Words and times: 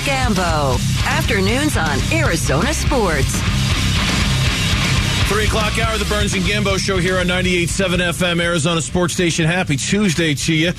Gambo. 0.00 0.78
Afternoons 1.06 1.76
on 1.76 1.98
Arizona 2.12 2.72
Sports. 2.72 3.47
Three 5.28 5.44
o'clock 5.44 5.78
hour, 5.78 5.92
of 5.92 5.98
the 5.98 6.06
Burns 6.06 6.32
and 6.32 6.42
Gambo 6.42 6.78
show 6.78 6.96
here 6.96 7.18
on 7.18 7.26
98.7 7.26 7.98
FM, 7.98 8.42
Arizona 8.42 8.80
Sports 8.80 9.12
Station. 9.12 9.44
Happy 9.44 9.76
Tuesday 9.76 10.32
to 10.32 10.54
you. 10.54 10.72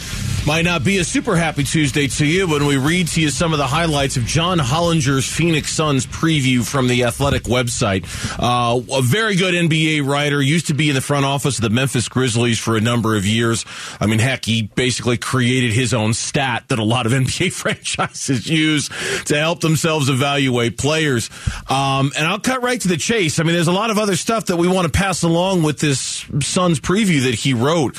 Might 0.48 0.64
not 0.64 0.84
be 0.84 0.98
a 0.98 1.04
super 1.04 1.36
happy 1.36 1.64
Tuesday 1.64 2.08
to 2.08 2.26
you 2.26 2.48
when 2.48 2.66
we 2.66 2.78
read 2.78 3.10
to 3.10 3.22
you 3.22 3.30
some 3.30 3.52
of 3.52 3.60
the 3.60 3.68
highlights 3.68 4.18
of 4.18 4.26
John 4.26 4.58
Hollinger's 4.58 5.32
Phoenix 5.32 5.72
Suns 5.72 6.08
preview 6.08 6.66
from 6.66 6.88
the 6.88 7.04
Athletic 7.04 7.44
website. 7.44 8.06
Uh, 8.40 8.82
a 8.92 9.02
very 9.04 9.36
good 9.36 9.54
NBA 9.54 10.04
writer, 10.08 10.42
used 10.42 10.68
to 10.68 10.74
be 10.74 10.90
in 10.90 10.96
the 10.96 11.02
front 11.02 11.26
office 11.26 11.60
of 11.60 11.62
the 11.62 11.70
Memphis 11.70 12.08
Grizzlies 12.10 12.58
for 12.58 12.76
a 12.76 12.82
number 12.82 13.16
of 13.16 13.28
years. 13.28 13.66
I 14.00 14.08
mean, 14.08 14.18
heck, 14.18 14.46
he 14.46 14.64
basically 14.64 15.18
created 15.18 15.74
his 15.74 15.94
own 15.94 16.14
stat 16.16 16.64
that 16.70 16.80
a 16.80 16.84
lot 16.84 17.06
of 17.06 17.12
NBA 17.20 17.54
franchises 17.54 18.48
use 18.48 18.90
to 19.26 19.38
help 19.38 19.60
themselves 19.60 20.10
evaluate 20.10 20.78
players. 20.78 21.30
Um, 21.70 22.12
and 22.18 22.26
I'll 22.26 22.40
cut 22.40 22.64
right 22.64 22.82
to 22.82 22.88
the 22.88 22.98
chase. 22.98 23.40
I 23.40 23.44
mean, 23.44 23.54
there's 23.54 23.68
a 23.68 23.74
lot 23.74 23.92
of 23.92 24.00
other 24.00 24.16
stuff 24.16 24.39
that 24.48 24.58
we 24.58 24.68
want 24.68 24.86
to 24.86 24.92
pass 24.92 25.24
along 25.24 25.64
with 25.64 25.80
this 25.80 26.26
Suns 26.42 26.80
preview 26.80 27.24
that 27.24 27.36
he 27.36 27.54
wrote. 27.54 27.96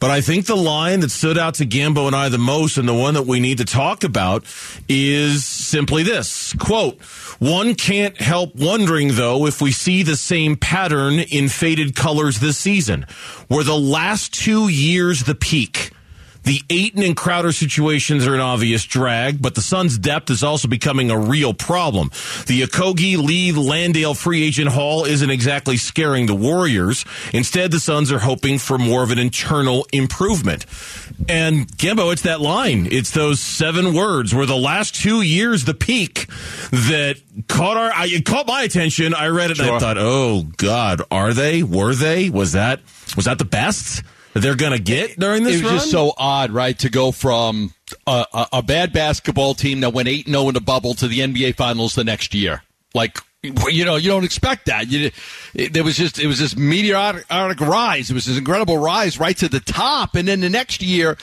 But 0.00 0.10
I 0.10 0.20
think 0.20 0.46
the 0.46 0.56
line 0.56 1.00
that 1.00 1.10
stood 1.10 1.38
out 1.38 1.54
to 1.54 1.66
Gambo 1.66 2.06
and 2.06 2.14
I 2.14 2.28
the 2.28 2.38
most, 2.38 2.76
and 2.78 2.88
the 2.88 2.94
one 2.94 3.14
that 3.14 3.26
we 3.26 3.40
need 3.40 3.58
to 3.58 3.64
talk 3.64 4.04
about, 4.04 4.44
is 4.88 5.44
simply 5.44 6.02
this 6.02 6.52
quote, 6.54 7.00
one 7.38 7.74
can't 7.74 8.20
help 8.20 8.54
wondering, 8.54 9.14
though, 9.14 9.46
if 9.46 9.60
we 9.60 9.72
see 9.72 10.02
the 10.02 10.16
same 10.16 10.56
pattern 10.56 11.18
in 11.18 11.48
faded 11.48 11.94
colors 11.94 12.40
this 12.40 12.58
season. 12.58 13.06
Were 13.48 13.64
the 13.64 13.78
last 13.78 14.32
two 14.32 14.68
years 14.68 15.24
the 15.24 15.34
peak? 15.34 15.90
The 16.44 16.60
Ayton 16.70 17.02
and 17.02 17.16
Crowder 17.16 17.52
situations 17.52 18.26
are 18.26 18.34
an 18.34 18.40
obvious 18.40 18.84
drag, 18.84 19.40
but 19.40 19.54
the 19.54 19.62
Suns' 19.62 19.98
depth 19.98 20.30
is 20.30 20.42
also 20.42 20.68
becoming 20.68 21.10
a 21.10 21.18
real 21.18 21.54
problem. 21.54 22.10
The 22.46 22.62
Okogie, 22.62 23.16
Lee, 23.16 23.52
Landale 23.52 24.14
free 24.14 24.44
agent 24.44 24.68
haul 24.70 25.04
isn't 25.04 25.30
exactly 25.30 25.76
scaring 25.76 26.26
the 26.26 26.34
Warriors. 26.34 27.04
Instead, 27.32 27.70
the 27.70 27.80
Suns 27.80 28.12
are 28.12 28.18
hoping 28.18 28.58
for 28.58 28.78
more 28.78 29.02
of 29.02 29.10
an 29.10 29.18
internal 29.18 29.86
improvement. 29.92 30.66
And 31.28 31.66
Gambo, 31.78 32.12
it's 32.12 32.22
that 32.22 32.40
line. 32.40 32.88
It's 32.90 33.10
those 33.10 33.40
seven 33.40 33.94
words. 33.94 34.34
where 34.34 34.46
the 34.46 34.56
last 34.56 34.94
two 34.94 35.22
years 35.22 35.64
the 35.64 35.74
peak 35.74 36.26
that 36.70 37.16
caught 37.48 37.76
our? 37.76 37.90
I, 37.92 38.06
it 38.06 38.24
caught 38.26 38.46
my 38.46 38.62
attention. 38.62 39.14
I 39.14 39.28
read 39.28 39.50
it 39.50 39.58
and 39.58 39.70
I 39.70 39.78
thought, 39.78 39.96
oh 39.98 40.42
God, 40.56 41.02
are 41.10 41.32
they? 41.32 41.62
Were 41.62 41.94
they? 41.94 42.28
Was 42.30 42.52
that? 42.52 42.80
Was 43.16 43.24
that 43.24 43.38
the 43.38 43.44
best? 43.44 44.02
They're 44.42 44.56
going 44.56 44.72
to 44.72 44.82
get 44.82 45.18
during 45.18 45.44
this 45.44 45.56
It 45.60 45.62
was 45.62 45.70
run? 45.72 45.78
just 45.80 45.90
so 45.90 46.12
odd, 46.16 46.50
right, 46.50 46.78
to 46.80 46.88
go 46.90 47.12
from 47.12 47.72
a, 48.06 48.24
a, 48.32 48.46
a 48.54 48.62
bad 48.62 48.92
basketball 48.92 49.54
team 49.54 49.80
that 49.80 49.90
went 49.92 50.08
8 50.08 50.26
0 50.28 50.48
in 50.48 50.54
the 50.54 50.60
bubble 50.60 50.94
to 50.94 51.08
the 51.08 51.20
NBA 51.20 51.56
Finals 51.56 51.94
the 51.94 52.04
next 52.04 52.34
year. 52.34 52.62
Like, 52.94 53.18
you 53.44 53.84
know, 53.84 53.96
you 53.96 54.08
don't 54.08 54.24
expect 54.24 54.66
that. 54.66 54.88
You, 54.88 55.10
it, 55.54 55.72
there 55.72 55.84
was 55.84 55.96
just, 55.96 56.18
it 56.18 56.26
was 56.26 56.38
this 56.38 56.56
meteoric 56.56 57.60
rise. 57.60 58.10
It 58.10 58.14
was 58.14 58.24
this 58.24 58.38
incredible 58.38 58.78
rise 58.78 59.18
right 59.18 59.36
to 59.38 59.48
the 59.48 59.60
top. 59.60 60.14
And 60.14 60.28
then 60.28 60.40
the 60.40 60.50
next 60.50 60.82
year, 60.82 61.16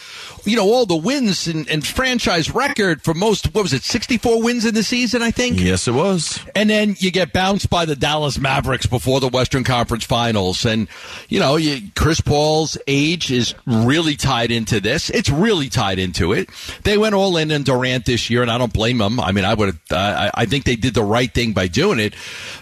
you 0.46 0.56
know, 0.56 0.66
all 0.66 0.86
the 0.86 0.96
wins 0.96 1.48
and, 1.48 1.70
and 1.70 1.86
franchise 1.86 2.54
record 2.54 3.02
for 3.02 3.14
most, 3.14 3.54
what 3.54 3.64
was 3.64 3.74
it, 3.74 3.84
64 3.84 4.42
wins 4.42 4.66
in 4.66 4.74
the 4.74 4.84
season, 4.84 5.22
I 5.22 5.32
think? 5.32 5.60
yes, 5.60 5.88
it 5.88 5.94
was. 5.94 6.40
And 6.56 6.70
then 6.70 6.96
you 7.00 7.12
get 7.12 7.34
bounced 7.34 7.70
by 7.70 7.86
the 7.86 7.96
Dallas 7.96 8.40
Mavericks 8.40 8.86
before 8.86 9.20
the 9.20 9.28
Western 9.28 9.64
Conference 9.64 10.04
Finals. 10.04 10.66
And, 10.66 10.88
you 11.30 11.40
know, 11.40 11.56
you, 11.56 11.90
Chris 11.96 12.22
Paul's 12.22 12.78
age 12.88 13.32
is 13.32 13.54
really 13.66 14.16
tied 14.16 14.52
into 14.52 14.80
this. 14.80 15.10
It's 15.10 15.30
really 15.30 15.70
tied 15.70 16.00
into 16.00 16.34
it. 16.34 16.50
They 16.84 16.98
went 16.98 17.16
all 17.16 17.38
in 17.38 17.52
on 17.52 17.64
Durant 17.64 18.06
this 18.06 18.30
year, 18.30 18.42
and 18.42 18.52
I 18.52 18.58
don't 18.58 18.74
blame 18.74 18.98
them. 18.98 19.20
I 19.20 19.32
mean, 19.32 19.46
I 19.46 19.54
would, 19.54 19.78
uh, 19.92 19.96
I, 19.96 20.32
I 20.34 20.46
think 20.46 20.66
they 20.66 20.76
did 20.76 20.94
the 20.94 21.04
right 21.04 21.32
thing 21.32 21.54
by 21.54 21.68
doing 21.68 22.00
it. 22.00 22.11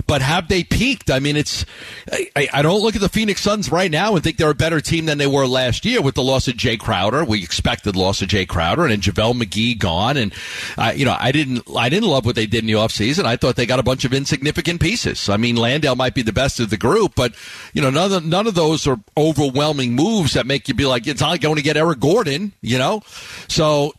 But 0.07 0.21
have 0.21 0.47
they 0.47 0.63
peaked? 0.63 1.11
I 1.11 1.19
mean, 1.19 1.37
it's, 1.37 1.65
I, 2.11 2.47
I 2.53 2.61
don't 2.61 2.81
look 2.81 2.95
at 2.95 3.01
the 3.01 3.09
Phoenix 3.09 3.41
Suns 3.41 3.71
right 3.71 3.91
now 3.91 4.15
and 4.15 4.23
think 4.23 4.37
they're 4.37 4.49
a 4.49 4.55
better 4.55 4.81
team 4.81 5.05
than 5.05 5.17
they 5.17 5.27
were 5.27 5.45
last 5.45 5.85
year 5.85 6.01
with 6.01 6.15
the 6.15 6.23
loss 6.23 6.47
of 6.47 6.57
Jay 6.57 6.77
Crowder. 6.77 7.23
We 7.23 7.43
expected 7.43 7.95
loss 7.95 8.21
of 8.21 8.29
Jay 8.29 8.45
Crowder 8.45 8.83
and 8.83 8.91
then 8.91 9.01
JaVale 9.01 9.41
McGee 9.41 9.77
gone. 9.77 10.17
And, 10.17 10.33
uh, 10.77 10.93
you 10.95 11.05
know, 11.05 11.15
I 11.19 11.31
didn't, 11.31 11.63
I 11.75 11.89
didn't 11.89 12.09
love 12.09 12.25
what 12.25 12.35
they 12.35 12.45
did 12.45 12.63
in 12.63 12.67
the 12.67 12.73
offseason. 12.73 13.25
I 13.25 13.35
thought 13.35 13.55
they 13.55 13.65
got 13.65 13.79
a 13.79 13.83
bunch 13.83 14.05
of 14.05 14.13
insignificant 14.13 14.81
pieces. 14.81 15.29
I 15.29 15.37
mean, 15.37 15.55
Landale 15.55 15.95
might 15.95 16.15
be 16.15 16.21
the 16.21 16.33
best 16.33 16.59
of 16.59 16.69
the 16.69 16.77
group, 16.77 17.13
but, 17.15 17.33
you 17.73 17.81
know, 17.81 17.89
none 17.89 18.11
of, 18.11 18.25
none 18.25 18.47
of 18.47 18.55
those 18.55 18.87
are 18.87 18.99
overwhelming 19.17 19.93
moves 19.93 20.33
that 20.33 20.45
make 20.45 20.67
you 20.67 20.73
be 20.73 20.85
like, 20.85 21.07
it's 21.07 21.21
not 21.21 21.41
going 21.41 21.55
to 21.55 21.61
get 21.61 21.77
Eric 21.77 21.99
Gordon, 21.99 22.53
you 22.61 22.77
know? 22.77 23.03
So, 23.47 23.93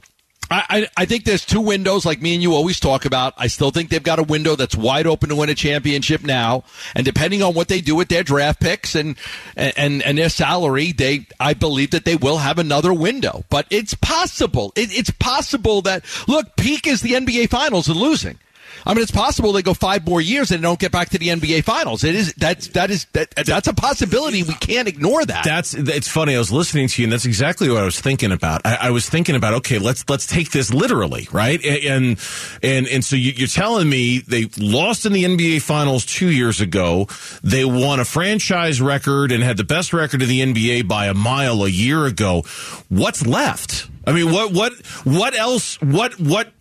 I, 0.53 0.89
I, 0.97 1.05
think 1.05 1.25
there's 1.25 1.47
two 1.47 1.61
windows, 1.61 2.05
like 2.05 2.21
me 2.21 2.35
and 2.35 2.43
you 2.43 2.55
always 2.55 2.81
talk 2.81 3.05
about. 3.05 3.35
I 3.37 3.47
still 3.47 3.71
think 3.71 3.89
they've 3.89 4.03
got 4.03 4.19
a 4.19 4.25
window 4.25 4.57
that's 4.57 4.75
wide 4.75 5.07
open 5.07 5.29
to 5.29 5.37
win 5.37 5.49
a 5.49 5.55
championship 5.55 6.25
now, 6.25 6.65
and 6.97 7.05
depending 7.05 7.41
on 7.41 7.55
what 7.55 7.69
they 7.69 7.81
do 7.81 7.95
with 7.95 8.09
their 8.09 8.25
draft 8.25 8.61
picks 8.61 8.97
and 8.97 9.17
and 9.55 10.03
and 10.03 10.19
their 10.19 10.29
salary, 10.29 10.91
they 10.91 11.27
I 11.39 11.55
believe 11.55 11.93
that 11.93 12.05
they 12.05 12.17
will 12.17 12.39
have 12.39 12.59
another 12.59 12.93
window. 12.93 13.45
But 13.49 13.67
it's 13.71 13.95
possible. 13.95 14.73
It, 14.75 14.93
it's 14.93 15.11
possible 15.11 15.83
that 15.83 16.05
look, 16.27 16.57
peak 16.57 16.89
is 16.89 17.01
the 17.01 17.13
NBA 17.13 17.49
Finals 17.49 17.89
and 17.89 17.97
losing. 17.97 18.39
I 18.85 18.95
mean, 18.95 19.03
it's 19.03 19.11
possible 19.11 19.53
they 19.53 19.63
go 19.63 19.75
five 19.75 20.07
more 20.07 20.21
years 20.21 20.51
and 20.51 20.63
don't 20.63 20.79
get 20.79 20.93
back 20.93 21.11
to 21.11 21.19
the 21.19 21.29
NBA 21.29 21.65
Finals. 21.65 22.05
It 22.05 22.15
is 22.15 22.33
that's 22.35 22.69
that 22.69 22.91
is 22.91 23.07
that, 23.13 23.31
that's 23.35 23.69
a 23.69 23.75
possibility. 23.75 24.43
We 24.43 24.55
can't 24.55 24.89
ignore 24.89 25.25
that. 25.25 25.45
That's 25.45 25.75
it's 25.75 26.09
funny. 26.09 26.35
I 26.35 26.39
was 26.39 26.53
listening 26.53 26.89
to 26.89 27.03
you, 27.03 27.07
and 27.07 27.13
that's 27.13 27.27
exactly 27.27 27.69
what 27.69 27.79
I 27.79 27.85
was 27.85 28.01
thinking 28.01 28.33
about. 28.33 28.63
I, 28.65 28.77
I 28.83 28.91
was 28.91 29.09
thinking 29.09 29.37
about 29.37 29.55
okay, 29.55 29.79
let's 29.79 30.09
let's 30.09 30.27
take 30.27 30.51
this 30.51 30.73
literally, 30.73 31.29
right? 31.33 31.65
And 31.65 32.19
and 32.63 32.89
and 32.89 33.05
so 33.05 33.17
you, 33.17 33.33
you're 33.33 33.49
telling 33.49 33.89
me 33.89 34.19
they 34.19 34.47
lost 34.59 35.07
in 35.07 35.13
the 35.13 35.25
NBA 35.25 35.63
Finals 35.63 36.05
two 36.05 36.31
years 36.31 36.61
ago. 36.61 37.09
They 37.43 37.65
won 37.65 38.01
a 38.01 38.05
franchise 38.05 38.81
record 38.81 39.33
and 39.33 39.43
had 39.43 39.57
the 39.57 39.65
best 39.65 39.93
record 39.93 40.23
in 40.23 40.29
the 40.29 40.41
NBA 40.41 40.89
by 40.89 41.07
a 41.07 41.15
mile 41.15 41.65
a 41.65 41.69
year 41.69 42.07
ago. 42.07 42.45
What's 42.89 43.27
left? 43.27 43.89
I 44.07 44.13
mean, 44.13 44.33
what 44.33 44.53
what 44.53 44.73
what 45.05 45.35
else? 45.35 45.81
What 45.81 46.19
what? 46.19 46.53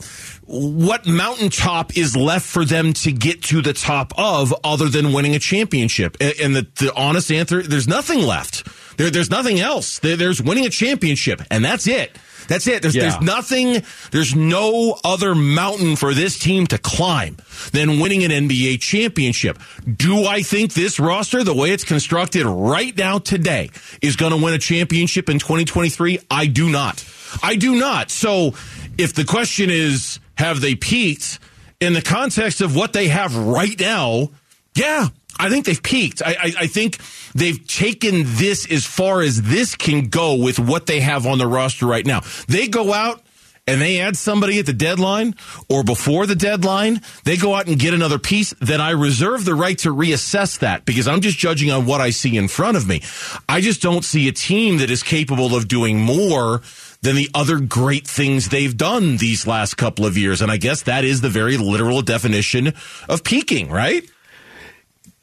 What 0.52 1.06
mountaintop 1.06 1.96
is 1.96 2.16
left 2.18 2.44
for 2.46 2.66
them 2.66 2.94
to 2.94 3.12
get 3.12 3.44
to 3.44 3.62
the 3.62 3.72
top 3.74 4.14
of 4.18 4.52
other 4.64 4.90
than 4.90 5.14
winning 5.14 5.36
a 5.36 5.40
championship? 5.40 6.18
And 6.20 6.56
the, 6.56 6.68
the 6.80 6.92
honest 6.96 7.32
answer, 7.32 7.62
there's 7.62 7.88
nothing 7.88 8.22
left. 8.22 8.68
There, 8.98 9.12
there's 9.12 9.30
nothing 9.30 9.60
else. 9.60 10.00
There, 10.00 10.16
there's 10.16 10.42
winning 10.42 10.66
a 10.66 10.70
championship, 10.72 11.44
and 11.52 11.64
that's 11.64 11.86
it. 11.86 12.18
That's 12.48 12.66
it. 12.66 12.82
There's, 12.82 12.96
Yeah. 12.96 13.04
there's 13.04 13.22
nothing, 13.22 13.84
there's 14.10 14.34
no 14.34 14.98
other 15.04 15.36
mountain 15.36 15.96
for 15.96 16.16
this 16.16 16.40
team 16.40 16.66
to 16.68 16.80
climb 16.80 17.38
than 17.72 18.00
winning 18.00 18.24
an 18.24 18.32
NBA 18.32 18.82
championship. 18.82 19.60
Do 19.98 20.26
I 20.26 20.42
think 20.42 20.74
this 20.74 21.00
roster, 21.00 21.44
the 21.44 21.54
way 21.54 21.70
it's 21.70 21.84
constructed 21.84 22.48
right 22.48 22.98
now 22.98 23.20
today, 23.20 23.70
is 24.02 24.16
going 24.16 24.32
to 24.32 24.44
win 24.44 24.56
a 24.56 24.58
championship 24.58 25.30
in 25.30 25.38
2023? 25.38 26.22
I 26.32 26.48
do 26.48 26.70
not. 26.70 27.06
I 27.44 27.56
do 27.56 27.76
not. 27.76 28.10
So 28.10 28.56
if 28.98 29.14
the 29.14 29.26
question 29.26 29.70
is, 29.70 30.20
have 30.40 30.62
they 30.62 30.74
peaked 30.74 31.38
in 31.82 31.92
the 31.92 32.02
context 32.02 32.62
of 32.62 32.74
what 32.74 32.94
they 32.94 33.10
have 33.10 33.36
right 33.36 33.78
now? 33.78 34.30
Yeah, 34.74 35.10
I 35.38 35.50
think 35.50 35.66
they've 35.66 35.84
peaked. 35.84 36.22
I, 36.26 36.32
I, 36.32 36.54
I 36.60 36.68
think 36.68 36.98
they've 37.36 37.68
taken 37.68 38.24
this 38.24 38.66
as 38.72 38.86
far 38.86 39.22
as 39.22 39.42
this 39.42 39.76
can 39.76 40.08
go 40.08 40.36
with 40.36 40.58
what 40.58 40.86
they 40.86 41.02
have 41.02 41.28
on 41.28 41.40
the 41.40 41.48
roster 41.48 41.86
right 41.86 42.06
now. 42.06 42.22
They 42.48 42.70
go 42.70 42.94
out 42.94 43.22
and 43.68 43.82
they 43.82 44.00
add 44.00 44.16
somebody 44.16 44.60
at 44.60 44.66
the 44.66 44.72
deadline 44.72 45.36
or 45.68 45.84
before 45.84 46.26
the 46.26 46.36
deadline, 46.36 47.02
they 47.26 47.36
go 47.36 47.54
out 47.54 47.68
and 47.68 47.78
get 47.78 47.94
another 47.94 48.18
piece, 48.18 48.54
then 48.62 48.80
I 48.80 48.92
reserve 48.92 49.44
the 49.44 49.56
right 49.56 49.78
to 49.80 49.94
reassess 49.94 50.60
that 50.60 50.86
because 50.86 51.06
I'm 51.06 51.20
just 51.20 51.38
judging 51.38 51.70
on 51.70 51.86
what 51.86 52.00
I 52.00 52.12
see 52.12 52.38
in 52.38 52.48
front 52.48 52.78
of 52.78 52.88
me. 52.88 53.04
I 53.50 53.60
just 53.60 53.82
don't 53.82 54.06
see 54.06 54.30
a 54.30 54.32
team 54.32 54.78
that 54.78 54.90
is 54.90 55.04
capable 55.04 55.54
of 55.54 55.68
doing 55.68 56.00
more 56.00 56.62
than 57.02 57.16
the 57.16 57.30
other 57.34 57.60
great 57.60 58.08
things 58.08 58.50
they've 58.50 58.76
done 58.76 59.18
these 59.18 59.48
last 59.48 59.76
couple 59.76 60.06
of 60.06 60.18
years. 60.18 60.42
And 60.42 60.52
I 60.52 60.58
guess 60.58 60.84
that 60.84 61.06
is 61.06 61.22
the 61.22 61.30
very 61.30 61.58
literal 61.58 62.02
definition 62.02 62.74
of 63.08 63.24
peaking, 63.24 63.70
right? 63.70 64.04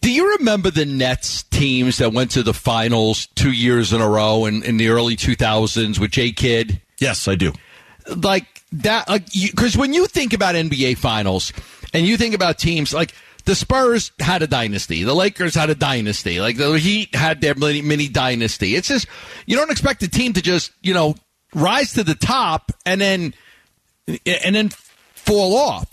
Do 0.01 0.13
you 0.13 0.37
remember 0.39 0.71
the 0.71 0.87
Nets 0.87 1.43
teams 1.45 1.99
that 1.99 2.13
went 2.13 2.31
to 2.33 2.43
the 2.43 2.55
finals 2.55 3.27
two 3.35 3.51
years 3.51 3.93
in 3.93 4.01
a 4.01 4.09
row 4.09 4.47
in, 4.47 4.63
in 4.63 4.77
the 4.77 4.89
early 4.89 5.17
2000s 5.17 5.99
with 5.99 6.13
J 6.13 6.33
Kidd? 6.33 6.81
Yes, 6.99 7.27
I 7.29 7.35
do. 7.35 7.53
Like 8.15 8.63
that, 8.73 9.07
because 9.33 9.77
when 9.77 9.93
you 9.93 10.07
think 10.07 10.33
about 10.33 10.55
NBA 10.55 10.99
finals 10.99 11.53
and 11.93 12.07
you 12.07 12.17
think 12.17 12.35
about 12.35 12.59
teams 12.59 12.95
like 12.95 13.15
the 13.45 13.55
Spurs 13.55 14.13
had 14.21 14.43
a 14.43 14.47
dynasty, 14.47 15.03
the 15.03 15.15
Lakers 15.15 15.55
had 15.55 15.71
a 15.71 15.75
dynasty, 15.75 16.41
like 16.41 16.57
the 16.57 16.79
Heat 16.79 17.15
had 17.15 17.41
their 17.41 17.55
mini, 17.55 17.83
mini 17.83 18.09
dynasty. 18.09 18.77
It's 18.77 18.89
just, 18.89 19.07
you 19.47 19.57
don't 19.57 19.71
expect 19.71 20.03
a 20.05 20.09
team 20.09 20.33
to 20.35 20.43
just, 20.43 20.73
you 20.83 20.95
know, 20.95 21.17
rise 21.57 21.95
to 21.95 22.05
the 22.05 22.15
top 22.15 22.71
and 22.85 23.01
then, 23.01 23.35
and 24.25 24.55
then 24.55 24.69
fall 25.15 25.57
off. 25.57 25.89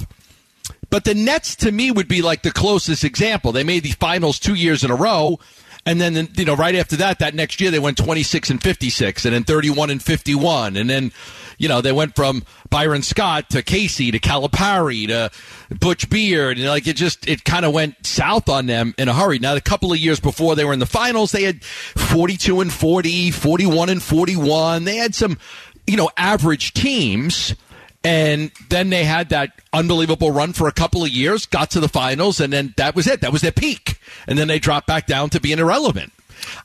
But 0.91 1.05
the 1.05 1.15
Nets 1.15 1.55
to 1.55 1.71
me 1.71 1.89
would 1.89 2.07
be 2.07 2.21
like 2.21 2.43
the 2.43 2.51
closest 2.51 3.03
example. 3.03 3.51
They 3.51 3.63
made 3.63 3.81
the 3.81 3.91
finals 3.91 4.37
two 4.37 4.53
years 4.53 4.83
in 4.83 4.91
a 4.91 4.95
row, 4.95 5.39
And 5.85 5.99
then, 5.99 6.29
you 6.37 6.45
know, 6.45 6.55
right 6.55 6.75
after 6.75 6.95
that, 6.97 7.19
that 7.19 7.35
next 7.35 7.59
year 7.59 7.71
they 7.71 7.79
went 7.79 7.97
26 7.97 8.49
and 8.51 8.61
56 8.61 9.25
and 9.25 9.33
then 9.33 9.43
31 9.43 9.89
and 9.89 10.01
51. 10.01 10.77
And 10.77 10.89
then, 10.89 11.11
you 11.57 11.67
know, 11.67 11.81
they 11.81 11.91
went 11.91 12.15
from 12.15 12.43
Byron 12.69 13.03
Scott 13.03 13.49
to 13.51 13.61
Casey 13.61 14.11
to 14.11 14.19
Calipari 14.19 15.07
to 15.07 15.31
Butch 15.75 16.09
Beard. 16.09 16.57
And 16.57 16.67
like 16.67 16.87
it 16.87 16.95
just, 16.95 17.27
it 17.27 17.43
kind 17.43 17.65
of 17.65 17.73
went 17.73 18.05
south 18.05 18.49
on 18.49 18.65
them 18.65 18.93
in 18.97 19.09
a 19.09 19.13
hurry. 19.13 19.39
Now, 19.39 19.55
a 19.55 19.61
couple 19.61 19.91
of 19.91 19.99
years 19.99 20.19
before 20.19 20.55
they 20.55 20.65
were 20.65 20.73
in 20.73 20.79
the 20.79 20.85
finals, 20.85 21.31
they 21.31 21.43
had 21.43 21.63
42 21.63 22.61
and 22.61 22.71
40, 22.71 23.31
41 23.31 23.89
and 23.89 24.01
41. 24.01 24.83
They 24.83 24.97
had 24.97 25.15
some, 25.15 25.37
you 25.87 25.97
know, 25.97 26.09
average 26.17 26.73
teams. 26.73 27.55
And 28.05 28.51
then 28.69 28.89
they 28.89 29.05
had 29.05 29.29
that 29.29 29.51
unbelievable 29.71 30.31
run 30.31 30.51
for 30.51 30.67
a 30.67 30.73
couple 30.73 31.03
of 31.05 31.09
years, 31.09 31.45
got 31.45 31.71
to 31.71 31.79
the 31.79 31.87
finals, 31.87 32.41
and 32.41 32.51
then 32.51 32.73
that 32.75 32.95
was 32.95 33.07
it. 33.07 33.21
That 33.21 33.31
was 33.31 33.41
their 33.41 33.53
peak. 33.53 33.97
And 34.27 34.37
then 34.37 34.49
they 34.49 34.59
dropped 34.59 34.87
back 34.87 35.07
down 35.07 35.29
to 35.29 35.39
being 35.39 35.57
irrelevant. 35.57 36.11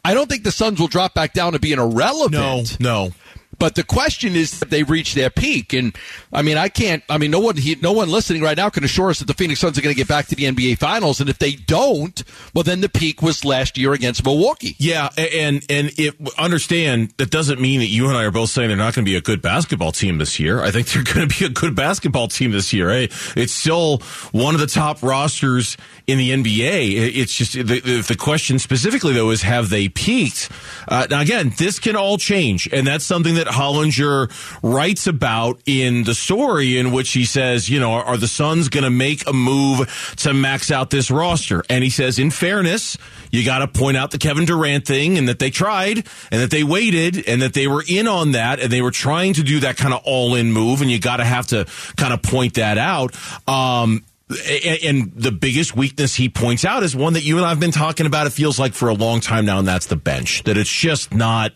I 0.04 0.14
don't 0.14 0.28
think 0.28 0.42
the 0.42 0.50
Suns 0.50 0.80
will 0.80 0.88
drop 0.88 1.14
back 1.14 1.34
down 1.34 1.52
to 1.52 1.60
being 1.60 1.78
irrelevant. 1.78 2.80
No, 2.80 3.04
no. 3.06 3.10
But 3.58 3.74
the 3.74 3.82
question 3.82 4.36
is 4.36 4.62
if 4.62 4.70
they've 4.70 4.88
reached 4.88 5.14
their 5.14 5.30
peak. 5.30 5.72
And 5.72 5.96
I 6.32 6.42
mean, 6.42 6.56
I 6.56 6.68
can't, 6.68 7.02
I 7.08 7.18
mean, 7.18 7.30
no 7.30 7.40
one, 7.40 7.56
he, 7.56 7.76
no 7.76 7.92
one 7.92 8.08
listening 8.08 8.42
right 8.42 8.56
now 8.56 8.68
can 8.68 8.84
assure 8.84 9.10
us 9.10 9.18
that 9.18 9.26
the 9.26 9.34
Phoenix 9.34 9.60
Suns 9.60 9.76
are 9.78 9.82
going 9.82 9.94
to 9.94 9.98
get 9.98 10.08
back 10.08 10.26
to 10.26 10.34
the 10.34 10.44
NBA 10.44 10.78
finals. 10.78 11.20
And 11.20 11.28
if 11.28 11.38
they 11.38 11.52
don't, 11.52 12.22
well, 12.54 12.64
then 12.64 12.80
the 12.80 12.88
peak 12.88 13.20
was 13.22 13.44
last 13.44 13.76
year 13.76 13.92
against 13.92 14.24
Milwaukee. 14.24 14.76
Yeah. 14.78 15.08
And, 15.16 15.64
and 15.68 15.90
it, 15.98 16.14
understand 16.38 17.12
that 17.16 17.30
doesn't 17.30 17.60
mean 17.60 17.80
that 17.80 17.86
you 17.86 18.08
and 18.08 18.16
I 18.16 18.24
are 18.24 18.30
both 18.30 18.50
saying 18.50 18.68
they're 18.68 18.76
not 18.76 18.94
going 18.94 19.04
to 19.04 19.10
be 19.10 19.16
a 19.16 19.20
good 19.20 19.42
basketball 19.42 19.92
team 19.92 20.18
this 20.18 20.38
year. 20.38 20.62
I 20.62 20.70
think 20.70 20.88
they're 20.88 21.02
going 21.02 21.28
to 21.28 21.38
be 21.38 21.44
a 21.44 21.50
good 21.50 21.74
basketball 21.74 22.28
team 22.28 22.52
this 22.52 22.72
year. 22.72 22.88
Right? 22.88 23.12
It's 23.36 23.52
still 23.52 23.98
one 24.32 24.54
of 24.54 24.60
the 24.60 24.66
top 24.66 25.02
rosters 25.02 25.76
in 26.06 26.18
the 26.18 26.30
NBA. 26.30 27.16
It's 27.16 27.34
just 27.34 27.52
the, 27.52 27.80
the 28.06 28.16
question 28.18 28.58
specifically 28.58 29.12
though 29.12 29.30
is 29.30 29.42
have 29.42 29.68
they 29.68 29.88
peaked? 29.88 30.50
Uh, 30.86 31.06
now 31.10 31.20
again, 31.20 31.52
this 31.58 31.78
can 31.78 31.96
all 31.96 32.18
change, 32.18 32.68
and 32.72 32.86
that's 32.86 33.04
something 33.04 33.34
that 33.34 33.47
Hollinger 33.48 34.30
writes 34.62 35.06
about 35.06 35.60
in 35.66 36.04
the 36.04 36.14
story 36.14 36.78
in 36.78 36.92
which 36.92 37.12
he 37.12 37.24
says, 37.24 37.68
you 37.68 37.80
know, 37.80 37.92
are, 37.92 38.04
are 38.04 38.16
the 38.16 38.28
Suns 38.28 38.68
going 38.68 38.84
to 38.84 38.90
make 38.90 39.28
a 39.28 39.32
move 39.32 40.14
to 40.18 40.32
max 40.32 40.70
out 40.70 40.90
this 40.90 41.10
roster? 41.10 41.64
And 41.68 41.82
he 41.84 41.90
says, 41.90 42.18
in 42.18 42.30
fairness, 42.30 42.96
you 43.30 43.44
got 43.44 43.58
to 43.58 43.68
point 43.68 43.96
out 43.96 44.10
the 44.10 44.18
Kevin 44.18 44.44
Durant 44.44 44.86
thing 44.86 45.18
and 45.18 45.28
that 45.28 45.38
they 45.38 45.50
tried 45.50 46.06
and 46.30 46.40
that 46.40 46.50
they 46.50 46.64
waited 46.64 47.26
and 47.28 47.42
that 47.42 47.54
they 47.54 47.66
were 47.66 47.84
in 47.86 48.06
on 48.08 48.32
that 48.32 48.60
and 48.60 48.72
they 48.72 48.82
were 48.82 48.90
trying 48.90 49.34
to 49.34 49.42
do 49.42 49.60
that 49.60 49.76
kind 49.76 49.94
of 49.94 50.00
all 50.04 50.34
in 50.34 50.52
move. 50.52 50.82
And 50.82 50.90
you 50.90 50.98
got 50.98 51.16
to 51.18 51.24
have 51.24 51.48
to 51.48 51.66
kind 51.96 52.12
of 52.12 52.22
point 52.22 52.54
that 52.54 52.78
out. 52.78 53.14
Um, 53.48 54.04
and 54.30 55.12
the 55.14 55.32
biggest 55.32 55.74
weakness 55.74 56.14
he 56.14 56.28
points 56.28 56.64
out 56.64 56.82
is 56.82 56.94
one 56.94 57.14
that 57.14 57.22
you 57.22 57.38
and 57.38 57.46
I've 57.46 57.60
been 57.60 57.70
talking 57.70 58.04
about. 58.04 58.26
It 58.26 58.30
feels 58.30 58.58
like 58.58 58.74
for 58.74 58.88
a 58.88 58.94
long 58.94 59.20
time 59.20 59.46
now, 59.46 59.58
and 59.58 59.66
that's 59.66 59.86
the 59.86 59.96
bench. 59.96 60.44
That 60.44 60.58
it's 60.58 60.70
just 60.70 61.14
not, 61.14 61.52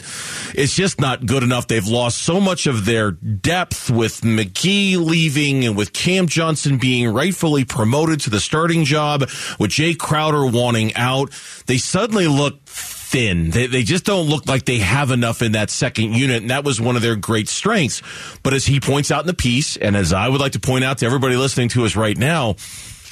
it's 0.55 0.75
just 0.75 1.01
not 1.01 1.27
good 1.27 1.43
enough. 1.43 1.69
They've 1.69 1.87
lost 1.87 2.19
so 2.23 2.41
much 2.41 2.67
of 2.67 2.87
their 2.87 3.11
depth 3.11 3.91
with 3.91 4.23
McGee 4.23 4.97
leaving 4.97 5.65
and 5.65 5.77
with 5.77 5.93
Cam 5.93 6.27
Johnson 6.27 6.79
being 6.79 7.13
rightfully 7.13 7.65
promoted 7.65 8.21
to 8.21 8.31
the 8.31 8.41
starting 8.41 8.85
job, 8.85 9.29
with 9.59 9.71
Jay 9.71 9.95
Crowder 9.95 10.47
wanting 10.47 10.95
out. 10.95 11.31
They 11.67 11.77
suddenly 11.77 12.27
look 12.27 12.59
thin. 13.13 13.51
They, 13.51 13.67
they 13.67 13.83
just 13.83 14.05
don't 14.05 14.27
look 14.29 14.49
like 14.49 14.65
they 14.65 14.79
have 14.79 15.11
enough 15.11 15.43
in 15.43 15.53
that 15.53 15.71
second 15.71 16.15
unit, 16.15 16.41
and 16.43 16.51
that 16.51 16.65
was 16.65 16.81
one 16.81 16.97
of 16.97 17.03
their 17.03 17.15
great 17.15 17.49
strengths. 17.49 18.03
But 18.43 18.55
as 18.55 18.67
he 18.67 18.81
points 18.81 19.11
out 19.11 19.21
in 19.21 19.27
the 19.27 19.35
piece, 19.35 19.77
and 19.77 19.95
as 19.95 20.13
I 20.13 20.29
would 20.29 20.41
like 20.41 20.53
to 20.53 20.61
point 20.61 20.83
out 20.83 20.99
to 20.99 21.07
everybody 21.07 21.37
listening 21.37 21.69
to 21.71 21.85
us 21.85 21.95
right 21.95 22.17
now, 22.17 22.57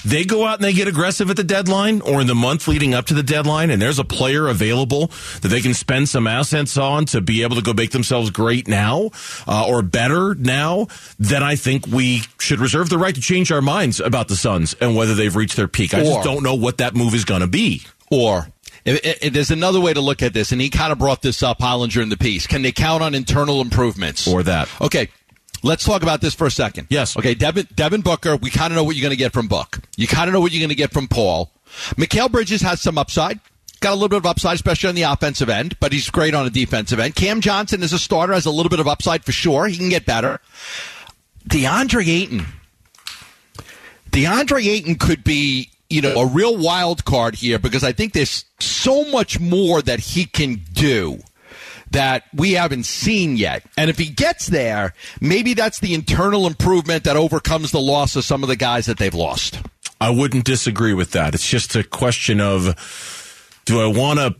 they 0.03 0.25
go 0.25 0.47
out 0.47 0.55
and 0.55 0.65
they 0.65 0.73
get 0.73 0.89
aggressive 0.89 1.29
at 1.29 1.37
the 1.37 1.45
deadline 1.45 2.01
or 2.01 2.23
in 2.23 2.27
the 2.27 2.35
month 2.35 2.67
leading 2.67 2.95
up 2.95 3.05
to 3.07 3.15
the 3.15 3.23
deadline, 3.23 3.69
and 3.69 3.81
there's 3.83 3.99
a 3.99 4.05
player 4.05 4.49
available 4.49 5.09
that 5.43 5.49
they 5.49 5.61
can 5.61 5.75
spend 5.75 6.09
some 6.09 6.27
assets 6.27 6.79
on 6.79 7.05
to 7.07 7.21
be 7.21 7.43
able 7.43 7.57
to 7.57 7.63
go 7.63 7.75
make 7.75 7.91
themselves 7.91 8.31
great 8.31 8.67
now 8.67 9.11
uh, 9.47 9.67
or 9.69 9.83
better 9.83 10.35
now, 10.35 10.87
then 11.19 11.43
I 11.43 11.57
think 11.57 11.87
we 11.87 12.23
should 12.39 12.61
reserve 12.61 12.89
the 12.89 12.97
right 12.97 13.15
to 13.15 13.21
change 13.21 13.53
our 13.53 13.61
minds 13.61 14.01
about 14.01 14.29
the 14.29 14.37
Suns 14.37 14.75
and 14.81 14.97
whether 14.97 15.15
they've 15.15 15.37
reached 15.37 15.57
their 15.57 15.69
peak. 15.69 15.93
I 15.93 16.01
or, 16.01 16.05
just 16.05 16.25
don't 16.25 16.43
know 16.43 16.55
what 16.55 16.79
that 16.79 16.95
move 16.95 17.15
is 17.15 17.27
going 17.27 17.43
to 17.43 17.47
be. 17.47 17.83
Or 18.11 18.49
it, 18.85 19.19
it, 19.23 19.33
there's 19.33 19.51
another 19.51 19.81
way 19.81 19.93
to 19.93 20.01
look 20.01 20.23
at 20.23 20.33
this, 20.33 20.53
and 20.53 20.61
he 20.61 20.71
kind 20.71 20.93
of 20.93 20.99
brought 20.99 21.23
this 21.23 21.43
up, 21.43 21.59
Hollinger, 21.59 22.03
in 22.03 22.09
the 22.09 22.17
piece. 22.17 22.47
Can 22.47 22.63
they 22.63 22.73
count 22.73 23.03
on 23.03 23.15
internal 23.15 23.61
improvements? 23.61 24.27
Or 24.27 24.43
that. 24.43 24.69
Okay. 24.81 25.09
Let's 25.63 25.85
talk 25.85 26.03
about 26.03 26.23
this 26.23 26.35
for 26.35 26.47
a 26.47 26.51
second. 26.51 26.87
Yes. 26.89 27.19
Okay, 27.19 27.35
Devin, 27.35 27.69
Devin 27.75 28.01
Booker, 28.01 28.35
we 28.37 28.49
kind 28.49 28.73
of 28.73 28.77
know 28.77 28.85
what 28.85 28.97
you're 28.97 29.03
going 29.03 29.11
to 29.11 29.17
get 29.17 29.35
from 29.35 29.47
Book. 29.47 29.81
You 29.97 30.07
kind 30.07 30.27
of 30.27 30.33
know 30.33 30.41
what 30.41 30.53
you're 30.53 30.61
going 30.61 30.71
to 30.71 30.75
get 30.75 30.91
from 30.91 31.07
Paul. 31.07 31.53
Mikal 31.97 32.31
Bridges 32.31 32.63
has 32.63 32.81
some 32.81 32.97
upside. 32.97 33.41
Got 33.81 33.93
a 33.93 33.95
little 33.95 34.09
bit 34.09 34.17
of 34.19 34.27
upside, 34.27 34.55
especially 34.55 34.89
on 34.89 34.95
the 34.95 35.03
offensive 35.03 35.49
end, 35.49 35.79
but 35.81 35.93
he's 35.93 36.09
great 36.11 36.35
on 36.35 36.45
the 36.45 36.51
defensive 36.51 36.99
end. 36.99 37.15
Cam 37.15 37.41
Johnson 37.41 37.83
is 37.83 37.93
a 37.93 37.99
starter, 37.99 38.33
has 38.33 38.47
a 38.47 38.51
little 38.51 38.71
bit 38.71 38.81
of 38.81 38.89
upside 38.89 39.25
for 39.25 39.33
sure. 39.33 39.67
He 39.67 39.77
can 39.77 39.89
get 39.89 40.07
better. 40.07 40.41
DeAndre 41.49 42.07
Ayton. 42.07 42.47
DeAndre 44.11 44.67
Ayton 44.67 44.97
could 44.97 45.25
be 45.25 45.71
you 45.91 46.01
know, 46.01 46.15
a 46.15 46.27
real 46.27 46.57
wild 46.57 47.05
card 47.05 47.35
here 47.35 47.59
because 47.59 47.85
I 47.85 47.93
think 47.93 48.13
there's 48.13 48.45
so 48.61 49.05
much 49.11 49.41
more 49.41 49.83
that 49.83 50.01
he 50.01 50.25
can 50.25 50.63
do 50.73 51.21
that 51.91 52.25
we 52.33 52.53
haven't 52.53 52.85
seen 52.85 53.37
yet. 53.37 53.65
And 53.77 53.91
if 53.91 53.99
he 53.99 54.07
gets 54.07 54.47
there, 54.47 54.95
maybe 55.21 55.55
that's 55.55 55.81
the 55.81 55.93
internal 55.93 56.47
improvement 56.47 57.05
that 57.05 57.17
overcomes 57.17 57.73
the 57.73 57.81
loss 57.81 58.15
of 58.15 58.25
some 58.25 58.43
of 58.45 58.49
the 58.49 58.57
guys 58.57 58.87
that 58.87 58.99
they've 58.99 59.15
lost. 59.15 59.61
I 60.01 60.11
wouldn't 60.11 60.45
disagree 60.45 60.95
with 60.95 61.11
that. 61.11 61.35
It's 61.35 61.49
just 61.49 61.75
a 61.75 61.83
question 61.83 62.41
of 62.41 63.61
do 63.65 63.81
I 63.81 63.87
want 63.87 64.21
to 64.21 64.37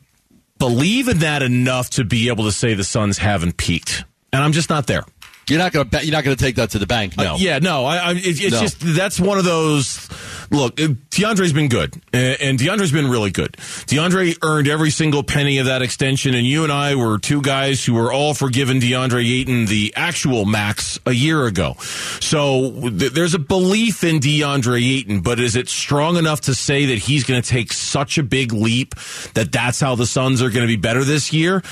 believe 0.59 1.09
in 1.09 1.19
that 1.19 1.43
enough 1.43 1.91
to 1.91 2.05
be 2.05 2.29
able 2.29 2.45
to 2.45 2.53
say 2.53 2.75
the 2.75 2.85
Suns 2.85 3.19
haven't 3.19 3.57
peaked? 3.57 4.05
And 4.33 4.43
I'm 4.43 4.53
just 4.53 4.71
not 4.71 4.87
there. 4.87 5.05
You're 5.49 5.59
not 5.59 5.73
going 5.73 5.89
to 5.89 6.05
you're 6.05 6.13
not 6.13 6.25
going 6.25 6.37
to 6.37 6.43
take 6.43 6.57
that 6.57 6.71
to 6.71 6.79
the 6.79 6.87
bank. 6.87 7.17
No. 7.17 7.35
Uh, 7.35 7.37
yeah, 7.39 7.59
no. 7.59 7.85
I, 7.85 7.97
I, 7.97 8.13
it's, 8.13 8.41
it's 8.41 8.53
no. 8.53 8.61
just 8.61 8.77
that's 8.81 9.19
one 9.19 9.39
of 9.39 9.45
those. 9.45 10.09
Look, 10.53 10.81
uh, 10.81 10.89
DeAndre's 11.11 11.53
been 11.53 11.69
good, 11.69 11.95
and 12.13 12.59
DeAndre's 12.59 12.91
been 12.91 13.09
really 13.09 13.31
good. 13.31 13.53
DeAndre 13.53 14.37
earned 14.43 14.67
every 14.67 14.91
single 14.91 15.23
penny 15.23 15.59
of 15.59 15.67
that 15.67 15.81
extension, 15.81 16.35
and 16.35 16.45
you 16.45 16.65
and 16.65 16.73
I 16.73 16.97
were 16.97 17.19
two 17.19 17.41
guys 17.41 17.85
who 17.85 17.95
were 17.95 18.13
all 18.13 18.35
for 18.35 18.49
giving 18.49 18.81
DeAndre 18.81 19.25
Ayton 19.25 19.67
the 19.67 19.93
actual 19.97 20.45
max 20.45 20.99
a 21.07 21.13
year 21.13 21.47
ago. 21.47 21.75
So 22.21 22.91
th- 22.91 23.13
there's 23.13 23.35
a 23.35 23.39
belief 23.39 24.03
in 24.03 24.19
DeAndre 24.19 24.83
Ayton, 24.83 25.21
but 25.21 25.39
is 25.39 25.55
it 25.55 25.69
strong 25.69 26.17
enough 26.17 26.43
to 26.43 26.55
say 26.55 26.87
that 26.87 26.99
he's 26.99 27.23
going 27.23 27.41
to 27.41 27.49
take 27.49 27.73
such 27.73 28.19
a 28.19 28.23
big 28.25 28.53
leap 28.53 28.95
that 29.35 29.53
that's 29.53 29.79
how 29.79 29.95
the 29.95 30.07
Suns 30.07 30.43
are 30.43 30.51
going 30.51 30.63
to 30.63 30.69
be 30.69 30.77
better 30.77 31.05
this 31.05 31.33
year? 31.33 31.63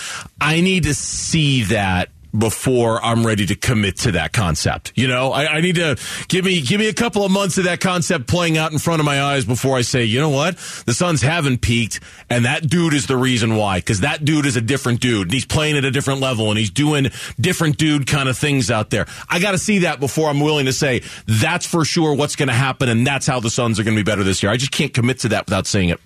I 0.41 0.61
need 0.61 0.85
to 0.85 0.95
see 0.95 1.65
that 1.65 2.11
before 2.37 3.03
I'm 3.03 3.27
ready 3.27 3.47
to 3.47 3.55
commit 3.55 3.97
to 3.99 4.13
that 4.13 4.33
concept. 4.33 4.93
You 4.97 5.09
know, 5.09 5.33
I, 5.33 5.57
I, 5.57 5.61
need 5.61 5.77
to 5.77 5.97
give 6.29 6.45
me 6.45 6.61
give 6.61 6.79
me 6.79 6.89
a 6.89 6.95
couple 6.95 7.25
of 7.25 7.31
months 7.31 7.59
of 7.59 7.65
that 7.65 7.81
concept 7.81 8.27
playing 8.27 8.59
out 8.59 8.73
in 8.73 8.79
front 8.79 9.01
of 9.01 9.07
my 9.07 9.23
eyes 9.23 9.45
before 9.45 9.77
I 9.77 9.81
say, 9.83 10.05
you 10.05 10.21
know 10.21 10.29
what, 10.29 10.57
the 10.87 10.93
Suns 10.93 11.23
haven't 11.23 11.63
peaked, 11.63 12.01
and 12.29 12.45
that 12.45 12.69
dude 12.69 12.95
is 12.95 13.07
the 13.07 13.17
reason 13.17 13.57
why. 13.57 13.79
Because 13.79 14.01
that 14.01 14.25
dude 14.25 14.47
is 14.47 14.57
a 14.57 14.61
different 14.61 15.01
dude, 15.01 15.29
and 15.29 15.33
he's 15.33 15.47
playing 15.47 15.77
at 15.77 15.85
a 15.85 15.91
different 15.91 16.21
level, 16.21 16.51
and 16.51 16.59
he's 16.59 16.71
doing 16.71 17.11
different 17.41 17.79
dude 17.79 18.07
kind 18.07 18.29
of 18.29 18.37
things 18.37 18.71
out 18.71 18.91
there. 18.91 19.07
I 19.29 19.41
got 19.41 19.53
to 19.53 19.59
see 19.59 19.81
that 19.81 20.01
before 20.01 20.29
I'm 20.29 20.41
willing 20.41 20.67
to 20.67 20.73
say 20.73 21.03
that's 21.27 21.67
for 21.67 21.85
sure 21.85 22.15
what's 22.15 22.37
going 22.37 22.49
to 22.49 22.55
happen, 22.55 22.89
and 22.89 23.07
that's 23.07 23.27
how 23.27 23.41
the 23.41 23.51
Suns 23.51 23.81
are 23.81 23.85
going 23.85 23.97
to 23.97 24.03
be 24.03 24.09
better 24.09 24.23
this 24.23 24.43
year. 24.43 24.53
I 24.53 24.57
just 24.57 24.73
can't 24.73 24.93
commit 24.93 25.21
to 25.21 25.29
that 25.31 25.47
without 25.47 25.67
saying 25.67 25.89
it. 25.89 26.01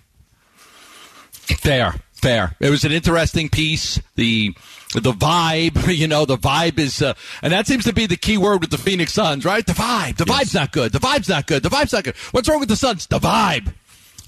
Fair, 1.32 1.94
fair. 2.22 2.56
It 2.60 2.70
was 2.70 2.84
an 2.84 2.92
interesting 2.92 3.48
piece. 3.48 4.00
The 4.14 4.54
the 4.94 5.12
vibe, 5.12 5.94
you 5.96 6.06
know, 6.06 6.24
the 6.24 6.36
vibe 6.36 6.78
is, 6.78 7.02
uh, 7.02 7.14
and 7.42 7.52
that 7.52 7.66
seems 7.66 7.84
to 7.84 7.92
be 7.92 8.06
the 8.06 8.16
key 8.16 8.38
word 8.38 8.60
with 8.60 8.70
the 8.70 8.78
Phoenix 8.78 9.12
Suns, 9.12 9.44
right? 9.44 9.66
The 9.66 9.72
vibe. 9.72 10.16
The 10.16 10.24
yes. 10.26 10.38
vibe's 10.38 10.54
not 10.54 10.72
good. 10.72 10.92
The 10.92 10.98
vibe's 11.00 11.28
not 11.28 11.46
good. 11.46 11.62
The 11.62 11.68
vibe's 11.68 11.92
not 11.92 12.04
good. 12.04 12.16
What's 12.30 12.48
wrong 12.48 12.60
with 12.60 12.68
the 12.68 12.76
Suns? 12.76 13.06
The 13.06 13.18
vibe. 13.18 13.74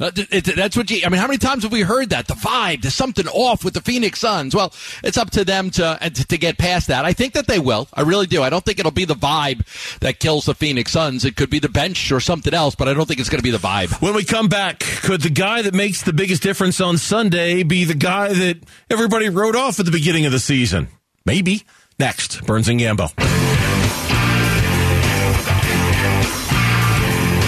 Uh, 0.00 0.10
it, 0.16 0.48
it, 0.48 0.56
that's 0.56 0.76
what 0.76 0.90
you, 0.90 1.00
I 1.04 1.08
mean, 1.08 1.20
how 1.20 1.26
many 1.26 1.38
times 1.38 1.62
have 1.62 1.72
we 1.72 1.82
heard 1.82 2.10
that? 2.10 2.26
The 2.26 2.34
vibe, 2.34 2.82
there's 2.82 2.94
something 2.94 3.28
off 3.28 3.64
with 3.64 3.74
the 3.74 3.80
Phoenix 3.80 4.20
Suns. 4.20 4.54
Well, 4.54 4.72
it's 5.02 5.16
up 5.16 5.30
to 5.32 5.44
them 5.44 5.70
to, 5.72 5.98
to, 6.00 6.26
to 6.26 6.38
get 6.38 6.58
past 6.58 6.88
that. 6.88 7.04
I 7.04 7.12
think 7.12 7.34
that 7.34 7.46
they 7.46 7.58
will. 7.58 7.88
I 7.94 8.02
really 8.02 8.26
do. 8.26 8.42
I 8.42 8.50
don't 8.50 8.64
think 8.64 8.78
it'll 8.78 8.90
be 8.90 9.04
the 9.04 9.14
vibe 9.14 9.64
that 10.00 10.18
kills 10.18 10.46
the 10.46 10.54
Phoenix 10.54 10.92
Suns. 10.92 11.24
It 11.24 11.36
could 11.36 11.50
be 11.50 11.58
the 11.58 11.68
bench 11.68 12.10
or 12.10 12.20
something 12.20 12.52
else, 12.52 12.74
but 12.74 12.88
I 12.88 12.94
don't 12.94 13.06
think 13.06 13.20
it's 13.20 13.28
going 13.28 13.38
to 13.38 13.44
be 13.44 13.50
the 13.50 13.58
vibe. 13.58 14.02
When 14.02 14.14
we 14.14 14.24
come 14.24 14.48
back, 14.48 14.80
could 14.80 15.20
the 15.22 15.30
guy 15.30 15.62
that 15.62 15.74
makes 15.74 16.02
the 16.02 16.12
biggest 16.12 16.42
difference 16.42 16.80
on 16.80 16.98
Sunday 16.98 17.62
be 17.62 17.84
the 17.84 17.94
guy 17.94 18.32
that 18.32 18.58
everybody 18.90 19.28
wrote 19.28 19.56
off 19.56 19.78
at 19.78 19.86
the 19.86 19.92
beginning 19.92 20.26
of 20.26 20.32
the 20.32 20.40
season? 20.40 20.88
Maybe. 21.24 21.62
Next, 21.98 22.44
Burns 22.44 22.68
and 22.68 22.80
Gambo. 22.80 23.14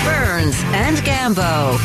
Burns 0.05 0.57
and 0.73 0.97
Gambo. 0.99 1.75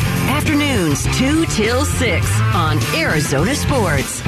Afternoons 0.92 1.18
2 1.18 1.46
till 1.46 1.84
6 1.86 2.40
on 2.54 2.78
Arizona 2.94 3.54
Sports. 3.54 4.20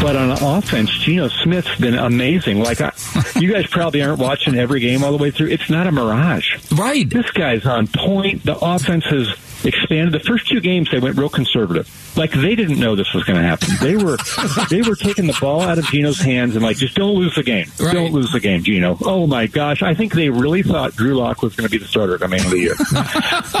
But 0.00 0.14
on 0.14 0.30
offense, 0.30 0.90
Geno 0.90 1.26
Smith's 1.28 1.74
been 1.80 1.94
amazing. 1.94 2.60
Like 2.60 2.80
I, 2.80 2.92
you 3.36 3.52
guys 3.52 3.66
probably 3.66 4.02
aren't 4.02 4.20
watching 4.20 4.54
every 4.54 4.78
game 4.78 5.02
all 5.02 5.10
the 5.10 5.18
way 5.20 5.32
through. 5.32 5.48
It's 5.48 5.68
not 5.68 5.88
a 5.88 5.92
mirage, 5.92 6.46
right? 6.72 7.08
This 7.10 7.28
guy's 7.32 7.66
on 7.66 7.88
point. 7.88 8.44
The 8.44 8.56
offense 8.56 9.06
is 9.10 9.28
expanded. 9.64 10.12
The 10.20 10.24
first 10.26 10.46
two 10.48 10.60
games 10.60 10.90
they 10.90 10.98
went 10.98 11.16
real 11.16 11.28
conservative, 11.28 11.88
like 12.16 12.32
they 12.32 12.54
didn't 12.54 12.78
know 12.78 12.94
this 12.96 13.12
was 13.14 13.24
going 13.24 13.36
to 13.40 13.42
happen. 13.46 13.68
They 13.80 13.96
were 13.96 14.16
they 14.70 14.82
were 14.82 14.96
taking 14.96 15.26
the 15.26 15.36
ball 15.40 15.60
out 15.62 15.78
of 15.78 15.84
Geno's 15.86 16.18
hands 16.20 16.54
and 16.56 16.64
like 16.64 16.76
just 16.76 16.94
don't 16.96 17.14
lose 17.14 17.34
the 17.34 17.42
game, 17.42 17.66
Right. 17.80 17.92
don't 17.94 18.12
lose 18.12 18.32
the 18.32 18.40
game, 18.40 18.62
Geno. 18.62 18.96
Oh 19.02 19.26
my 19.26 19.46
gosh, 19.46 19.82
I 19.82 19.94
think 19.94 20.14
they 20.14 20.28
really 20.30 20.62
thought 20.62 20.94
Drew 20.96 21.14
Lock 21.16 21.42
was 21.42 21.54
going 21.56 21.66
to 21.68 21.70
be 21.70 21.78
the 21.78 21.86
starter 21.88 22.18
coming 22.18 22.38
into 22.40 22.50
the 22.50 22.58
year. 22.60 22.74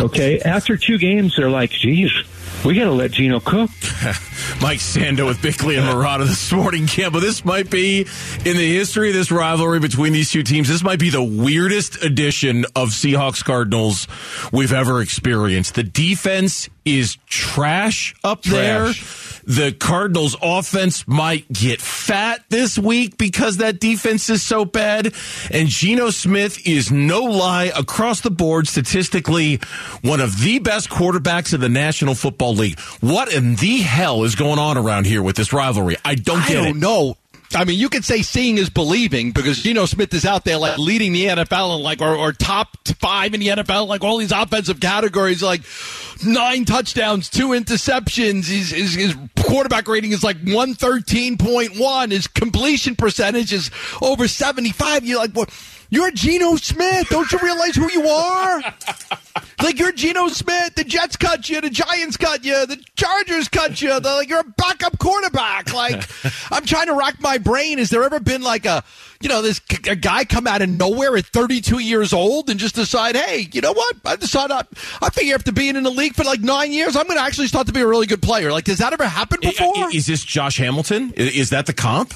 okay, 0.06 0.40
after 0.40 0.76
two 0.76 0.98
games, 0.98 1.34
they're 1.36 1.50
like, 1.50 1.70
geez, 1.70 2.10
we 2.64 2.74
got 2.74 2.84
to 2.84 2.92
let 2.92 3.10
Geno 3.10 3.40
cook. 3.40 3.70
Mike 4.60 4.78
Sando 4.78 5.26
with 5.26 5.42
Bickley 5.42 5.76
and 5.76 5.84
Marotta 5.84 6.26
this 6.26 6.50
morning, 6.52 6.86
Campbell. 6.86 7.20
This 7.20 7.44
might 7.44 7.68
be, 7.70 8.00
in 8.00 8.56
the 8.56 8.74
history 8.74 9.08
of 9.08 9.14
this 9.14 9.30
rivalry 9.30 9.80
between 9.80 10.12
these 10.12 10.30
two 10.30 10.42
teams, 10.42 10.68
this 10.68 10.82
might 10.82 10.98
be 10.98 11.10
the 11.10 11.22
weirdest 11.22 12.02
edition 12.02 12.64
of 12.74 12.88
Seahawks 12.88 13.44
Cardinals 13.44 14.08
we've 14.52 14.72
ever 14.72 15.02
experienced. 15.02 15.74
The 15.74 15.82
defense 15.82 16.68
is 16.84 17.18
trash 17.26 18.14
up 18.24 18.42
there. 18.42 18.92
The 19.46 19.72
Cardinals 19.72 20.36
offense 20.40 21.06
might 21.06 21.50
get 21.52 21.80
fat 21.80 22.44
this 22.48 22.78
week 22.78 23.18
because 23.18 23.58
that 23.58 23.78
defense 23.80 24.30
is 24.30 24.42
so 24.42 24.64
bad. 24.64 25.14
And 25.50 25.68
Geno 25.68 26.10
Smith 26.10 26.66
is 26.66 26.90
no 26.90 27.20
lie 27.22 27.70
across 27.76 28.20
the 28.20 28.30
board 28.30 28.66
statistically 28.68 29.60
one 30.02 30.20
of 30.20 30.40
the 30.40 30.58
best 30.60 30.88
quarterbacks 30.88 31.52
in 31.54 31.60
the 31.60 31.68
National 31.68 32.14
Football 32.14 32.54
League. 32.54 32.78
What 33.00 33.32
in 33.32 33.56
the 33.56 33.78
hell 33.78 34.24
is 34.24 34.34
going 34.34 34.58
on 34.58 34.78
around 34.78 35.06
here 35.06 35.22
with 35.22 35.36
this 35.36 35.52
rivalry? 35.52 35.96
I 36.04 36.14
don't 36.14 36.40
I 36.40 36.48
get 36.48 36.54
don't 36.54 36.66
it. 36.68 36.76
know. 36.76 37.16
I 37.54 37.64
mean, 37.64 37.78
you 37.78 37.88
could 37.88 38.04
say 38.04 38.22
seeing 38.22 38.58
is 38.58 38.70
believing 38.70 39.32
because 39.32 39.62
Geno 39.62 39.86
Smith 39.86 40.12
is 40.14 40.24
out 40.24 40.44
there 40.44 40.58
like 40.58 40.78
leading 40.78 41.12
the 41.12 41.26
NFL 41.26 41.74
and 41.74 41.82
like 41.82 42.00
or, 42.00 42.14
or 42.14 42.32
top 42.32 42.76
five 42.98 43.34
in 43.34 43.40
the 43.40 43.48
NFL, 43.48 43.86
like 43.86 44.02
all 44.02 44.18
these 44.18 44.32
offensive 44.32 44.80
categories, 44.80 45.42
like 45.42 45.62
nine 46.24 46.64
touchdowns, 46.64 47.28
two 47.28 47.48
interceptions. 47.48 48.46
His, 48.46 48.70
his, 48.70 48.94
his 48.94 49.16
quarterback 49.40 49.88
rating 49.88 50.12
is 50.12 50.24
like 50.24 50.36
one 50.46 50.74
thirteen 50.74 51.38
point 51.38 51.78
one. 51.78 52.10
His 52.10 52.26
completion 52.26 52.96
percentage 52.96 53.52
is 53.52 53.70
over 54.02 54.28
seventy 54.28 54.70
five. 54.70 55.04
You're 55.04 55.18
like, 55.18 55.32
what? 55.32 55.50
You're 55.94 56.10
Geno 56.10 56.56
Smith. 56.56 57.08
Don't 57.08 57.30
you 57.30 57.38
realize 57.38 57.76
who 57.76 57.90
you 57.90 58.08
are? 58.08 58.62
Like 59.62 59.78
you're 59.78 59.92
Geno 59.92 60.28
Smith. 60.28 60.74
The 60.74 60.84
Jets 60.84 61.16
cut 61.16 61.48
you. 61.48 61.60
The 61.60 61.70
Giants 61.70 62.18
cut 62.18 62.44
you. 62.44 62.66
The 62.66 62.76
Chargers 62.96 63.48
cut 63.48 63.80
you. 63.80 63.98
The, 63.98 64.10
like 64.10 64.28
you're 64.28 64.40
a 64.40 64.44
backup 64.44 64.98
quarterback. 64.98 65.72
Like 65.72 66.04
I'm 66.52 66.66
trying 66.66 66.88
to 66.88 66.94
rack 66.94 67.18
my 67.20 67.38
brain. 67.38 67.78
Has 67.78 67.88
there 67.88 68.04
ever 68.04 68.20
been 68.20 68.42
like 68.42 68.66
a 68.66 68.84
you 69.22 69.28
know 69.28 69.40
this 69.40 69.60
a 69.88 69.96
guy 69.96 70.24
come 70.26 70.46
out 70.46 70.60
of 70.60 70.68
nowhere 70.68 71.16
at 71.16 71.26
32 71.26 71.78
years 71.78 72.12
old 72.12 72.50
and 72.50 72.60
just 72.60 72.74
decide, 72.74 73.16
hey, 73.16 73.48
you 73.52 73.62
know 73.62 73.72
what? 73.72 73.96
I 74.04 74.16
decide 74.16 74.50
I, 74.50 74.64
I 75.00 75.08
figure 75.08 75.34
after 75.34 75.50
being 75.50 75.76
in 75.76 75.82
the 75.82 75.90
league 75.90 76.14
for 76.14 76.24
like 76.24 76.40
nine 76.40 76.70
years, 76.72 76.94
I'm 76.94 77.06
going 77.06 77.18
to 77.18 77.24
actually 77.24 77.46
start 77.46 77.66
to 77.68 77.72
be 77.72 77.80
a 77.80 77.86
really 77.86 78.06
good 78.06 78.22
player. 78.22 78.52
Like, 78.52 78.64
does 78.64 78.78
that 78.78 78.92
ever 78.92 79.06
happen 79.06 79.40
before? 79.40 79.90
Is 79.94 80.06
this 80.06 80.22
Josh 80.22 80.58
Hamilton? 80.58 81.14
Is 81.16 81.50
that 81.50 81.66
the 81.66 81.72
comp? 81.72 82.12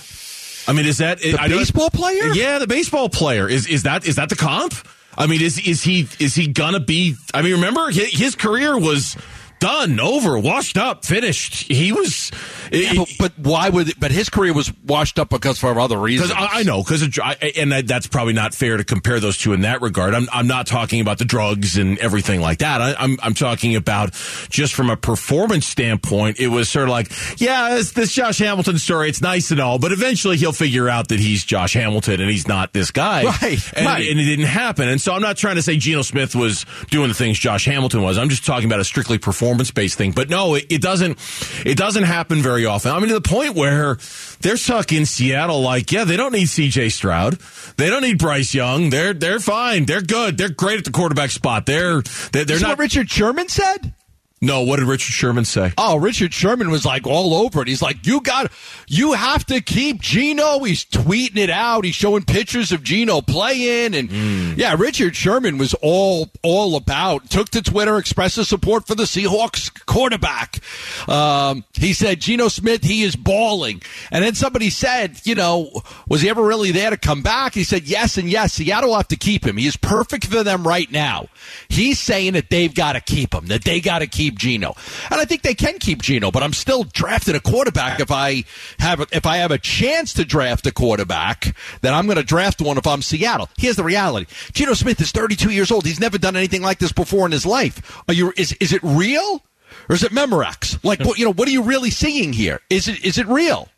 I 0.69 0.73
mean, 0.75 0.87
is 0.87 0.99
that 0.99 1.21
The 1.21 1.37
I 1.41 1.49
baseball 1.49 1.91
player? 1.91 2.33
Yeah, 2.35 2.59
the 2.59 2.67
baseball 2.67 3.09
player. 3.09 3.49
Is 3.49 3.67
is 3.67 3.85
that 3.85 4.07
is 4.07 4.17
that 4.17 4.29
the 4.29 4.37
comp? 4.37 4.75
I 5.17 5.27
mean, 5.27 5.41
is 5.41 5.59
is 5.59 5.83
he 5.83 6.07
is 6.21 6.35
he 6.35 6.49
gonna 6.49 6.79
be? 6.79 7.17
I 7.33 7.43
mean, 7.43 7.55
remember 7.55 7.91
his, 7.91 8.11
his 8.11 8.35
career 8.35 8.79
was 8.79 9.17
done, 9.59 9.99
over, 9.99 10.39
washed 10.39 10.77
up, 10.77 11.05
finished. 11.05 11.71
He 11.73 11.93
was. 11.93 12.31
Yeah, 12.73 12.93
but, 12.97 13.09
but 13.19 13.33
why 13.39 13.69
would? 13.69 13.99
But 13.99 14.11
his 14.11 14.29
career 14.29 14.53
was 14.53 14.73
washed 14.85 15.19
up 15.19 15.31
because 15.31 15.59
for 15.59 15.79
other 15.79 15.99
reasons. 15.99 16.31
I, 16.33 16.61
I 16.61 16.63
know, 16.63 16.83
because 16.83 17.03
and 17.03 17.73
that- 17.73 17.87
that's 17.87 18.07
probably 18.07 18.33
not 18.35 18.55
fair 18.55 18.77
to 18.77 18.85
compare 18.85 19.21
those 19.21 19.39
two 19.39 19.53
in 19.53 19.63
that 19.63 19.81
regard. 19.83 20.15
I'm 20.15 20.29
I'm 20.33 20.47
not 20.47 20.67
talking 20.67 21.01
about 21.01 21.19
the 21.19 21.25
drugs 21.25 21.77
and 21.79 21.99
everything 21.99 22.41
like 22.41 22.59
that. 22.59 22.81
I, 22.81 22.95
I'm 22.99 23.17
I'm 23.23 23.35
talking 23.35 23.77
about 23.77 24.13
just 24.51 24.75
from 24.75 24.91
a 24.91 24.97
performance 24.97 25.67
standpoint. 25.67 26.39
It 26.41 26.49
was 26.49 26.69
sort 26.69 26.85
of 26.85 26.91
like, 26.91 27.11
yeah, 27.41 27.75
this, 27.77 27.93
this 27.93 28.13
Josh 28.13 28.39
Hamilton 28.39 28.79
story. 28.79 29.09
It's 29.09 29.23
nice 29.23 29.51
and 29.51 29.61
all, 29.61 29.79
but 29.79 29.93
eventually 29.93 30.37
he'll 30.37 30.53
figure 30.53 30.89
out 30.89 31.09
that 31.09 31.21
he's 31.21 31.45
Josh 31.45 31.73
Hamilton 31.75 32.21
and 32.21 32.31
he's 32.31 32.47
not 32.49 32.73
this 32.73 32.91
guy, 32.91 33.25
Right, 33.25 33.73
And, 33.77 33.87
right. 33.87 34.09
and 34.11 34.21
it 34.21 34.25
didn't 34.25 34.47
happen. 34.47 34.89
And 34.89 35.01
so 35.01 35.13
I'm 35.15 35.23
not 35.23 35.37
trying 35.37 35.57
to 35.57 35.63
say 35.63 35.77
Geno 35.77 36.03
Smith 36.03 36.35
was 36.35 36.67
doing 36.91 37.09
the 37.09 37.15
things 37.15 37.39
Josh 37.39 37.65
Hamilton 37.65 38.03
was. 38.03 38.19
I'm 38.19 38.29
just 38.29 38.45
talking 38.45 38.67
about 38.67 38.81
a 38.81 38.85
strictly 38.85 39.19
performance 39.19 39.71
based 39.71 39.97
thing. 39.99 40.13
But 40.13 40.29
no, 40.29 40.55
it, 40.55 40.67
it 40.71 40.83
doesn't. 40.83 41.19
It 41.65 41.77
doesn't 41.77 42.05
happen 42.05 42.43
very 42.43 42.58
often. 42.67 42.93
I 42.93 42.99
mean, 42.99 43.09
to 43.09 43.15
the 43.15 43.21
point 43.21 43.55
where 43.55 43.99
they're 44.41 44.57
stuck 44.57 44.93
in 44.93 45.07
Seattle. 45.07 45.61
Like, 45.61 45.91
yeah, 45.93 46.05
they 46.05 46.17
don't 46.17 46.33
need 46.33 46.47
C.J. 46.47 46.91
Stroud. 46.91 47.39
They 47.77 47.89
don't 47.91 48.03
need 48.03 48.19
Bryce 48.19 48.55
Young. 48.55 48.91
They're 48.91 49.15
they're 49.15 49.41
fine. 49.41 49.85
They're 49.85 50.03
good. 50.03 50.37
They're 50.39 50.49
great 50.49 50.79
at 50.79 50.85
the 50.85 50.91
quarterback 50.91 51.31
spot. 51.31 51.67
They're 51.67 52.03
they're, 52.33 52.45
they're 52.45 52.61
not. 52.61 52.71
what 52.71 52.79
Richard 52.79 53.11
Sherman 53.11 53.49
said? 53.49 53.93
No, 54.41 54.63
what 54.63 54.79
did 54.79 54.87
Richard 54.87 55.13
Sherman 55.13 55.45
say? 55.45 55.73
Oh, 55.77 55.97
Richard 55.97 56.33
Sherman 56.33 56.71
was 56.71 56.85
like 56.85 57.07
all 57.07 57.35
over 57.35 57.61
it. 57.63 57.69
He's 57.69 57.83
like, 57.83 58.07
you 58.07 58.21
got, 58.21 58.53
you 58.87 59.15
have 59.15 59.45
to 59.47 59.61
keep 59.61 60.01
Geno. 60.01 60.61
He's 60.63 60.85
tweeting 60.85 61.39
it 61.39 61.51
out. 61.51 61.85
He's 61.85 61.97
showing 61.97 62.23
pictures 62.25 62.71
of 62.71 62.85
Geno 62.85 63.21
playing, 63.21 63.95
and 63.95 64.57
yeah, 64.57 64.77
Richard 64.79 65.17
Sherman 65.17 65.59
was 65.59 65.75
all 65.83 66.29
all 66.43 66.77
about. 66.77 67.29
Took 67.31 67.49
to 67.51 67.63
Twitter, 67.63 67.99
expressed 67.99 68.37
his 68.37 68.49
support 68.49 68.87
for 68.87 68.95
the 68.95 69.05
Seahawks 69.05 69.73
quarterback. 69.87 70.61
Um, 71.09 71.65
he 71.75 71.93
said 71.93 72.21
Geno 72.21 72.47
Smith, 72.47 72.85
he 72.85 73.03
is 73.03 73.17
balling, 73.17 73.83
and 74.13 74.25
then 74.25 74.35
somebody 74.35 74.71
said, 74.71 75.21
you 75.25 75.35
know, 75.35 75.83
was 76.09 76.23
he 76.23 76.31
ever 76.31 76.43
really 76.45 76.71
there 76.71 76.91
to 76.91 76.97
come 76.97 77.23
back? 77.23 77.55
He 77.55 77.65
said 77.65 77.85
yes 77.89 78.17
and 78.19 78.31
yes. 78.31 78.53
Seattle 78.53 78.95
have 78.95 79.09
to 79.09 79.17
keep 79.17 79.45
him. 79.45 79.57
He 79.57 79.67
is 79.67 79.77
perfect 79.77 80.27
for 80.27 80.45
them 80.45 80.67
right 80.67 80.91
now. 80.93 81.27
He's 81.69 81.99
saying 81.99 82.35
that 82.35 82.51
they've 82.51 82.75
got 82.75 82.93
to 82.93 83.01
keep 83.01 83.35
him. 83.35 83.47
That 83.47 83.65
they 83.65 83.81
got 83.81 83.99
to 83.99 84.07
keep 84.07 84.28
Geno, 84.37 84.75
and 85.11 85.21
I 85.21 85.25
think 85.25 85.43
they 85.43 85.55
can 85.55 85.79
keep 85.79 86.03
Geno. 86.03 86.31
But 86.31 86.43
I'm 86.43 86.53
still 86.53 86.85
drafting 86.85 87.35
a 87.35 87.41
quarterback 87.41 88.01
if 88.01 88.11
I 88.11 88.45
have 88.79 89.07
if 89.13 89.27
I 89.27 89.39
have 89.39 89.51
a 89.51 89.59
chance 89.59 90.13
to 90.15 90.25
draft 90.25 90.67
a 90.67 90.73
quarterback. 90.73 91.57
Then 91.81 91.95
I'm 91.95 92.07
going 92.07 92.17
to 92.17 92.25
draft 92.25 92.61
one 92.61 92.79
if 92.79 92.87
I'm 92.87 93.03
Seattle. 93.03 93.49
Here's 93.57 93.77
the 93.77 93.85
reality: 93.85 94.27
Geno 94.53 94.75
Smith 94.75 95.01
is 95.01 95.13
32 95.13 95.51
years 95.51 95.71
old. 95.71 95.87
He's 95.87 96.01
never 96.01 96.19
done 96.19 96.37
anything 96.37 96.63
like 96.63 96.79
this 96.79 96.93
before 96.93 97.27
in 97.27 97.33
his 97.33 97.47
life. 97.47 98.03
Are 98.09 98.15
you? 98.15 98.33
Is 98.37 98.53
is 98.55 98.73
it 98.73 98.83
real? 98.83 99.43
Or 99.89 99.95
is 99.95 100.03
it 100.03 100.13
Memorex? 100.13 100.83
Like, 100.85 101.01
what, 101.01 101.19
you 101.19 101.25
know, 101.25 101.33
what 101.33 101.49
are 101.49 101.53
you 101.53 101.63
really 101.63 101.91
seeing 101.91 102.33
here? 102.33 102.61
Is 102.69 102.89
it 102.89 103.05
is 103.05 103.19
it 103.19 103.27
real? 103.27 103.69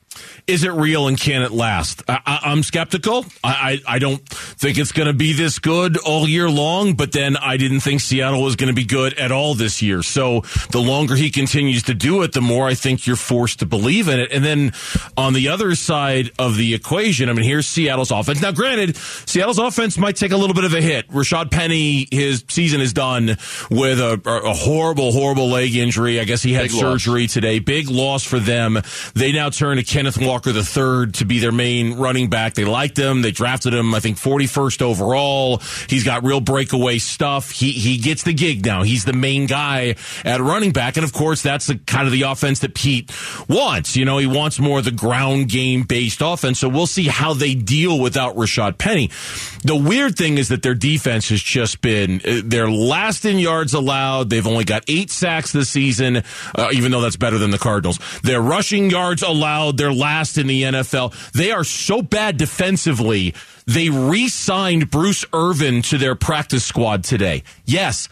Is 0.50 0.64
it 0.64 0.72
real 0.72 1.06
and 1.06 1.16
can 1.18 1.42
it 1.42 1.52
last? 1.52 2.02
I, 2.08 2.18
I, 2.26 2.38
I'm 2.50 2.64
skeptical. 2.64 3.24
I, 3.44 3.80
I, 3.86 3.94
I 3.94 3.98
don't 4.00 4.20
think 4.28 4.78
it's 4.78 4.90
going 4.90 5.06
to 5.06 5.12
be 5.12 5.32
this 5.32 5.60
good 5.60 5.96
all 5.98 6.28
year 6.28 6.50
long, 6.50 6.94
but 6.94 7.12
then 7.12 7.36
I 7.36 7.56
didn't 7.56 7.80
think 7.80 8.00
Seattle 8.00 8.42
was 8.42 8.56
going 8.56 8.66
to 8.66 8.74
be 8.74 8.84
good 8.84 9.14
at 9.14 9.30
all 9.30 9.54
this 9.54 9.80
year. 9.80 10.02
So 10.02 10.40
the 10.72 10.80
longer 10.80 11.14
he 11.14 11.30
continues 11.30 11.84
to 11.84 11.94
do 11.94 12.22
it, 12.22 12.32
the 12.32 12.40
more 12.40 12.66
I 12.66 12.74
think 12.74 13.06
you're 13.06 13.14
forced 13.14 13.60
to 13.60 13.66
believe 13.66 14.08
in 14.08 14.18
it. 14.18 14.32
And 14.32 14.44
then 14.44 14.72
on 15.16 15.34
the 15.34 15.50
other 15.50 15.76
side 15.76 16.32
of 16.36 16.56
the 16.56 16.74
equation, 16.74 17.28
I 17.28 17.32
mean, 17.32 17.44
here's 17.44 17.68
Seattle's 17.68 18.10
offense. 18.10 18.42
Now, 18.42 18.50
granted, 18.50 18.96
Seattle's 18.96 19.60
offense 19.60 19.96
might 19.98 20.16
take 20.16 20.32
a 20.32 20.36
little 20.36 20.54
bit 20.54 20.64
of 20.64 20.74
a 20.74 20.80
hit. 20.80 21.08
Rashad 21.10 21.52
Penny, 21.52 22.08
his 22.10 22.44
season 22.48 22.80
is 22.80 22.92
done 22.92 23.36
with 23.70 24.00
a, 24.00 24.20
a 24.26 24.52
horrible, 24.54 25.12
horrible 25.12 25.48
leg 25.48 25.76
injury. 25.76 26.18
I 26.18 26.24
guess 26.24 26.42
he 26.42 26.54
had 26.54 26.62
Big 26.64 26.72
loss. 26.72 26.80
surgery 26.80 27.28
today. 27.28 27.60
Big 27.60 27.88
loss 27.88 28.24
for 28.24 28.40
them. 28.40 28.80
They 29.14 29.30
now 29.30 29.50
turn 29.50 29.76
to 29.76 29.84
Kenneth 29.84 30.18
Walker 30.20 30.39
III 30.46 31.12
to 31.12 31.24
be 31.24 31.38
their 31.38 31.52
main 31.52 31.94
running 31.94 32.30
back. 32.30 32.54
They 32.54 32.64
liked 32.64 32.98
him. 32.98 33.22
They 33.22 33.30
drafted 33.30 33.74
him, 33.74 33.94
I 33.94 34.00
think, 34.00 34.16
41st 34.16 34.82
overall. 34.82 35.60
He's 35.88 36.04
got 36.04 36.24
real 36.24 36.40
breakaway 36.40 36.98
stuff. 36.98 37.50
He 37.50 37.72
he 37.72 37.98
gets 37.98 38.22
the 38.22 38.32
gig 38.32 38.64
now. 38.64 38.82
He's 38.82 39.04
the 39.04 39.12
main 39.12 39.46
guy 39.46 39.96
at 40.24 40.40
running 40.40 40.72
back, 40.72 40.96
and 40.96 41.04
of 41.04 41.12
course, 41.12 41.42
that's 41.42 41.66
the 41.66 41.76
kind 41.76 42.06
of 42.06 42.12
the 42.12 42.22
offense 42.22 42.60
that 42.60 42.74
Pete 42.74 43.10
wants. 43.48 43.96
You 43.96 44.04
know, 44.04 44.18
he 44.18 44.26
wants 44.26 44.58
more 44.58 44.78
of 44.78 44.84
the 44.84 44.90
ground 44.90 45.48
game 45.48 45.82
based 45.82 46.20
offense. 46.22 46.58
So 46.58 46.68
we'll 46.68 46.86
see 46.86 47.08
how 47.08 47.34
they 47.34 47.54
deal 47.54 47.98
without 47.98 48.36
Rashad 48.36 48.78
Penny. 48.78 49.10
The 49.64 49.76
weird 49.76 50.16
thing 50.16 50.38
is 50.38 50.48
that 50.48 50.62
their 50.62 50.74
defense 50.74 51.28
has 51.28 51.42
just 51.42 51.80
been 51.80 52.20
uh, 52.26 52.40
they're 52.44 52.70
last 52.70 53.24
in 53.24 53.38
yards 53.38 53.74
allowed. 53.74 54.30
They've 54.30 54.46
only 54.46 54.64
got 54.64 54.84
eight 54.88 55.10
sacks 55.10 55.52
this 55.52 55.68
season, 55.70 56.22
uh, 56.54 56.70
even 56.72 56.92
though 56.92 57.00
that's 57.00 57.16
better 57.16 57.38
than 57.38 57.50
the 57.50 57.58
Cardinals. 57.58 57.98
Their 58.22 58.40
rushing 58.40 58.90
yards 58.90 59.22
allowed. 59.22 59.76
They're 59.76 59.92
last 59.92 60.19
in 60.38 60.46
the 60.46 60.62
NFL. 60.62 61.32
They 61.32 61.50
are 61.52 61.64
so 61.64 62.02
bad 62.02 62.36
defensively. 62.36 63.34
They 63.66 63.88
re-signed 63.88 64.90
Bruce 64.90 65.24
Irvin 65.32 65.82
to 65.82 65.98
their 65.98 66.14
practice 66.14 66.64
squad 66.64 67.04
today. 67.04 67.42
Yes. 67.64 68.08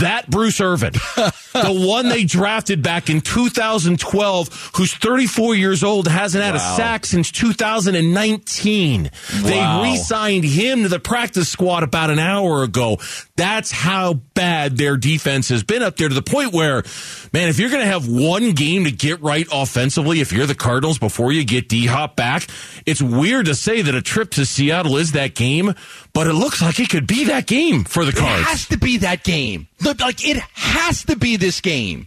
That 0.00 0.30
Bruce 0.30 0.60
Irvin, 0.60 0.92
the 1.52 1.84
one 1.88 2.08
they 2.08 2.22
drafted 2.22 2.84
back 2.84 3.10
in 3.10 3.20
2012, 3.20 4.70
who's 4.76 4.94
34 4.94 5.56
years 5.56 5.82
old, 5.82 6.06
hasn't 6.06 6.44
had 6.44 6.54
a 6.54 6.60
sack 6.60 7.04
since 7.04 7.32
2019. 7.32 9.02
Wow. 9.02 9.10
They 9.42 9.90
re-signed 9.90 10.44
him 10.44 10.84
to 10.84 10.88
the 10.88 11.00
practice 11.00 11.48
squad 11.48 11.82
about 11.82 12.10
an 12.10 12.20
hour 12.20 12.62
ago. 12.62 12.98
That's 13.42 13.72
how 13.72 14.14
bad 14.34 14.76
their 14.76 14.96
defense 14.96 15.48
has 15.48 15.64
been 15.64 15.82
up 15.82 15.96
there 15.96 16.08
to 16.08 16.14
the 16.14 16.22
point 16.22 16.52
where, 16.52 16.84
man, 17.32 17.48
if 17.48 17.58
you're 17.58 17.70
going 17.70 17.82
to 17.82 17.88
have 17.88 18.08
one 18.08 18.52
game 18.52 18.84
to 18.84 18.92
get 18.92 19.20
right 19.20 19.48
offensively, 19.52 20.20
if 20.20 20.32
you're 20.32 20.46
the 20.46 20.54
Cardinals 20.54 21.00
before 21.00 21.32
you 21.32 21.44
get 21.44 21.68
D 21.68 21.86
Hop 21.86 22.14
back, 22.14 22.46
it's 22.86 23.02
weird 23.02 23.46
to 23.46 23.56
say 23.56 23.82
that 23.82 23.96
a 23.96 24.00
trip 24.00 24.30
to 24.32 24.46
Seattle 24.46 24.96
is 24.96 25.10
that 25.12 25.34
game, 25.34 25.74
but 26.12 26.28
it 26.28 26.34
looks 26.34 26.62
like 26.62 26.78
it 26.78 26.88
could 26.88 27.08
be 27.08 27.24
that 27.24 27.48
game 27.48 27.82
for 27.82 28.04
the 28.04 28.12
Cards. 28.12 28.42
It 28.42 28.44
has 28.44 28.68
to 28.68 28.78
be 28.78 28.98
that 28.98 29.24
game. 29.24 29.66
Like 29.82 30.24
it 30.24 30.36
has 30.36 31.02
to 31.06 31.16
be 31.16 31.36
this 31.36 31.60
game. 31.60 32.06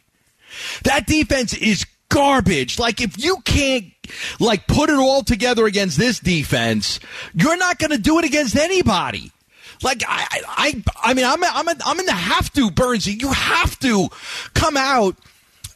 That 0.85 1.05
defense 1.05 1.53
is 1.53 1.85
garbage. 2.07 2.79
Like 2.79 3.01
if 3.01 3.21
you 3.21 3.41
can't 3.41 3.87
like 4.39 4.67
put 4.67 4.89
it 4.89 4.95
all 4.95 5.21
together 5.21 5.65
against 5.65 5.97
this 5.97 6.17
defense, 6.17 7.01
you're 7.33 7.57
not 7.57 7.77
going 7.77 7.91
to 7.91 7.97
do 7.97 8.19
it 8.19 8.23
against 8.23 8.55
anybody. 8.55 9.33
Like 9.83 10.03
I, 10.07 10.41
I, 10.47 10.83
I 11.01 11.13
mean, 11.13 11.25
I'm, 11.25 11.43
I'm, 11.43 11.67
I'm 11.85 11.99
in 11.99 12.05
the 12.05 12.11
have 12.11 12.51
to, 12.53 12.69
Burnsy. 12.69 13.21
You 13.21 13.31
have 13.31 13.77
to 13.79 14.09
come 14.53 14.77
out 14.77 15.17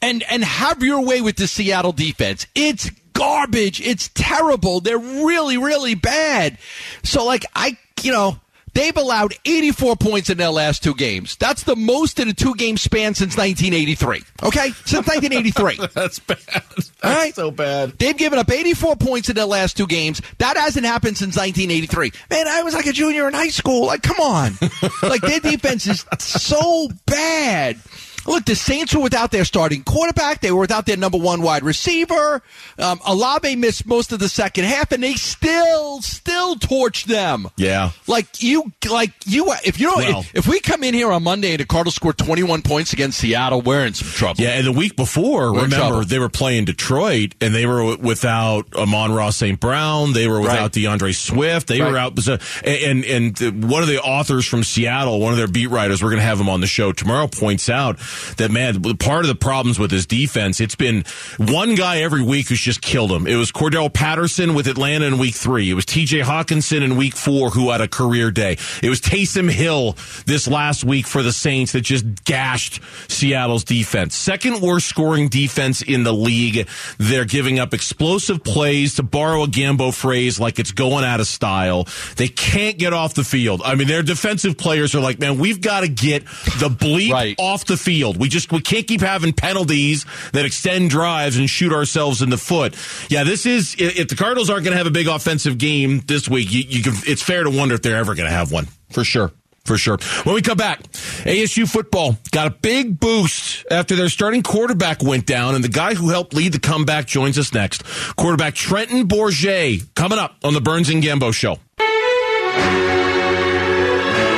and 0.01 0.24
and 0.29 0.44
have 0.44 0.82
your 0.84 1.06
way 1.06 1.22
with 1.22 1.36
the 1.36 1.48
Seattle 1.48 1.91
defense. 1.91 2.48
It's 2.56 2.89
garbage. 3.13 3.82
It's 3.82 4.10
terrible. 4.13 4.79
They're 4.79 4.98
really, 4.98 5.58
really 5.58 5.96
bad. 5.96 6.58
So, 7.03 7.25
like, 7.25 7.46
I, 7.53 7.77
you 8.01 8.12
know, 8.12 8.39
They've 8.79 8.95
allowed 8.95 9.33
84 9.43 9.98
points 9.98 10.29
in 10.29 10.38
their 10.38 10.51
last 10.51 10.81
two 10.81 10.95
games. 10.95 11.36
That's 11.36 11.63
the 11.63 11.75
most 11.75 12.17
in 12.17 12.29
a 12.29 12.33
two 12.33 12.55
game 12.55 12.77
span 12.77 13.13
since 13.13 13.36
1983. 13.36 14.24
Okay? 14.41 14.69
Since 14.86 15.05
1983. 15.05 15.88
That's 15.93 16.19
bad. 16.19 16.38
That's 16.48 16.91
All 17.03 17.12
right? 17.12 17.36
so 17.36 17.51
bad. 17.51 18.00
They've 18.00 18.15
given 18.15 18.39
up 18.39 18.50
84 18.50 18.95
points 18.95 19.27
in 19.27 19.36
their 19.36 19.43
last 19.43 19.75
two 19.75 19.86
games. 19.86 20.21
That 20.38 20.55
hasn't 20.55 20.86
happened 20.86 21.17
since 21.17 21.36
1983. 21.36 22.13
Man, 22.29 22.48
I 22.48 22.63
was 22.63 22.74
like 22.74 22.86
a 22.86 22.93
junior 22.93 23.27
in 23.27 23.33
high 23.33 23.50
school. 23.50 23.86
Like, 23.86 24.01
come 24.01 24.21
on. 24.21 24.53
like, 25.03 25.24
their 25.24 25.41
defense 25.41 25.86
is 25.86 26.05
so 26.17 26.88
bad. 27.05 27.81
Look, 28.25 28.45
the 28.45 28.55
Saints 28.55 28.93
were 28.93 29.01
without 29.01 29.31
their 29.31 29.45
starting 29.45 29.83
quarterback. 29.83 30.41
They 30.41 30.51
were 30.51 30.61
without 30.61 30.85
their 30.85 30.97
number 30.97 31.17
one 31.17 31.41
wide 31.41 31.63
receiver. 31.63 32.41
Um, 32.77 32.99
Olave 33.05 33.55
missed 33.55 33.85
most 33.85 34.11
of 34.11 34.19
the 34.19 34.29
second 34.29 34.65
half, 34.65 34.91
and 34.91 35.01
they 35.01 35.13
still, 35.13 36.01
still 36.01 36.55
torched 36.55 37.05
them. 37.05 37.47
Yeah, 37.57 37.91
like 38.07 38.41
you, 38.41 38.71
like 38.89 39.11
you. 39.25 39.51
If 39.65 39.79
you 39.79 39.88
know, 39.88 39.95
well, 39.97 40.19
if, 40.21 40.35
if, 40.35 40.47
we 40.47 40.59
come 40.59 40.83
in 40.83 40.93
here 40.93 41.11
on 41.11 41.23
Monday 41.23 41.51
and 41.51 41.59
the 41.59 41.65
Cardinals 41.65 41.95
score 41.95 42.13
twenty 42.13 42.43
one 42.43 42.61
points 42.61 42.93
against 42.93 43.19
Seattle, 43.19 43.61
we're 43.61 43.85
in 43.85 43.93
some 43.93 44.07
trouble. 44.07 44.43
Yeah, 44.43 44.51
and 44.51 44.67
the 44.67 44.71
week 44.71 44.95
before, 44.95 45.53
we're 45.53 45.63
remember 45.63 46.03
they 46.03 46.19
were 46.19 46.29
playing 46.29 46.65
Detroit, 46.65 47.35
and 47.41 47.53
they 47.53 47.65
were 47.65 47.95
without 47.97 48.73
Amon-Ra 48.75 49.29
St. 49.31 49.59
Brown. 49.59 50.13
They 50.13 50.27
were 50.27 50.41
without 50.41 50.59
right. 50.59 50.71
D'Andre 50.71 51.11
Swift. 51.11 51.67
They 51.67 51.81
right. 51.81 51.91
were 51.91 51.97
out. 51.97 52.17
And 52.63 53.05
and 53.05 53.69
one 53.69 53.81
of 53.81 53.88
the 53.88 54.01
authors 54.01 54.45
from 54.45 54.63
Seattle, 54.63 55.19
one 55.19 55.31
of 55.31 55.38
their 55.38 55.47
beat 55.47 55.67
writers, 55.67 56.03
we're 56.03 56.09
going 56.09 56.21
to 56.21 56.25
have 56.25 56.39
him 56.39 56.49
on 56.49 56.61
the 56.61 56.67
show 56.67 56.91
tomorrow, 56.91 57.27
points 57.27 57.69
out 57.69 57.99
that 58.38 58.51
man, 58.51 58.82
part 58.98 59.25
of 59.25 59.28
the 59.28 59.36
problems 59.36 59.80
with 59.80 59.92
his 59.92 60.06
defense, 60.06 60.60
it's 60.60 60.75
been 60.75 61.04
one 61.38 61.75
guy 61.75 62.01
every 62.01 62.24
week 62.24 62.50
who's 62.50 62.60
just 62.60 62.82
killed 62.82 63.12
him. 63.12 63.28
It 63.28 63.36
was 63.36 63.51
Cordell 63.51 63.94
Patterson 63.94 64.54
with 64.54 64.68
Atlanta 64.68 65.06
in 65.06 65.18
week 65.18 65.36
three. 65.36 65.70
It 65.70 65.74
was 65.74 65.86
TJ 65.86 66.24
Hockenson 66.24 66.82
in 66.84 66.96
week 66.96 67.16
four 67.16 67.50
who 67.50 67.72
had 67.72 67.82
a 67.82 67.88
career 67.88 68.32
day. 68.32 68.58
It 68.82 68.89
was 68.89 69.01
Taysom 69.01 69.50
Hill 69.50 69.98
this 70.25 70.48
last 70.48 70.84
week 70.84 71.08
for 71.08 71.24
the 71.24 71.32
Saints 71.32 71.74
that 71.74 71.82
just 71.82 72.24
gashed 72.25 72.82
Seattle's 73.10 73.63
defense. 73.63 74.16
Second 74.16 74.62
worst 74.62 74.88
scoring 74.88 75.30
defense 75.30 75.82
in 75.82 76.04
the 76.04 76.13
league. 76.13 76.68
They're 76.98 77.25
giving 77.25 77.60
up 77.60 77.74
explosive 77.74 78.44
plays 78.44 78.96
to 78.96 79.04
borrow 79.04 79.44
a 79.44 79.48
Gambo 79.48 79.94
phrase 79.94 80.39
like 80.39 80.60
it's 80.60 80.72
going 80.72 81.04
out 81.04 81.20
of 81.20 81.28
style. 81.28 81.88
They 82.16 82.28
can't 82.28 82.78
get 82.78 82.94
off 82.94 83.13
the 83.13 83.24
field. 83.24 83.62
I 83.63 83.75
mean, 83.75 83.88
their 83.88 84.04
defensive 84.04 84.58
players 84.58 84.96
are 84.96 85.00
like, 85.00 85.20
man, 85.20 85.38
we've 85.38 85.62
got 85.62 85.82
to 85.82 85.88
get 85.88 86.25
the 86.60 86.70
bleep 86.70 87.12
right. 87.12 87.36
off 87.38 87.66
the 87.66 87.78
field 87.78 87.99
field. 88.00 88.18
We 88.18 88.29
just 88.29 88.51
we 88.51 88.62
can't 88.62 88.88
keep 88.88 89.01
having 89.01 89.34
penalties 89.34 90.06
that 90.32 90.46
extend 90.46 90.89
drives 90.89 91.38
and 91.38 91.50
shoot 91.50 91.74
ourselves 91.74 92.22
in 92.22 92.29
the 92.29 92.38
foot. 92.38 92.75
Yeah, 93.10 93.25
this 93.25 93.46
is 93.46 93.75
if 93.77 94.08
the 94.08 94.15
Cardinals 94.15 94.50
aren't 94.50 94.63
going 94.63 94.72
to 94.72 94.77
have 94.77 94.88
a 94.88 94.91
big 94.91 95.08
offensive 95.08 95.58
game 95.58 96.01
this 96.06 96.29
week, 96.29 96.51
you, 96.51 96.63
you 96.68 96.84
can, 96.84 96.94
it's 97.06 97.22
fair 97.22 97.44
to 97.44 97.50
wonder 97.50 97.75
if 97.75 97.82
they're 97.82 97.98
ever 97.98 98.15
going 98.15 98.29
to 98.29 98.36
have 98.36 98.51
one 98.51 98.68
for 98.91 99.03
sure 99.03 99.32
for 99.65 99.77
sure. 99.77 99.98
When 100.24 100.34
we 100.34 100.41
come 100.41 100.58
back, 100.58 100.82
ASU 100.84 101.70
football 101.70 102.18
got 102.32 102.48
a 102.48 102.50
big 102.50 103.00
boost 103.00 103.65
after 103.70 103.96
their 103.96 104.10
starting 104.10 104.41
quarterback 104.41 105.03
went 105.03 105.25
down, 105.25 105.56
and 105.56 105.63
the 105.63 105.70
guy 105.70 105.94
who 105.94 106.10
helped 106.10 106.34
lead 106.34 106.53
the 106.53 106.60
comeback 106.60 107.06
joins 107.06 107.38
us 107.38 107.53
next. 107.53 107.84
Quarterback 108.15 108.56
Trenton 108.56 109.08
Bourguet 109.08 109.94
coming 109.94 110.18
up 110.18 110.38
on 110.44 110.53
the 110.53 110.62
Burns 110.62 110.89
and 110.89 111.03
Gambo 111.03 111.34
Show. 111.34 111.58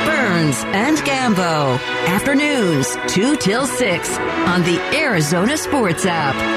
Burns 0.05 0.63
and 0.65 0.97
Gambo. 0.97 1.10
Afternoons, 2.07 2.97
2 3.07 3.37
till 3.37 3.65
6 3.65 4.17
on 4.19 4.63
the 4.63 4.79
Arizona 4.93 5.57
Sports 5.57 6.05
app. 6.05 6.50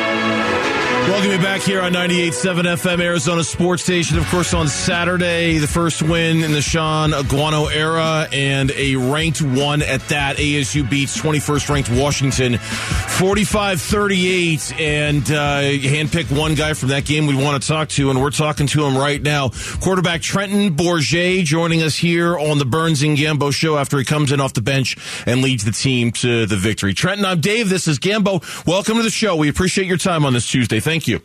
Welcome 1.07 1.33
you 1.33 1.39
back 1.39 1.61
here 1.61 1.83
on 1.83 1.93
98.7 1.93 2.63
FM 2.63 3.01
Arizona 3.03 3.45
Sports 3.45 3.83
Station. 3.83 4.17
Of 4.17 4.27
course, 4.29 4.55
on 4.55 4.69
Saturday, 4.69 5.59
the 5.59 5.69
first 5.69 6.03
win 6.03 6.43
in 6.43 6.53
the 6.53 6.63
Shaun 6.63 7.11
Aguano 7.11 7.71
era 7.71 8.27
and 8.33 8.71
a 8.71 8.97
ranked 8.97 9.43
one 9.43 9.83
at 9.83 10.01
that. 10.09 10.39
ASU 10.39 10.89
beats 10.89 11.21
21st 11.21 11.69
ranked 11.69 11.91
Washington 11.91 12.57
45 12.57 13.83
38 13.83 14.81
and 14.81 15.23
uh, 15.31 15.61
handpicked 15.61 16.37
one 16.37 16.55
guy 16.55 16.73
from 16.73 16.89
that 16.89 17.05
game 17.05 17.27
we 17.27 17.37
want 17.37 17.61
to 17.63 17.69
talk 17.69 17.91
to, 17.91 18.09
and 18.09 18.21
we're 18.23 18.31
talking 18.31 18.67
to 18.69 18.85
him 18.85 18.97
right 18.97 19.21
now. 19.21 19.51
Quarterback 19.83 20.23
Trenton 20.23 20.75
Bourguet 20.75 21.45
joining 21.45 21.83
us 21.83 21.97
here 21.97 22.39
on 22.39 22.57
the 22.57 22.65
Burns 22.65 23.03
and 23.03 23.17
Gambo 23.17 23.53
show 23.53 23.77
after 23.77 23.99
he 23.99 24.05
comes 24.07 24.33
in 24.33 24.41
off 24.41 24.55
the 24.55 24.63
bench 24.63 24.97
and 25.27 25.43
leads 25.43 25.67
the 25.67 25.73
team 25.73 26.13
to 26.13 26.47
the 26.47 26.57
victory. 26.57 26.95
Trenton, 26.95 27.27
I'm 27.27 27.41
Dave. 27.41 27.69
This 27.69 27.89
is 27.89 27.99
Gambo. 27.99 28.43
Welcome 28.67 28.97
to 28.97 29.03
the 29.03 29.11
show. 29.11 29.37
We 29.37 29.51
appreciate 29.51 29.87
your 29.87 29.99
time 29.99 30.25
on 30.25 30.33
this 30.33 30.49
Tuesday. 30.49 30.81
Thank 30.81 30.94
Thank 30.95 31.09
you. 31.09 31.21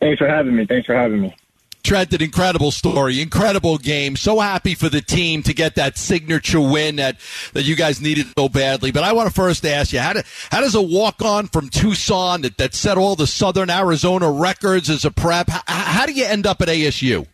Thanks 0.00 0.18
for 0.18 0.26
having 0.26 0.56
me. 0.56 0.66
Thanks 0.66 0.84
for 0.84 0.96
having 0.96 1.20
me. 1.20 1.36
Trent, 1.84 2.12
an 2.12 2.20
incredible 2.20 2.72
story, 2.72 3.22
incredible 3.22 3.78
game. 3.78 4.16
So 4.16 4.40
happy 4.40 4.74
for 4.74 4.88
the 4.88 5.00
team 5.00 5.44
to 5.44 5.54
get 5.54 5.76
that 5.76 5.96
signature 5.96 6.60
win 6.60 6.96
that, 6.96 7.18
that 7.52 7.62
you 7.62 7.76
guys 7.76 8.00
needed 8.00 8.26
so 8.36 8.48
badly. 8.48 8.90
But 8.90 9.04
I 9.04 9.12
want 9.12 9.28
to 9.28 9.32
first 9.32 9.64
ask 9.64 9.92
you, 9.92 10.00
how, 10.00 10.14
do, 10.14 10.22
how 10.50 10.60
does 10.60 10.74
a 10.74 10.82
walk 10.82 11.22
on 11.22 11.46
from 11.46 11.68
Tucson 11.68 12.42
that, 12.42 12.58
that 12.58 12.74
set 12.74 12.98
all 12.98 13.14
the 13.14 13.28
Southern 13.28 13.70
Arizona 13.70 14.28
records 14.28 14.90
as 14.90 15.04
a 15.04 15.12
prep, 15.12 15.48
how, 15.48 15.62
how 15.68 16.06
do 16.06 16.12
you 16.12 16.24
end 16.24 16.44
up 16.44 16.60
at 16.60 16.66
ASU? 16.66 17.28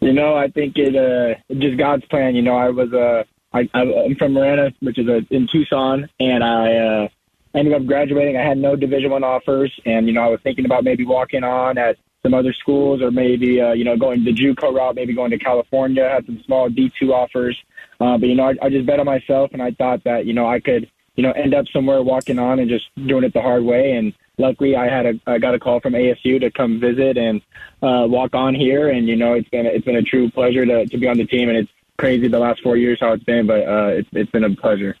You 0.00 0.12
know, 0.12 0.34
I 0.34 0.48
think 0.48 0.76
it 0.76 0.96
uh, 0.96 1.38
just 1.54 1.78
God's 1.78 2.04
plan. 2.06 2.34
You 2.34 2.42
know, 2.42 2.56
I 2.56 2.70
was 2.70 2.92
uh, 2.92 3.22
I, 3.52 3.68
I'm 3.72 4.16
from 4.16 4.32
Marana, 4.32 4.72
which 4.80 4.98
is 4.98 5.06
a, 5.06 5.24
in 5.30 5.46
Tucson, 5.52 6.08
and 6.18 6.42
I 6.42 6.74
uh, 6.74 7.08
ended 7.54 7.72
up 7.72 7.86
graduating. 7.86 8.36
I 8.36 8.42
had 8.42 8.58
no 8.58 8.76
Division 8.76 9.10
One 9.10 9.24
offers, 9.24 9.72
and 9.86 10.06
you 10.06 10.12
know 10.12 10.22
I 10.22 10.28
was 10.28 10.40
thinking 10.42 10.64
about 10.64 10.84
maybe 10.84 11.04
walking 11.04 11.44
on 11.44 11.78
at 11.78 11.96
some 12.22 12.34
other 12.34 12.52
schools, 12.52 13.02
or 13.02 13.10
maybe 13.10 13.60
uh, 13.60 13.72
you 13.72 13.84
know 13.84 13.96
going 13.96 14.24
the 14.24 14.32
JUCO 14.32 14.74
route, 14.74 14.94
maybe 14.94 15.14
going 15.14 15.30
to 15.30 15.38
California. 15.38 16.04
I 16.04 16.14
had 16.14 16.26
some 16.26 16.42
small 16.44 16.68
D 16.68 16.92
two 16.98 17.14
offers, 17.14 17.56
uh, 18.00 18.18
but 18.18 18.28
you 18.28 18.34
know 18.34 18.48
I, 18.48 18.54
I 18.62 18.70
just 18.70 18.86
bet 18.86 19.00
on 19.00 19.06
myself, 19.06 19.50
and 19.52 19.62
I 19.62 19.70
thought 19.72 20.04
that 20.04 20.26
you 20.26 20.34
know 20.34 20.46
I 20.46 20.60
could 20.60 20.90
you 21.16 21.22
know 21.22 21.32
end 21.32 21.54
up 21.54 21.66
somewhere 21.68 22.02
walking 22.02 22.38
on 22.38 22.58
and 22.58 22.68
just 22.68 22.86
doing 23.06 23.24
it 23.24 23.32
the 23.32 23.42
hard 23.42 23.62
way. 23.62 23.92
And 23.92 24.12
luckily, 24.38 24.76
I 24.76 24.88
had 24.88 25.06
a 25.06 25.20
I 25.26 25.38
got 25.38 25.54
a 25.54 25.58
call 25.58 25.80
from 25.80 25.92
ASU 25.92 26.40
to 26.40 26.50
come 26.50 26.80
visit 26.80 27.16
and 27.16 27.40
uh, 27.82 28.06
walk 28.08 28.34
on 28.34 28.54
here, 28.54 28.88
and 28.88 29.06
you 29.06 29.16
know 29.16 29.34
it's 29.34 29.48
been 29.48 29.66
it's 29.66 29.84
been 29.84 29.96
a 29.96 30.02
true 30.02 30.30
pleasure 30.30 30.66
to 30.66 30.86
to 30.86 30.98
be 30.98 31.06
on 31.06 31.18
the 31.18 31.26
team, 31.26 31.48
and 31.48 31.58
it's 31.58 31.70
crazy 31.98 32.26
the 32.26 32.38
last 32.38 32.60
four 32.62 32.76
years 32.76 32.98
how 33.00 33.12
it's 33.12 33.24
been, 33.24 33.46
but 33.46 33.68
uh, 33.68 33.88
it's 33.88 34.08
it's 34.12 34.30
been 34.30 34.44
a 34.44 34.56
pleasure. 34.56 34.96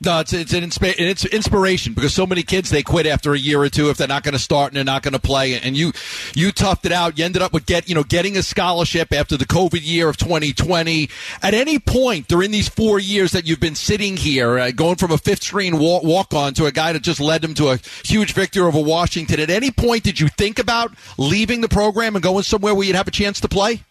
No, 0.00 0.20
it's 0.20 0.32
it's 0.32 0.52
an 0.52 0.62
insp- 0.62 0.94
it's 0.96 1.24
inspiration 1.24 1.92
because 1.92 2.14
so 2.14 2.24
many 2.24 2.44
kids 2.44 2.70
they 2.70 2.84
quit 2.84 3.04
after 3.04 3.34
a 3.34 3.38
year 3.38 3.60
or 3.60 3.68
two 3.68 3.90
if 3.90 3.96
they're 3.96 4.06
not 4.06 4.22
going 4.22 4.34
to 4.34 4.38
start 4.38 4.68
and 4.68 4.76
they're 4.76 4.84
not 4.84 5.02
going 5.02 5.12
to 5.12 5.18
play. 5.18 5.58
And 5.58 5.76
you 5.76 5.92
you 6.34 6.52
toughed 6.52 6.84
it 6.84 6.92
out. 6.92 7.18
You 7.18 7.24
ended 7.24 7.42
up 7.42 7.52
with 7.52 7.66
get 7.66 7.88
you 7.88 7.96
know 7.96 8.04
getting 8.04 8.36
a 8.36 8.44
scholarship 8.44 9.12
after 9.12 9.36
the 9.36 9.44
COVID 9.44 9.80
year 9.82 10.08
of 10.08 10.16
2020. 10.16 11.10
At 11.42 11.52
any 11.54 11.80
point 11.80 12.28
during 12.28 12.52
these 12.52 12.68
four 12.68 13.00
years 13.00 13.32
that 13.32 13.44
you've 13.44 13.58
been 13.58 13.74
sitting 13.74 14.16
here, 14.16 14.58
uh, 14.58 14.70
going 14.70 14.96
from 14.96 15.10
a 15.10 15.18
fifth 15.18 15.42
string 15.42 15.78
walk, 15.80 16.04
walk 16.04 16.32
on 16.32 16.54
to 16.54 16.66
a 16.66 16.72
guy 16.72 16.92
that 16.92 17.02
just 17.02 17.18
led 17.18 17.42
them 17.42 17.54
to 17.54 17.70
a 17.70 17.78
huge 18.04 18.34
victory 18.34 18.62
over 18.62 18.80
Washington. 18.80 19.40
At 19.40 19.50
any 19.50 19.72
point 19.72 20.04
did 20.04 20.20
you 20.20 20.28
think 20.28 20.60
about 20.60 20.92
leaving 21.16 21.60
the 21.60 21.68
program 21.68 22.14
and 22.14 22.22
going 22.22 22.44
somewhere 22.44 22.72
where 22.72 22.86
you'd 22.86 22.94
have 22.94 23.08
a 23.08 23.12
chance 23.12 23.40
to 23.40 23.48
play? 23.48 23.82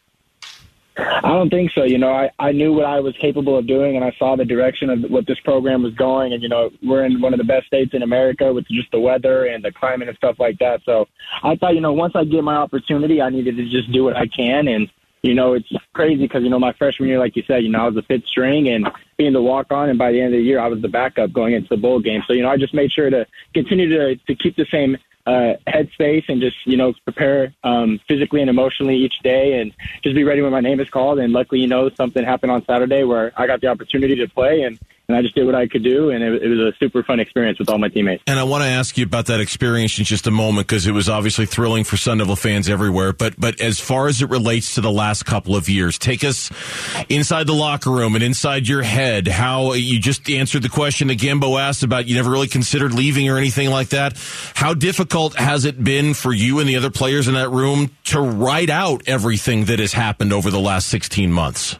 I 0.98 1.30
don't 1.30 1.50
think 1.50 1.72
so. 1.76 1.84
You 1.84 1.98
know, 1.98 2.12
I, 2.12 2.32
I 2.40 2.52
knew 2.52 2.74
what 2.74 2.86
I 2.86 3.00
was 3.00 3.16
capable 3.18 3.58
of 3.58 3.68
doing, 3.68 3.96
and 3.96 4.04
I 4.04 4.12
saw 4.18 4.36
the 4.36 4.46
direction 4.46 4.90
of 4.90 5.12
what 5.12 5.28
this 5.28 5.40
program 5.42 5.84
was 5.84 5.94
going. 5.94 6.34
And 6.34 6.42
you 6.42 6.50
know, 6.50 6.72
we're 6.84 7.06
in 7.06 7.22
one 7.22 7.34
of 7.34 7.38
the 7.38 7.44
best 7.46 7.68
states 7.68 7.92
in 7.94 8.02
America 8.02 8.52
with 8.52 8.68
just 8.68 8.92
the 8.92 9.00
weather 9.00 9.46
and 9.46 9.64
the 9.64 9.72
climate 9.72 10.08
and 10.08 10.18
stuff 10.18 10.38
like 10.40 10.58
that. 10.60 10.82
So 10.86 11.08
I 11.44 11.56
thought, 11.56 11.76
you 11.76 11.82
know, 11.82 11.94
once 11.94 12.14
I 12.16 12.24
get 12.24 12.44
my 12.44 12.56
opportunity, 12.56 13.22
I 13.22 13.30
needed 13.30 13.58
to 13.58 13.70
just 13.70 13.92
do 13.92 14.04
what 14.04 14.16
I 14.16 14.28
can. 14.28 14.68
And 14.68 14.90
you 15.22 15.34
know, 15.34 15.54
it's 15.54 15.70
crazy 15.94 16.24
because 16.24 16.44
you 16.44 16.50
know 16.50 16.60
my 16.60 16.74
freshman 16.74 17.10
year, 17.10 17.20
like 17.20 17.36
you 17.36 17.44
said, 17.48 17.64
you 17.64 17.70
know, 17.70 17.80
I 17.80 17.86
was 17.86 17.96
the 17.96 18.04
fifth 18.04 18.28
string 18.28 18.70
and 18.70 18.88
being 19.18 19.34
the 19.34 19.42
walk 19.42 19.72
on, 19.72 19.90
and 19.90 19.98
by 19.98 20.12
the 20.12 20.20
end 20.20 20.34
of 20.34 20.40
the 20.40 20.44
year, 20.44 20.60
I 20.60 20.68
was 20.68 20.82
the 20.82 20.88
backup 20.88 21.34
going 21.34 21.54
into 21.54 21.70
the 21.70 21.78
bowl 21.78 22.00
game. 22.00 22.22
So 22.28 22.34
you 22.34 22.44
know, 22.44 22.50
I 22.50 22.58
just 22.58 22.74
made 22.74 22.92
sure 22.92 23.10
to 23.10 23.26
continue 23.54 23.90
to 23.90 24.16
to 24.16 24.36
keep 24.36 24.56
the 24.56 24.66
same 24.72 24.98
uh, 25.28 25.58
headspace 25.68 26.24
and 26.30 26.42
just 26.42 26.56
you 26.66 26.78
know 26.78 26.94
prepare 27.04 27.54
um, 27.64 28.00
physically 28.08 28.42
and 28.42 28.50
emotionally 28.50 28.96
each 28.96 29.20
day 29.24 29.60
and 29.60 29.74
just 30.04 30.16
be 30.16 30.24
ready 30.24 30.42
when 30.42 30.52
my 30.52 30.62
name 30.62 30.80
is 30.80 30.90
called. 30.90 31.20
And 31.20 31.34
luckily, 31.34 31.62
you 31.62 31.68
know, 31.68 31.90
something 31.90 32.24
happened 32.24 32.52
on 32.52 32.66
Saturday 32.66 33.04
where 33.04 33.34
I 33.36 33.46
got 33.46 33.60
the 33.62 33.68
opportunity 33.68 34.16
to 34.16 34.28
play 34.30 34.62
and 34.62 34.80
and 35.10 35.16
I 35.16 35.22
just 35.22 35.36
did 35.36 35.46
what 35.46 35.56
I 35.56 35.68
could 35.68 35.86
do, 35.86 36.10
and 36.10 36.22
it, 36.22 36.44
it 36.44 36.50
was 36.50 36.60
a 36.60 36.74
super 36.80 37.02
fun 37.02 37.22
experience 37.22 37.60
with 37.60 37.70
all 37.70 37.78
my 37.78 37.88
teammates. 37.88 38.24
And 38.28 38.38
I 38.38 38.44
want 38.44 38.64
to 38.64 38.68
ask 38.68 38.98
you 38.98 39.06
about 39.06 39.28
that 39.28 39.40
experience 39.40 39.98
in 40.00 40.04
just 40.04 40.28
a 40.28 40.32
moment 40.32 40.68
because 40.68 40.86
it 40.86 40.92
was 40.92 41.08
obviously 41.08 41.46
thrilling 41.46 41.86
for 41.86 41.96
Sun 41.96 42.18
Devil 42.18 42.36
fans 42.36 42.68
everywhere. 42.68 43.14
But 43.14 43.40
but 43.40 43.62
as 43.62 43.80
far 43.80 44.08
as 44.10 44.22
it 44.22 44.30
relates 44.30 44.76
to 44.76 44.82
the 44.82 44.92
last 44.92 45.26
couple 45.26 45.56
of 45.56 45.70
years, 45.70 45.98
take 45.98 46.26
us 46.26 46.52
inside 47.08 47.48
the 47.48 47.54
locker 47.54 47.90
room 47.90 48.16
and 48.16 48.24
inside 48.24 48.68
your 48.68 48.84
head. 48.84 49.30
How 49.30 49.74
you 49.74 49.98
just 49.98 50.30
answered 50.30 50.64
the 50.64 50.70
question 50.70 51.08
that 51.08 51.20
Gambo 51.20 51.58
asked 51.58 51.84
about 51.84 52.08
you 52.08 52.16
never 52.16 52.30
really 52.30 52.50
considered 52.50 52.94
leaving 52.94 53.30
or 53.30 53.38
anything 53.38 53.70
like 53.70 53.90
that. 53.90 54.18
How 54.56 54.74
difficult 54.74 55.17
has 55.36 55.66
it 55.66 55.84
been 55.84 56.14
for 56.14 56.34
you 56.34 56.60
and 56.60 56.70
the 56.70 56.76
other 56.76 56.90
players 56.90 57.28
in 57.28 57.34
that 57.34 57.50
room 57.50 57.92
to 58.06 58.22
write 58.22 58.70
out 58.70 59.08
everything 59.08 59.66
that 59.66 59.80
has 59.80 59.94
happened 59.94 60.34
over 60.34 60.50
the 60.50 60.60
last 60.60 60.88
16 60.88 61.32
months? 61.32 61.78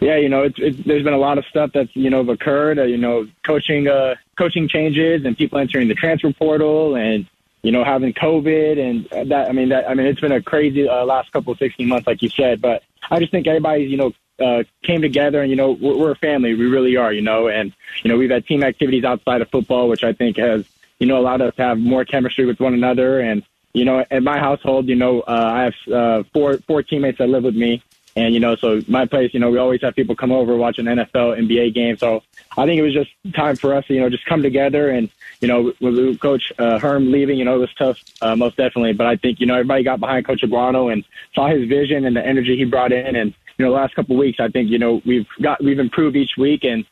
Yeah, 0.00 0.16
you 0.16 0.28
know, 0.28 0.48
there's 0.48 1.04
been 1.04 1.12
a 1.12 1.18
lot 1.18 1.36
of 1.36 1.44
stuff 1.46 1.72
that's 1.74 1.94
you 1.94 2.08
know 2.08 2.20
occurred. 2.30 2.78
Uh, 2.78 2.84
you 2.84 2.96
know, 2.96 3.26
coaching 3.44 3.86
uh, 3.86 4.14
coaching 4.38 4.66
changes 4.68 5.24
and 5.24 5.36
people 5.36 5.58
entering 5.58 5.88
the 5.88 5.94
transfer 5.94 6.32
portal, 6.32 6.96
and 6.96 7.26
you 7.62 7.70
know 7.70 7.84
having 7.84 8.14
COVID 8.14 8.78
and 8.78 9.30
that. 9.30 9.48
I 9.48 9.52
mean, 9.52 9.68
that 9.68 9.90
I 9.90 9.94
mean, 9.94 10.06
it's 10.06 10.20
been 10.20 10.32
a 10.32 10.40
crazy 10.40 10.88
uh, 10.88 11.04
last 11.04 11.32
couple 11.32 11.52
of 11.52 11.58
16 11.58 11.86
months, 11.86 12.06
like 12.06 12.22
you 12.22 12.30
said. 12.30 12.62
But 12.62 12.82
I 13.10 13.18
just 13.18 13.30
think 13.30 13.46
everybody, 13.46 13.84
you 13.84 13.98
know, 13.98 14.12
uh, 14.40 14.62
came 14.82 15.02
together, 15.02 15.42
and 15.42 15.50
you 15.50 15.56
know, 15.56 15.72
we're, 15.72 15.96
we're 15.96 16.10
a 16.12 16.16
family. 16.16 16.54
We 16.54 16.66
really 16.66 16.96
are, 16.96 17.12
you 17.12 17.22
know, 17.22 17.48
and 17.48 17.72
you 18.02 18.10
know, 18.10 18.16
we've 18.16 18.30
had 18.30 18.46
team 18.46 18.62
activities 18.62 19.04
outside 19.04 19.42
of 19.42 19.50
football, 19.50 19.88
which 19.88 20.04
I 20.04 20.12
think 20.14 20.38
has 20.38 20.64
you 21.00 21.06
know 21.06 21.18
allowed 21.18 21.40
us 21.40 21.54
to 21.56 21.62
have 21.62 21.78
more 21.78 22.04
chemistry 22.04 22.46
with 22.46 22.60
one 22.60 22.74
another. 22.74 23.20
And 23.20 23.42
you 23.72 23.84
know, 23.84 24.04
in 24.10 24.24
my 24.24 24.38
household, 24.38 24.88
you 24.88 24.96
know, 24.96 25.20
uh, 25.22 25.50
I 25.54 25.62
have 25.64 25.74
uh, 25.92 26.22
four 26.32 26.58
four 26.68 26.82
teammates 26.82 27.18
that 27.18 27.28
live 27.28 27.42
with 27.42 27.56
me 27.56 27.82
and, 28.16 28.34
you 28.34 28.40
know, 28.40 28.56
so 28.56 28.82
my 28.88 29.06
place, 29.06 29.32
you 29.32 29.40
know, 29.40 29.50
we 29.50 29.58
always 29.58 29.80
have 29.82 29.94
people 29.94 30.16
come 30.16 30.32
over 30.32 30.56
watch 30.56 30.78
an 30.78 30.86
NFL, 30.86 31.38
NBA 31.38 31.74
game. 31.74 31.96
So 31.96 32.22
I 32.56 32.66
think 32.66 32.78
it 32.78 32.82
was 32.82 32.92
just 32.92 33.10
time 33.34 33.56
for 33.56 33.74
us 33.74 33.86
to, 33.86 33.94
you 33.94 34.00
know, 34.00 34.10
just 34.10 34.26
come 34.26 34.42
together. 34.42 34.90
And, 34.90 35.08
you 35.40 35.48
know, 35.48 35.72
with 35.80 36.18
Coach 36.20 36.52
uh, 36.58 36.78
Herm 36.78 37.12
leaving, 37.12 37.38
you 37.38 37.44
know, 37.44 37.56
it 37.56 37.58
was 37.58 37.74
tough, 37.74 37.98
uh, 38.20 38.34
most 38.34 38.56
definitely. 38.56 38.94
But 38.94 39.06
I 39.06 39.16
think, 39.16 39.38
you 39.40 39.46
know, 39.46 39.54
everybody 39.54 39.84
got 39.84 40.00
behind 40.00 40.26
Coach 40.26 40.42
Aguano 40.42 40.92
and 40.92 41.04
saw 41.34 41.48
his 41.48 41.68
vision 41.68 42.04
and 42.04 42.16
the 42.16 42.26
energy 42.26 42.56
he 42.56 42.64
brought 42.64 42.92
in. 42.92 43.14
And, 43.14 43.32
you 43.58 43.64
know, 43.64 43.70
the 43.70 43.76
last 43.76 43.94
couple 43.94 44.16
of 44.16 44.20
weeks, 44.20 44.40
I 44.40 44.48
think, 44.48 44.70
you 44.70 44.78
know, 44.78 45.00
we've 45.06 45.28
got, 45.40 45.62
we've 45.62 45.78
improved 45.78 46.16
each 46.16 46.36
week. 46.36 46.64
And, 46.64 46.84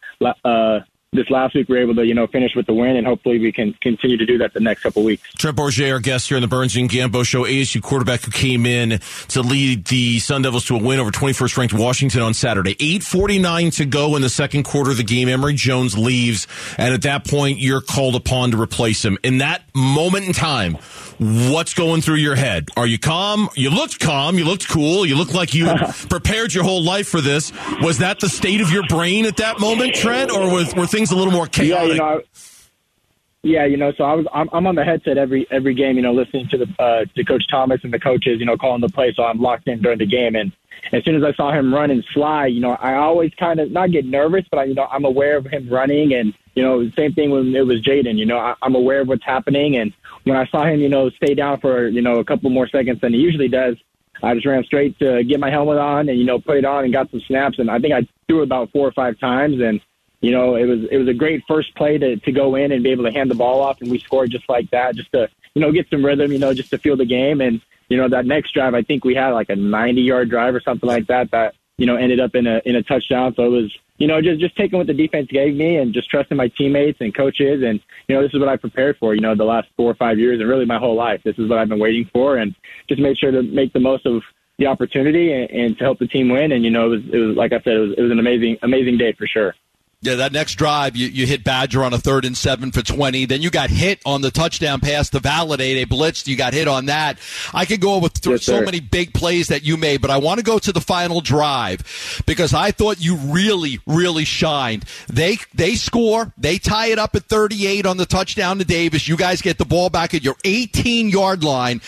uh, 0.45 0.81
this 1.13 1.31
last 1.31 1.55
week 1.55 1.69
we 1.69 1.77
were 1.77 1.83
able 1.83 1.95
to 1.95 2.05
you 2.05 2.15
know 2.15 2.27
finish 2.27 2.55
with 2.55 2.67
the 2.67 2.75
win, 2.75 2.97
and 2.97 3.07
hopefully 3.07 3.39
we 3.39 3.51
can 3.51 3.73
continue 3.81 4.17
to 4.17 4.27
do 4.27 4.37
that 4.39 4.53
the 4.53 4.61
next 4.61 4.83
couple 4.83 5.03
weeks. 5.03 5.23
Trent 5.39 5.57
Bourguet, 5.57 5.91
our 5.93 6.01
guest 6.01 6.29
here 6.29 6.37
on 6.37 6.43
the 6.43 6.49
Burns 6.49 6.77
and 6.77 6.89
Gambo 6.89 7.25
Show, 7.25 7.45
ASU 7.45 7.83
quarterback 7.83 8.23
who 8.23 8.31
came 8.31 8.67
in 8.67 9.01
to 9.29 9.41
lead 9.41 9.87
the 9.87 10.19
Sun 10.19 10.43
Devils 10.43 10.67
to 10.67 10.77
a 10.77 10.83
win 10.83 11.01
over 11.01 11.11
21st 11.11 11.57
ranked 11.57 11.75
Washington 11.75 12.21
on 12.21 12.35
Saturday. 12.35 12.75
8:49 12.79 13.71
to 13.77 13.87
go 13.87 14.17
in 14.17 14.23
the 14.23 14.29
second 14.29 14.65
quarter 14.65 14.91
of 14.91 14.99
the 14.99 15.03
game. 15.05 15.29
Emory 15.29 15.55
Jones 15.55 15.97
leaves, 15.97 16.47
and 16.77 16.93
at 16.93 17.03
that 17.03 17.27
point 17.27 17.59
you're 17.59 17.81
called 17.81 18.15
upon 18.15 18.51
to 18.51 18.61
replace 18.61 19.03
him. 19.05 19.17
In 19.23 19.39
that 19.39 19.63
moment 19.75 20.27
in 20.27 20.33
time, 20.35 20.75
what's 21.19 21.75
going 21.75 22.03
through 22.03 22.17
your 22.17 22.37
head? 22.37 22.69
Are 22.77 22.87
you 22.87 22.99
calm? 22.99 23.49
You 23.55 23.71
looked 23.71 23.99
calm. 23.99 24.39
You 24.39 24.45
looked 24.45 24.69
cool. 24.69 25.07
You 25.07 25.17
looked 25.17 25.35
like 25.35 25.55
you 25.55 25.69
prepared 26.11 26.53
your 26.53 26.65
whole 26.65 26.83
life 26.83 27.09
for 27.09 27.21
this. 27.21 27.53
Was 27.83 27.99
that 27.99 28.21
the 28.21 28.29
state 28.29 28.61
of 28.61 28.71
your 28.71 28.87
brain 28.89 29.25
at 29.25 29.39
that 29.39 29.59
moment, 29.59 29.95
Trent, 29.95 30.31
or 30.31 30.53
was, 30.53 30.75
were 30.75 30.87
things 30.87 30.98
a 31.07 31.17
little 31.17 31.33
more 31.33 31.47
chaotic? 31.47 31.89
Yeah, 31.89 31.93
you 31.93 31.99
know, 31.99 32.23
yeah, 33.43 33.65
you 33.65 33.77
know, 33.77 33.93
so 33.97 34.05
I 34.05 34.15
was 34.15 34.27
I'm, 34.35 34.49
I'm 34.53 34.67
on 34.67 34.75
the 34.75 34.85
headset 34.85 35.17
every 35.17 35.47
every 35.51 35.75
game, 35.75 35.97
you 35.97 36.03
know, 36.03 36.13
listening 36.13 36.49
to 36.49 36.59
the 36.59 36.83
uh, 36.83 37.05
to 37.15 37.25
Coach 37.25 37.45
Thomas 37.49 37.81
and 37.85 37.93
the 37.93 37.99
coaches, 37.99 38.41
you 38.41 38.47
know, 38.47 38.57
calling 38.57 38.81
the 38.81 38.89
play, 38.89 39.13
so 39.17 39.23
I'm 39.23 39.41
locked 39.41 39.69
in 39.69 39.81
during 39.81 39.99
the 39.99 40.07
game. 40.07 40.35
And 40.35 40.53
as 40.93 41.05
soon 41.05 41.15
as 41.15 41.23
I 41.23 41.33
saw 41.35 41.53
him 41.53 41.73
run 41.73 41.91
and 41.91 42.05
slide, 42.13 42.49
you 42.49 42.61
know, 42.61 42.73
I 42.73 42.95
always 42.95 43.33
kind 43.39 43.61
of 43.61 43.71
not 43.71 43.93
get 43.93 44.05
nervous, 44.05 44.45
but 44.51 44.59
I, 44.59 44.65
you 44.65 44.75
know, 44.75 44.87
I'm 44.91 45.05
aware 45.05 45.37
of 45.37 45.47
him 45.47 45.69
running, 45.69 46.15
and 46.15 46.35
you 46.55 46.65
know, 46.65 46.91
same 46.99 47.13
thing 47.13 47.31
when 47.31 47.55
it 47.55 47.65
was 47.65 47.81
Jaden. 47.81 48.17
You 48.17 48.27
know, 48.27 48.39
I, 48.39 48.55
I'm 48.61 48.75
aware 48.75 49.01
of 49.03 49.09
what's 49.09 49.25
happening, 49.25 49.77
and 49.77 49.93
when 50.25 50.37
I 50.37 50.47
saw 50.49 50.65
him, 50.65 50.81
you 50.81 50.89
know, 50.89 51.09
stay 51.11 51.35
down 51.35 51.61
for 51.61 51.87
you 51.87 52.03
know 52.03 52.19
a 52.19 52.25
couple 52.25 52.51
more 52.51 52.69
seconds 52.69 53.01
than 53.01 53.15
he 53.15 53.21
usually 53.21 53.49
does, 53.49 53.77
I 54.21 54.35
just 54.35 54.47
ran 54.47 54.65
straight 54.65 54.99
to 54.99 55.23
get 55.23 55.39
my 55.39 55.51
helmet 55.51 55.79
on 55.79 56.09
and 56.09 56.19
you 56.19 56.25
know 56.25 56.41
put 56.41 56.57
it 56.57 56.65
on 56.65 56.83
and 56.83 56.93
got 56.93 57.11
some 57.13 57.21
snaps, 57.21 57.61
and 57.61 57.71
I 57.71 57.79
think 57.79 57.95
I 57.95 58.07
threw 58.27 58.43
about 58.43 58.73
four 58.73 58.89
or 58.89 58.93
five 58.93 59.19
times, 59.21 59.61
and 59.61 59.81
you 60.21 60.33
know, 60.33 60.57
it 60.57 60.65
was 60.65 60.81
it 60.91 60.97
was 60.99 61.09
a 61.09 61.15
great 61.15 61.43
first 61.47 61.75
play 61.77 61.97
to 61.99 62.17
to 62.17 62.33
go 62.33 62.57
in 62.57 62.73
and 62.73 62.83
be 62.83 62.91
able 62.91 63.05
to 63.05 63.13
hand 63.13 63.31
the 63.31 63.37
ball 63.37 63.61
off, 63.61 63.81
and 63.81 63.91
we 63.91 63.99
scored 63.99 64.31
just 64.31 64.49
like 64.49 64.69
that, 64.71 64.97
just 64.97 65.13
to 65.13 65.29
you 65.55 65.63
know 65.63 65.71
get 65.71 65.89
some 65.91 66.05
rhythm, 66.05 66.33
you 66.33 66.39
know, 66.39 66.53
just 66.53 66.71
to 66.71 66.79
feel 66.79 66.97
the 66.97 67.05
game. 67.05 67.41
And 67.41 67.61
you 67.89 67.97
know 67.97 68.09
that 68.09 68.27
next 68.27 68.53
drive, 68.53 68.75
I 68.75 68.83
think 68.83 69.05
we 69.05 69.15
had 69.15 69.31
like 69.31 69.49
a 69.49 69.57
90 69.57 70.03
yard 70.03 70.29
drive 70.29 70.55
or 70.55 70.61
something 70.61 70.89
like 70.89 71.07
that 71.07 71.31
that 71.31 71.55
you 71.77 71.87
know 71.87 71.97
ended 71.97 72.19
up 72.19 72.35
in 72.35 72.47
a 72.47 72.61
in 72.65 72.75
a 72.75 72.83
touchdown. 72.83 73.35
So 73.37 73.45
it 73.45 73.51
was 73.51 73.73
you 73.99 74.09
know 74.09 74.21
just 74.21 74.41
just 74.41 74.57
taking 74.57 74.79
what 74.79 74.89
the 74.89 74.95
defense 74.95 75.29
gave 75.31 75.55
me 75.55 75.77
and 75.77 75.95
just 75.95 76.11
trusting 76.11 76.37
my 76.37 76.49
teammates 76.49 77.01
and 77.01 77.15
coaches, 77.15 77.63
and 77.63 77.81
you 78.09 78.17
know 78.17 78.23
this 78.23 78.35
is 78.35 78.41
what 78.41 78.49
I 78.49 78.57
prepared 78.57 78.97
for, 78.99 79.15
you 79.15 79.21
know, 79.21 79.37
the 79.37 79.45
last 79.45 79.69
four 79.77 79.91
or 79.91 79.95
five 79.95 80.19
years 80.19 80.41
and 80.41 80.49
really 80.49 80.67
my 80.67 80.79
whole 80.79 80.97
life. 80.97 81.23
This 81.23 81.39
is 81.39 81.49
what 81.49 81.61
I've 81.61 81.69
been 81.69 81.79
waiting 81.79 82.11
for, 82.13 82.39
and 82.39 82.57
just 82.89 83.01
made 83.01 83.17
sure 83.19 83.31
to 83.31 83.43
make 83.43 83.73
the 83.73 83.81
most 83.81 84.05
of 84.05 84.23
the 84.59 84.67
opportunity 84.67 85.33
and, 85.33 85.49
and 85.51 85.79
to 85.79 85.85
help 85.85 86.01
the 86.01 86.09
team 86.09 86.29
win. 86.29 86.51
And 86.51 86.65
you 86.65 86.71
know, 86.71 86.87
it 86.87 86.89
was 86.89 87.03
it 87.13 87.19
was 87.19 87.37
like 87.37 87.53
I 87.53 87.61
said, 87.61 87.75
it 87.75 87.79
was 87.79 87.95
it 87.97 88.03
was 88.03 88.11
an 88.11 88.19
amazing 88.19 88.59
amazing 88.63 88.99
day 88.99 89.13
for 89.13 89.29
sure. 89.29 89.55
Yeah, 90.01 90.15
that 90.15 90.31
next 90.31 90.55
drive, 90.55 90.95
you, 90.95 91.09
you 91.09 91.27
hit 91.27 91.43
Badger 91.43 91.83
on 91.83 91.93
a 91.93 91.99
third 91.99 92.25
and 92.25 92.37
seven 92.37 92.71
for 92.71 92.83
20. 92.83 93.25
Then 93.25 93.43
you 93.43 93.51
got 93.51 93.69
hit 93.69 94.01
on 94.07 94.21
the 94.23 94.31
touchdown 94.31 94.79
pass 94.79 95.11
to 95.11 95.19
validate. 95.19 95.77
a 95.77 95.87
blitz. 95.87 96.29
You 96.29 96.37
got 96.37 96.53
hit 96.55 96.69
on 96.69 96.87
that. 96.87 97.19
I 97.53 97.65
could 97.65 97.81
go 97.81 97.95
over 97.95 98.09
th- 98.09 98.25
Yes, 98.35 98.45
so 98.45 98.61
many 98.61 98.79
big 98.79 99.13
plays 99.13 99.49
that 99.49 99.65
you 99.65 99.77
made, 99.77 100.01
but 100.01 100.11
I 100.13 100.19
want 100.19 100.39
to 100.39 100.45
go 100.45 100.61
to 100.61 100.71
the 100.71 100.81
final 100.81 101.21
drive 101.21 102.23
because 102.27 102.55
I 102.55 102.71
thought 102.71 103.03
you 103.03 103.17
really, 103.17 103.81
really 103.89 104.25
shined. 104.25 104.85
They, 105.09 105.39
they 105.53 105.75
score. 105.75 106.33
They 106.39 106.59
tie 106.59 106.89
it 106.89 107.01
up 107.01 107.17
at 107.17 107.25
38 107.25 107.85
on 107.85 107.97
the 107.97 108.07
touchdown 108.07 108.59
to 108.59 108.65
Davis. 108.65 109.09
You 109.09 109.17
guys 109.17 109.43
get 109.43 109.59
the 109.59 109.65
ball 109.65 109.91
back 109.91 110.15
at 110.15 110.23
your 110.23 110.37
18 110.45 111.09
yard 111.09 111.43
line 111.43 111.81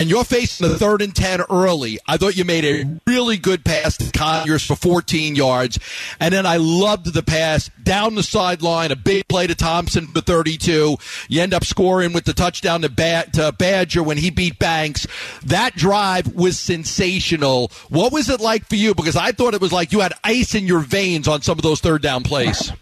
and 0.00 0.08
you're 0.08 0.24
facing 0.24 0.68
the 0.70 0.78
third 0.78 1.02
and 1.02 1.14
10 1.14 1.42
early. 1.50 1.98
I 2.06 2.16
thought 2.16 2.34
you 2.34 2.46
made 2.46 2.64
a 2.64 2.98
really 3.06 3.36
good 3.36 3.62
pass 3.62 3.98
to 3.98 4.10
Conyers 4.10 4.64
for 4.64 4.74
14 4.74 5.36
yards. 5.36 5.78
And 6.18 6.32
then 6.32 6.46
I 6.46 6.56
loved 6.56 7.12
the 7.12 7.22
pass 7.22 7.57
down 7.82 8.14
the 8.14 8.22
sideline, 8.22 8.92
a 8.92 8.96
big 8.96 9.26
play 9.28 9.46
to 9.46 9.54
Thompson 9.54 10.06
for 10.06 10.20
32. 10.20 10.96
You 11.28 11.42
end 11.42 11.54
up 11.54 11.64
scoring 11.64 12.12
with 12.12 12.24
the 12.24 12.32
touchdown 12.32 12.82
to, 12.82 12.88
to 12.88 13.52
Badger 13.58 14.02
when 14.02 14.18
he 14.18 14.30
beat 14.30 14.58
Banks. 14.58 15.06
That 15.44 15.74
drive 15.74 16.34
was 16.34 16.58
sensational. 16.58 17.70
What 17.88 18.12
was 18.12 18.28
it 18.28 18.40
like 18.40 18.66
for 18.66 18.76
you? 18.76 18.94
Because 18.94 19.16
I 19.16 19.32
thought 19.32 19.54
it 19.54 19.60
was 19.60 19.72
like 19.72 19.92
you 19.92 20.00
had 20.00 20.12
ice 20.22 20.54
in 20.54 20.66
your 20.66 20.80
veins 20.80 21.28
on 21.28 21.42
some 21.42 21.58
of 21.58 21.62
those 21.62 21.80
third 21.80 22.02
down 22.02 22.22
plays. 22.22 22.72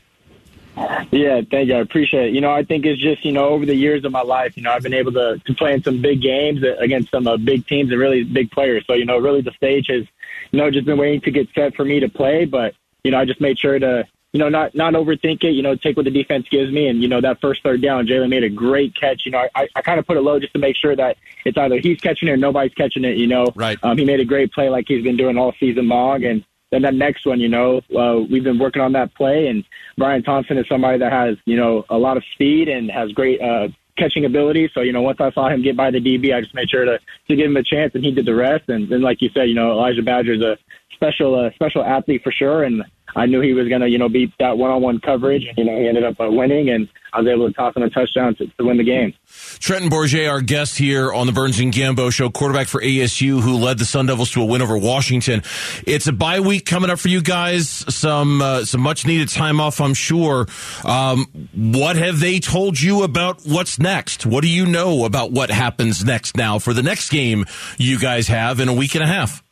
Yeah, 1.11 1.41
thank 1.51 1.69
you. 1.69 1.75
I 1.75 1.79
appreciate 1.79 2.29
it. 2.29 2.35
You 2.35 2.43
know, 2.43 2.53
I 2.53 2.63
think 2.63 2.85
it's 2.85 3.01
just, 3.01 3.25
you 3.25 3.33
know, 3.33 3.49
over 3.49 3.65
the 3.65 3.75
years 3.75 4.05
of 4.05 4.13
my 4.13 4.21
life, 4.21 4.57
you 4.57 4.63
know, 4.63 4.73
I've 4.73 4.83
been 4.83 4.93
able 4.93 5.13
to, 5.13 5.41
to 5.45 5.55
play 5.55 5.73
in 5.73 5.83
some 5.83 6.03
big 6.03 6.21
games 6.21 6.63
against 6.79 7.11
some 7.11 7.27
uh, 7.27 7.39
big 7.39 7.67
teams 7.67 7.91
and 7.91 7.99
really 7.99 8.25
big 8.25 8.51
players. 8.51 8.85
So, 8.87 8.93
you 8.93 9.07
know, 9.07 9.17
really 9.19 9.41
the 9.41 9.53
stage 9.53 9.87
has, 9.89 10.05
you 10.51 10.59
know, 10.59 10.71
just 10.71 10.85
been 10.85 10.99
waiting 10.99 11.23
to 11.23 11.31
get 11.31 11.49
set 11.55 11.75
for 11.75 11.85
me 11.85 12.01
to 12.01 12.09
play. 12.09 12.45
But, 12.45 12.75
you 13.05 13.11
know, 13.11 13.19
I 13.19 13.25
just 13.25 13.41
made 13.41 13.59
sure 13.59 13.79
to, 13.79 14.07
you 14.33 14.41
know, 14.41 14.49
not 14.49 14.75
not 14.75 14.95
overthink 14.95 15.45
it. 15.45 15.53
You 15.53 15.63
know, 15.63 15.77
take 15.77 15.97
what 15.97 16.05
the 16.05 16.11
defense 16.11 16.47
gives 16.51 16.71
me, 16.71 16.89
and 16.89 17.01
you 17.01 17.09
know 17.09 17.21
that 17.21 17.41
first 17.41 17.63
third 17.63 17.81
down, 17.81 18.07
Jalen 18.07 18.29
made 18.29 18.45
a 18.45 18.51
great 18.51 18.95
catch. 18.95 19.23
You 19.25 19.33
know, 19.33 19.47
I, 19.55 19.69
I 19.75 19.83
kind 19.83 19.99
of 19.99 20.07
put 20.07 20.17
it 20.17 20.21
low 20.21 20.39
just 20.39 20.53
to 20.53 20.59
make 20.59 20.77
sure 20.77 20.95
that 20.95 21.17
it's 21.45 21.57
either 21.57 21.79
he's 21.79 22.01
catching 22.01 22.29
it 22.29 22.33
or 22.33 22.37
nobody's 22.37 22.75
catching 22.75 23.05
it. 23.05 23.17
You 23.17 23.27
know, 23.27 23.47
Right. 23.55 23.79
Um, 23.83 23.97
he 23.97 24.05
made 24.05 24.21
a 24.21 24.25
great 24.25 24.53
play 24.53 24.69
like 24.69 24.85
he's 24.89 25.03
been 25.03 25.17
doing 25.17 25.39
all 25.39 25.55
season 25.59 25.89
long, 25.89 26.25
and 26.25 26.45
then 26.71 26.83
that 26.83 26.95
next 26.95 27.25
one, 27.25 27.41
you 27.41 27.49
know, 27.49 27.81
uh, 27.97 28.21
we've 28.31 28.45
been 28.45 28.59
working 28.59 28.83
on 28.83 28.93
that 28.93 29.15
play, 29.15 29.47
and 29.47 29.65
Bryan 29.97 30.23
Thompson 30.23 30.59
is 30.59 30.67
somebody 30.69 30.99
that 30.99 31.13
has 31.13 31.37
you 31.47 31.57
know 31.57 31.85
a 31.89 31.97
lot 31.97 32.17
of 32.17 32.25
speed 32.33 32.69
and 32.69 32.91
has 32.91 33.13
great. 33.13 33.41
Uh, 33.41 33.69
catching 33.97 34.27
ability. 34.27 34.71
So, 34.75 34.83
you 34.83 34.93
know, 34.93 35.01
once 35.01 35.23
I 35.23 35.33
saw 35.33 35.49
him 35.49 35.63
get 35.63 35.75
by 35.75 35.91
the 35.91 36.01
DB, 36.01 36.35
I 36.35 36.43
just 36.43 36.55
made 36.55 36.69
sure 36.69 36.85
to, 36.85 36.99
to 37.29 37.35
give 37.35 37.47
him 37.47 37.57
a 37.57 37.63
chance 37.63 37.95
and 37.95 38.05
he 38.05 38.11
did 38.11 38.27
the 38.27 38.35
rest. 38.35 38.69
And 38.69 38.91
then, 38.91 39.01
like 39.01 39.23
you 39.23 39.31
said, 39.33 39.45
you 39.45 39.55
know, 39.55 39.71
Elijah 39.71 40.03
Badger's 40.03 40.43
a 40.43 40.59
special, 40.93 41.35
uh, 41.35 41.51
special 41.55 41.83
athlete 41.83 42.23
for 42.23 42.31
sure. 42.31 42.63
And 42.65 42.85
I 43.15 43.27
knew 43.27 43.41
he 43.41 43.53
was 43.55 43.69
going 43.69 43.81
to, 43.81 43.89
you 43.89 43.99
know, 43.99 44.09
beat 44.09 44.33
that 44.39 44.59
one-on-one 44.59 45.01
coverage. 45.01 45.43
You 45.57 45.65
know, 45.65 45.79
he 45.79 45.89
ended 45.89 46.05
up 46.05 46.21
uh, 46.21 46.31
winning 46.31 46.69
and 46.71 46.89
I 47.13 47.21
was 47.21 47.29
able 47.29 47.49
to 47.49 47.55
toss 47.55 47.75
him 47.75 47.83
a 47.83 47.89
touchdown 47.89 48.35
to, 48.37 48.47
to 48.47 48.65
win 48.65 48.77
the 48.77 48.85
game. 48.85 49.15
Trenton 49.59 49.89
Bourguet, 49.89 50.31
our 50.31 50.43
guest 50.43 50.77
here 50.77 51.11
on 51.13 51.27
the 51.27 51.33
Burns 51.33 51.59
and 51.59 51.73
Gambo 51.73 52.13
show, 52.13 52.29
quarterback 52.29 52.67
for 52.67 52.81
ASU, 52.81 53.41
who 53.41 53.57
led 53.57 53.79
the 53.79 53.87
Sun 53.87 54.07
Devils 54.07 54.33
to 54.33 54.43
a 54.43 54.45
win 54.45 54.61
over 54.61 54.77
Washington. 54.77 55.43
It's 55.87 56.07
a 56.07 56.13
bye 56.13 56.41
week 56.41 56.67
coming 56.67 56.91
up 56.91 56.99
for 56.99 57.09
you 57.09 57.23
guys. 57.23 57.69
Some 57.69 58.43
uh, 58.43 58.65
some 58.65 58.83
much 58.83 59.07
needed 59.07 59.31
time 59.31 59.61
off, 59.61 59.81
I'm 59.81 59.95
sure. 59.95 60.47
Um, 60.85 61.27
what 61.55 61.97
have 61.97 62.21
they 62.21 62.39
told 62.39 62.81
you 62.81 63.03
about 63.03 63.41
what's 63.47 63.79
next? 63.79 64.27
What 64.27 64.43
do 64.43 64.49
you 64.49 64.67
know 64.67 65.07
about 65.07 65.33
what 65.33 65.51
happens 65.51 66.05
next 66.05 66.37
now 66.37 66.59
for 66.59 66.75
the 66.75 66.83
next 66.83 67.09
game 67.09 67.47
you 67.79 67.99
guys 67.99 68.29
have 68.29 68.61
in 68.61 68.69
a 68.69 68.75
week 68.75 68.95
and 68.95 69.03
a 69.03 69.07
half? 69.07 69.43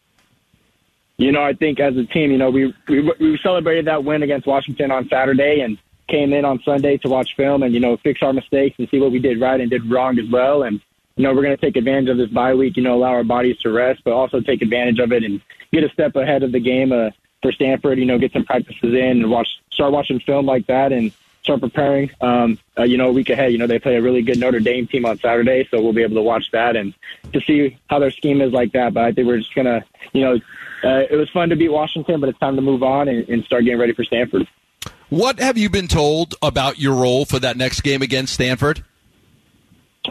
You 1.17 1.31
know, 1.33 1.43
I 1.43 1.53
think 1.53 1.79
as 1.81 1.97
a 1.97 2.05
team, 2.05 2.33
you 2.33 2.39
know, 2.39 2.51
we, 2.51 2.75
we 2.89 3.13
we 3.21 3.39
celebrated 3.43 3.87
that 3.87 4.05
win 4.05 4.23
against 4.23 4.47
Washington 4.47 4.91
on 4.91 5.09
Saturday 5.09 5.61
and 5.61 5.79
came 6.09 6.33
in 6.33 6.45
on 6.45 6.61
Sunday 6.65 6.99
to 6.99 7.09
watch 7.09 7.35
film 7.37 7.63
and 7.63 7.73
you 7.73 7.81
know 7.81 7.97
fix 7.99 8.23
our 8.23 8.33
mistakes 8.33 8.77
and 8.79 8.89
see 8.91 8.99
what 8.99 9.13
we 9.13 9.21
did 9.21 9.41
right 9.41 9.61
and 9.61 9.71
did 9.71 9.91
wrong 9.91 10.19
as 10.19 10.29
well. 10.31 10.65
And 10.65 10.81
you 11.17 11.23
know, 11.23 11.33
we're 11.33 11.43
going 11.43 11.57
to 11.57 11.61
take 11.61 11.77
advantage 11.77 12.09
of 12.09 12.17
this 12.17 12.31
bye 12.31 12.55
week. 12.55 12.77
You 12.77 12.83
know, 12.83 12.97
allow 12.97 13.11
our 13.11 13.25
bodies 13.25 13.59
to 13.59 13.71
rest, 13.71 14.03
but 14.05 14.13
also 14.13 14.41
take 14.41 14.63
advantage 14.63 14.99
of 14.99 15.13
it 15.13 15.23
and 15.23 15.41
get 15.73 15.85
a 15.85 15.89
step 15.91 16.17
ahead 16.17 16.43
of 16.43 16.53
the 16.53 16.61
game. 16.61 16.93
Uh, 16.93 17.11
for 17.45 17.53
Stanford. 17.53 17.99
You 17.99 18.07
know, 18.07 18.19
get 18.19 18.33
some 18.33 18.45
practices 18.45 18.83
in 18.83 19.23
and 19.23 19.31
watch 19.31 19.49
start 19.71 19.93
watching 19.93 20.19
film 20.19 20.47
like 20.47 20.67
that 20.67 20.93
and 20.93 21.13
start 21.45 21.61
preparing. 21.61 22.11
Um, 22.21 22.59
uh, 22.77 22.83
you 22.83 22.97
know, 22.97 23.11
a 23.11 23.13
week 23.13 23.31
ahead. 23.31 23.53
You 23.53 23.59
know, 23.59 23.67
they 23.67 23.79
play 23.79 23.97
a 23.97 24.03
really 24.03 24.23
good 24.23 24.39
Notre 24.41 24.61
Dame 24.61 24.87
team 24.87 25.05
on 25.05 25.19
Saturday, 25.19 25.69
so 25.71 25.81
we'll 25.81 25.93
be 25.93 26.03
able 26.03 26.17
to 26.17 26.23
watch 26.23 26.51
that 26.53 26.75
and 26.75 26.95
to 27.33 27.41
see 27.43 27.79
how 27.89 27.99
their 27.99 28.11
scheme 28.11 28.41
is 28.41 28.53
like 28.53 28.73
that. 28.73 28.95
But 28.95 29.05
I 29.05 29.13
think 29.13 29.29
we're 29.29 29.39
just 29.39 29.55
gonna, 29.55 29.85
you 30.13 30.23
know, 30.23 30.35
uh, 30.83 31.05
it 31.11 31.17
was 31.17 31.31
fun 31.31 31.51
to 31.51 31.57
beat 31.57 31.69
Washington, 31.69 32.21
but 32.21 32.29
it's 32.29 32.39
time 32.39 32.57
to 32.57 32.63
move 32.63 32.83
on 32.83 33.09
and, 33.09 33.29
and 33.29 33.45
start 33.45 33.65
getting 33.65 33.79
ready 33.79 33.93
for 33.93 34.05
Stanford. 34.05 34.49
What 35.11 35.39
have 35.39 35.57
you 35.57 35.71
been 35.71 35.87
told 35.87 36.35
about 36.43 36.79
your 36.79 36.95
role 36.95 37.25
for 37.25 37.39
that 37.39 37.57
next 37.57 37.83
game 37.83 38.03
against 38.03 38.33
Stanford? 38.35 38.83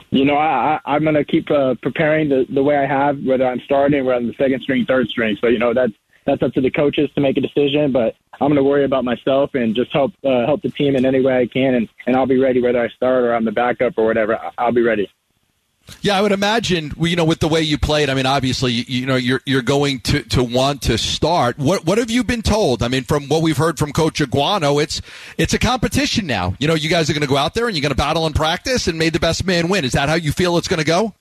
You 0.09 0.25
know, 0.25 0.35
I, 0.35 0.79
I, 0.85 0.95
I'm 0.95 1.03
going 1.03 1.15
to 1.15 1.25
keep 1.25 1.51
uh, 1.51 1.75
preparing 1.81 2.29
the, 2.29 2.47
the 2.49 2.63
way 2.63 2.77
I 2.77 2.87
have, 2.87 3.23
whether 3.23 3.45
I'm 3.45 3.59
starting 3.61 4.07
or 4.07 4.13
I'm 4.13 4.27
the 4.27 4.33
second 4.33 4.61
string, 4.61 4.85
third 4.85 5.09
string. 5.09 5.37
So, 5.39 5.47
you 5.47 5.59
know, 5.59 5.73
that's 5.73 5.93
that's 6.25 6.41
up 6.41 6.53
to 6.53 6.61
the 6.61 6.71
coaches 6.71 7.09
to 7.15 7.21
make 7.21 7.37
a 7.37 7.41
decision. 7.41 7.91
But 7.91 8.15
I'm 8.33 8.49
going 8.49 8.55
to 8.55 8.63
worry 8.63 8.85
about 8.85 9.03
myself 9.03 9.51
and 9.53 9.75
just 9.75 9.91
help 9.91 10.13
uh, 10.23 10.45
help 10.45 10.61
the 10.61 10.69
team 10.69 10.95
in 10.95 11.05
any 11.05 11.21
way 11.21 11.37
I 11.37 11.47
can, 11.47 11.75
and, 11.75 11.89
and 12.05 12.15
I'll 12.15 12.25
be 12.25 12.39
ready 12.39 12.61
whether 12.61 12.81
I 12.81 12.89
start 12.89 13.23
or 13.23 13.33
I'm 13.33 13.45
the 13.45 13.51
backup 13.51 13.93
or 13.97 14.05
whatever. 14.05 14.39
I'll 14.57 14.71
be 14.71 14.81
ready. 14.81 15.09
Yeah, 16.01 16.17
I 16.17 16.21
would 16.21 16.31
imagine. 16.31 16.93
You 16.97 17.15
know, 17.15 17.25
with 17.25 17.39
the 17.39 17.47
way 17.47 17.61
you 17.61 17.77
played, 17.77 18.09
I 18.09 18.13
mean, 18.13 18.25
obviously, 18.25 18.71
you, 18.71 19.05
know, 19.05 19.15
you're 19.15 19.41
you're 19.45 19.61
going 19.61 19.99
to, 20.01 20.23
to 20.23 20.43
want 20.43 20.83
to 20.83 20.97
start. 20.97 21.57
What 21.57 21.85
what 21.85 21.97
have 21.97 22.09
you 22.09 22.23
been 22.23 22.41
told? 22.41 22.83
I 22.83 22.87
mean, 22.87 23.03
from 23.03 23.27
what 23.27 23.41
we've 23.41 23.57
heard 23.57 23.77
from 23.77 23.91
Coach 23.91 24.19
Aguano, 24.19 24.81
it's 24.81 25.01
it's 25.37 25.53
a 25.53 25.59
competition 25.59 26.25
now. 26.25 26.55
You 26.59 26.67
know, 26.67 26.73
you 26.73 26.89
guys 26.89 27.09
are 27.09 27.13
going 27.13 27.21
to 27.21 27.27
go 27.27 27.37
out 27.37 27.53
there 27.53 27.67
and 27.67 27.75
you're 27.75 27.81
going 27.81 27.91
to 27.91 27.95
battle 27.95 28.25
in 28.27 28.33
practice, 28.33 28.87
and 28.87 28.97
may 28.97 29.09
the 29.09 29.19
best 29.19 29.45
man 29.45 29.67
win. 29.67 29.83
Is 29.83 29.91
that 29.91 30.09
how 30.09 30.15
you 30.15 30.31
feel 30.31 30.57
it's 30.57 30.67
going 30.67 30.79
to 30.79 30.85
go? 30.85 31.13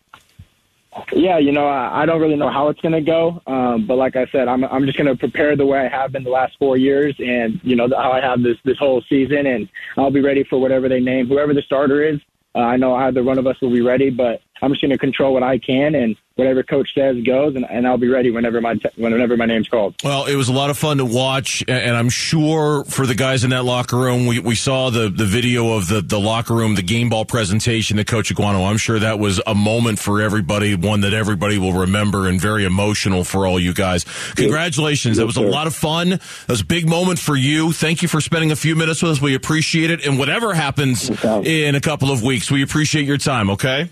Yeah, 1.12 1.38
you 1.38 1.52
know, 1.52 1.66
I, 1.66 2.02
I 2.02 2.06
don't 2.06 2.20
really 2.20 2.36
know 2.36 2.50
how 2.50 2.68
it's 2.68 2.80
going 2.80 2.92
to 2.92 3.00
go, 3.00 3.40
um, 3.46 3.86
but 3.86 3.96
like 3.96 4.14
I 4.14 4.26
said, 4.26 4.46
I'm 4.46 4.64
I'm 4.64 4.84
just 4.84 4.98
going 4.98 5.06
to 5.06 5.16
prepare 5.16 5.56
the 5.56 5.64
way 5.64 5.78
I 5.78 5.88
have 5.88 6.12
been 6.12 6.22
the 6.22 6.30
last 6.30 6.56
four 6.58 6.76
years, 6.76 7.14
and 7.18 7.60
you 7.62 7.76
know 7.76 7.88
how 7.96 8.12
I 8.12 8.20
have 8.20 8.42
this 8.42 8.58
this 8.64 8.78
whole 8.78 9.02
season, 9.08 9.46
and 9.46 9.68
I'll 9.96 10.10
be 10.10 10.20
ready 10.20 10.44
for 10.44 10.60
whatever 10.60 10.88
they 10.88 11.00
name, 11.00 11.28
whoever 11.28 11.54
the 11.54 11.62
starter 11.62 12.02
is. 12.02 12.20
Uh, 12.54 12.58
I 12.58 12.76
know 12.76 12.94
either 12.94 13.22
one 13.22 13.38
of 13.38 13.46
us 13.46 13.56
will 13.62 13.72
be 13.72 13.80
ready, 13.80 14.10
but 14.10 14.42
I'm 14.62 14.70
just 14.70 14.80
going 14.80 14.92
to 14.92 14.98
control 14.98 15.34
what 15.34 15.42
I 15.42 15.58
can, 15.58 15.96
and 15.96 16.16
whatever 16.36 16.62
coach 16.62 16.94
says 16.94 17.16
goes, 17.24 17.56
and, 17.56 17.68
and 17.68 17.86
I'll 17.86 17.98
be 17.98 18.08
ready 18.08 18.30
whenever 18.30 18.60
my 18.60 18.74
te- 18.74 18.88
whenever 18.96 19.36
my 19.36 19.44
name's 19.44 19.68
called. 19.68 19.96
Well, 20.04 20.26
it 20.26 20.36
was 20.36 20.48
a 20.48 20.52
lot 20.52 20.70
of 20.70 20.78
fun 20.78 20.98
to 20.98 21.04
watch, 21.04 21.64
and 21.66 21.96
I'm 21.96 22.08
sure 22.08 22.84
for 22.84 23.04
the 23.04 23.16
guys 23.16 23.42
in 23.42 23.50
that 23.50 23.64
locker 23.64 23.96
room, 23.96 24.26
we, 24.26 24.38
we 24.38 24.54
saw 24.54 24.90
the, 24.90 25.08
the 25.08 25.24
video 25.24 25.72
of 25.72 25.88
the, 25.88 26.00
the 26.00 26.20
locker 26.20 26.54
room, 26.54 26.76
the 26.76 26.82
game 26.82 27.08
ball 27.08 27.24
presentation 27.24 27.96
to 27.96 28.04
Coach 28.04 28.32
Aguano. 28.32 28.70
I'm 28.70 28.76
sure 28.76 29.00
that 29.00 29.18
was 29.18 29.40
a 29.46 29.54
moment 29.54 29.98
for 29.98 30.22
everybody, 30.22 30.76
one 30.76 31.00
that 31.00 31.12
everybody 31.12 31.58
will 31.58 31.72
remember, 31.72 32.28
and 32.28 32.40
very 32.40 32.64
emotional 32.64 33.24
for 33.24 33.46
all 33.46 33.58
you 33.58 33.74
guys. 33.74 34.04
Congratulations! 34.36 35.16
That 35.16 35.26
was 35.26 35.36
a 35.36 35.42
lot 35.42 35.66
of 35.66 35.74
fun. 35.74 36.10
That 36.10 36.48
was 36.48 36.60
a 36.60 36.66
big 36.66 36.88
moment 36.88 37.18
for 37.18 37.34
you. 37.34 37.72
Thank 37.72 38.02
you 38.02 38.06
for 38.08 38.20
spending 38.20 38.52
a 38.52 38.56
few 38.56 38.76
minutes 38.76 39.02
with 39.02 39.10
us. 39.10 39.20
We 39.20 39.34
appreciate 39.34 39.90
it, 39.90 40.06
and 40.06 40.20
whatever 40.20 40.54
happens 40.54 41.10
in 41.24 41.74
a 41.74 41.80
couple 41.80 42.12
of 42.12 42.22
weeks, 42.22 42.48
we 42.48 42.62
appreciate 42.62 43.06
your 43.06 43.18
time. 43.18 43.50
Okay. 43.50 43.90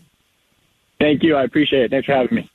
Thank 1.00 1.22
you. 1.22 1.34
I 1.34 1.44
appreciate 1.44 1.84
it. 1.84 1.90
Thanks 1.90 2.06
for 2.06 2.12
having 2.12 2.34
me. 2.34 2.50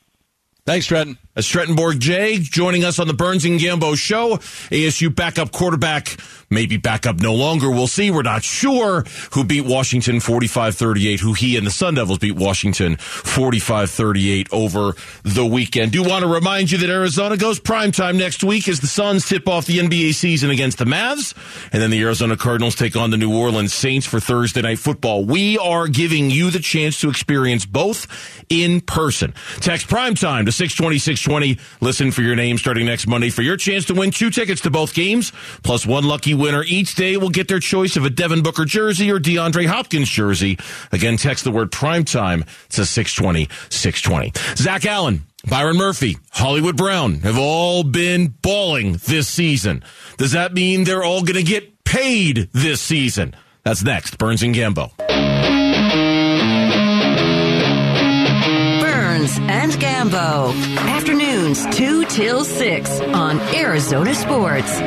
Thanks, 0.66 0.88
Trenton. 0.88 1.20
As 1.36 1.46
Trenton 1.46 1.76
Bourguet 1.76 2.40
joining 2.40 2.86
us 2.86 2.98
on 2.98 3.08
the 3.08 3.14
Burns 3.14 3.44
and 3.44 3.60
Gambo 3.60 3.98
show. 3.98 4.38
ASU 4.72 5.14
backup 5.14 5.52
quarterback, 5.52 6.18
maybe 6.50 6.78
backup 6.78 7.20
no 7.20 7.36
longer. 7.36 7.70
We'll 7.70 7.88
see. 7.88 8.10
We're 8.10 8.22
not 8.22 8.42
sure 8.42 9.04
who 9.34 9.44
beat 9.44 9.66
Washington 9.66 10.16
45-38, 10.18 11.20
who 11.20 11.34
he 11.34 11.58
and 11.58 11.68
the 11.68 11.72
Sun 11.72 11.96
Devils 11.96 12.20
beat 12.20 12.38
Washington 12.38 12.96
45-38 12.96 14.48
over 14.54 14.94
the 15.24 15.46
weekend. 15.46 15.92
Do 15.92 16.04
want 16.04 16.24
to 16.24 16.32
remind 16.32 16.72
you 16.72 16.78
that 16.78 16.90
Arizona 16.90 17.36
goes 17.36 17.60
primetime 17.60 18.18
next 18.18 18.42
week 18.42 18.70
as 18.70 18.80
the 18.80 18.88
Suns 18.88 19.28
tip 19.28 19.50
off 19.50 19.66
the 19.66 19.80
NBA 19.80 20.14
season 20.14 20.52
against 20.52 20.78
the 20.78 20.86
Mavs. 20.86 21.34
And 21.74 21.82
then 21.82 21.90
the 21.90 22.02
Arizona 22.02 22.38
Cardinals 22.38 22.76
take 22.76 22.96
on 22.96 23.12
the 23.12 23.18
New 23.18 23.38
Orleans 23.38 23.74
Saints 23.74 24.08
for 24.08 24.22
Thursday 24.22 24.62
night 24.62 24.80
football. 24.80 25.26
We 25.26 25.58
are 25.58 25.90
giving 25.90 26.32
you 26.32 26.50
the 26.50 26.60
chance 26.60 27.02
to 27.02 27.10
experience 27.10 27.66
both 27.66 28.08
in 28.48 28.80
person. 28.80 29.34
Text 29.58 29.88
primetime 29.88 30.46
to 30.46 30.55
620 30.56 30.98
620. 30.98 31.60
Listen 31.82 32.12
for 32.12 32.22
your 32.22 32.36
name 32.36 32.58
starting 32.58 32.86
next 32.86 33.08
Monday 33.08 33.30
for 33.30 33.42
your 33.42 33.58
chance 33.58 33.86
to 33.86 33.94
win 33.94 34.12
two 34.12 34.30
tickets 34.30 34.62
to 34.62 34.72
both 34.72 34.94
games, 34.94 35.32
plus 35.64 35.86
one 35.86 36.06
lucky 36.06 36.34
winner 36.34 36.64
each 36.64 36.96
day 36.96 37.18
will 37.18 37.30
get 37.30 37.48
their 37.48 37.60
choice 37.60 37.96
of 37.96 38.06
a 38.06 38.10
Devin 38.10 38.42
Booker 38.42 38.66
jersey 38.66 39.12
or 39.12 39.20
DeAndre 39.20 39.68
Hopkins 39.68 40.10
jersey. 40.10 40.58
Again, 40.92 41.18
text 41.18 41.44
the 41.44 41.52
word 41.52 41.72
primetime 41.72 42.46
to 42.70 42.86
620 42.86 43.50
620. 43.70 44.34
Zach 44.56 44.86
Allen. 44.86 45.24
Byron 45.48 45.78
Murphy, 45.78 46.18
Hollywood 46.32 46.76
Brown 46.76 47.20
have 47.20 47.38
all 47.38 47.84
been 47.84 48.30
balling 48.42 48.94
this 49.06 49.28
season. 49.28 49.84
Does 50.18 50.32
that 50.32 50.54
mean 50.54 50.86
they're 50.86 51.04
all 51.04 51.22
going 51.22 51.36
to 51.36 51.44
get 51.44 51.84
paid 51.84 52.50
this 52.52 52.82
season? 52.82 53.36
That's 53.64 53.84
next. 53.84 54.18
Burns 54.18 54.42
and 54.42 54.56
Gambo. 54.56 54.92
And 59.50 59.72
Gambo. 59.74 60.54
Afternoons 60.78 61.66
2 61.76 62.06
till 62.06 62.44
6 62.44 63.02
on 63.02 63.40
Arizona 63.56 64.14
Sports. 64.16 64.80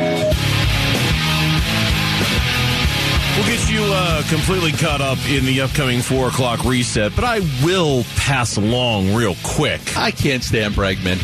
We'll 3.36 3.46
get 3.46 3.70
you 3.70 3.80
uh, 3.84 4.22
completely 4.28 4.72
caught 4.72 5.00
up 5.00 5.18
in 5.30 5.44
the 5.44 5.60
upcoming 5.60 6.00
4 6.00 6.26
o'clock 6.28 6.64
reset, 6.64 7.14
but 7.14 7.22
I 7.22 7.38
will 7.64 8.02
pass 8.16 8.56
along 8.56 9.14
real 9.14 9.36
quick. 9.44 9.96
I 9.96 10.10
can't 10.10 10.42
stand 10.42 10.74
Bregman. 10.74 11.18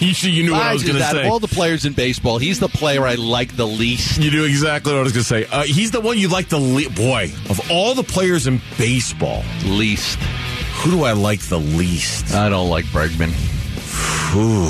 you, 0.00 0.30
you 0.30 0.42
knew 0.44 0.52
what 0.52 0.62
I, 0.62 0.70
I 0.70 0.72
was 0.72 0.84
going 0.84 0.96
to 0.96 1.02
say. 1.02 1.26
of 1.26 1.32
all 1.32 1.40
the 1.40 1.48
players 1.48 1.84
in 1.84 1.94
baseball, 1.94 2.38
he's 2.38 2.60
the 2.60 2.68
player 2.68 3.04
I 3.04 3.14
like 3.16 3.56
the 3.56 3.66
least. 3.66 4.20
You 4.20 4.30
knew 4.30 4.44
exactly 4.44 4.92
what 4.92 5.00
I 5.00 5.02
was 5.02 5.12
going 5.12 5.24
to 5.24 5.28
say. 5.28 5.46
Uh, 5.46 5.64
he's 5.64 5.90
the 5.90 6.00
one 6.00 6.16
you 6.16 6.28
like 6.28 6.48
the 6.48 6.60
le- 6.60 6.90
boy 6.90 7.32
of 7.50 7.70
all 7.72 7.94
the 7.96 8.04
players 8.04 8.46
in 8.46 8.60
baseball. 8.78 9.42
Least. 9.64 10.20
Who 10.84 10.90
do 10.90 11.04
I 11.04 11.12
like 11.12 11.40
the 11.40 11.58
least? 11.58 12.34
I 12.34 12.50
don't 12.50 12.68
like 12.68 12.84
Bregman. 12.86 13.30
Ooh. 14.36 14.66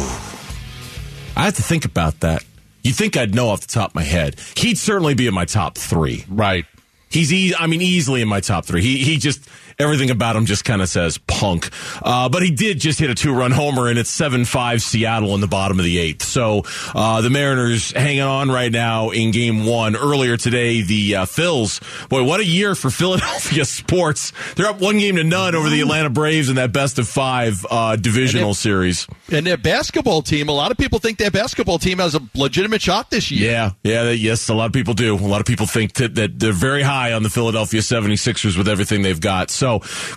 I 1.37 1.47
have 1.47 1.57
to 1.57 1.63
think 1.63 1.85
about 1.85 2.21
that. 2.21 2.45
You 2.85 2.93
think 2.93 3.17
I'd 3.17 3.35
know 3.35 3.49
off 3.49 3.63
the 3.63 3.67
top 3.67 3.91
of 3.91 3.95
my 3.97 4.05
head? 4.05 4.37
He'd 4.57 4.79
certainly 4.79 5.15
be 5.15 5.27
in 5.27 5.35
my 5.35 5.45
top 5.45 5.77
three. 5.77 6.25
Right. 6.29 6.67
He's, 7.11 7.33
e- 7.33 7.55
I 7.59 7.67
mean, 7.67 7.83
easily 7.83 8.23
in 8.23 8.29
my 8.29 8.41
top 8.41 8.65
three. 8.65 8.83
He, 8.83 8.99
he 8.99 9.17
just 9.17 9.49
everything 9.79 10.11
about 10.11 10.37
him 10.37 10.47
just 10.47 10.65
kind 10.65 10.83
of 10.83 10.89
says 10.89 11.19
punk. 11.19 11.71
Uh, 12.03 12.29
but 12.29 12.43
he 12.43 12.51
did 12.51 12.81
just 12.81 12.99
hit 12.99 13.11
a 13.11 13.15
two 13.15 13.35
run 13.35 13.51
homer, 13.51 13.89
and 13.89 13.99
it's 13.99 14.11
seven 14.11 14.45
five 14.45 14.83
Seattle 14.83 15.35
in 15.35 15.41
the 15.41 15.47
bottom 15.47 15.79
of 15.79 15.85
the 15.85 15.99
eighth. 15.99 16.23
So 16.23 16.65
uh, 16.95 17.21
the 17.21 17.31
Mariners 17.31 17.93
hanging 17.93 18.23
on 18.23 18.51
right 18.51 18.73
now 18.73 19.11
in 19.11 19.31
Game 19.31 19.67
One. 19.67 19.97
Earlier 19.97 20.37
today, 20.37 20.83
the 20.83 21.17
uh, 21.17 21.25
Phils. 21.27 21.81
Boy, 22.09 22.25
what 22.25 22.41
a 22.41 22.45
year 22.45 22.75
for 22.75 22.91
Philadelphia 23.05 23.65
sports! 23.65 24.33
They're 24.57 24.67
up 24.67 24.81
one 24.81 24.99
game 24.99 25.17
to 25.17 25.25
none 25.25 25.55
over 25.55 25.69
the 25.69 25.81
Atlanta 25.81 26.11
Braves 26.11 26.49
in 26.49 26.57
that 26.57 26.73
best 26.73 26.99
of 26.99 27.09
five 27.09 27.65
uh, 27.71 27.97
divisional 27.97 28.49
And 28.49 28.57
series. 28.57 29.07
And 29.31 29.47
their 29.47 29.57
basketball 29.57 30.23
team, 30.23 30.49
a 30.49 30.53
lot 30.53 30.71
of 30.71 30.77
people 30.77 30.99
think 30.99 31.19
their 31.19 31.31
basketball 31.31 31.79
team 31.79 31.99
has 31.99 32.15
a 32.15 32.21
legitimate 32.35 32.83
shot 32.83 33.11
this 33.11 33.31
year. 33.31 33.51
Yeah, 33.51 33.71
yeah, 33.83 34.11
yes, 34.11 34.49
a 34.49 34.55
lot 34.55 34.67
of 34.67 34.73
people 34.73 34.95
do. 34.95 35.15
A 35.15 35.17
lot 35.17 35.41
of 35.41 35.47
people 35.47 35.67
think 35.67 35.95
that, 35.95 36.15
that 36.17 36.39
they're 36.39 36.53
very 36.53 36.83
high 36.83 37.13
on 37.13 37.23
the 37.23 37.31
Philadelphia 37.31 37.81
76ers 37.81 38.57
with 38.57 38.69
everything 38.69 39.03
they've 39.03 39.21
got. 39.21 39.51
So, 39.51 39.64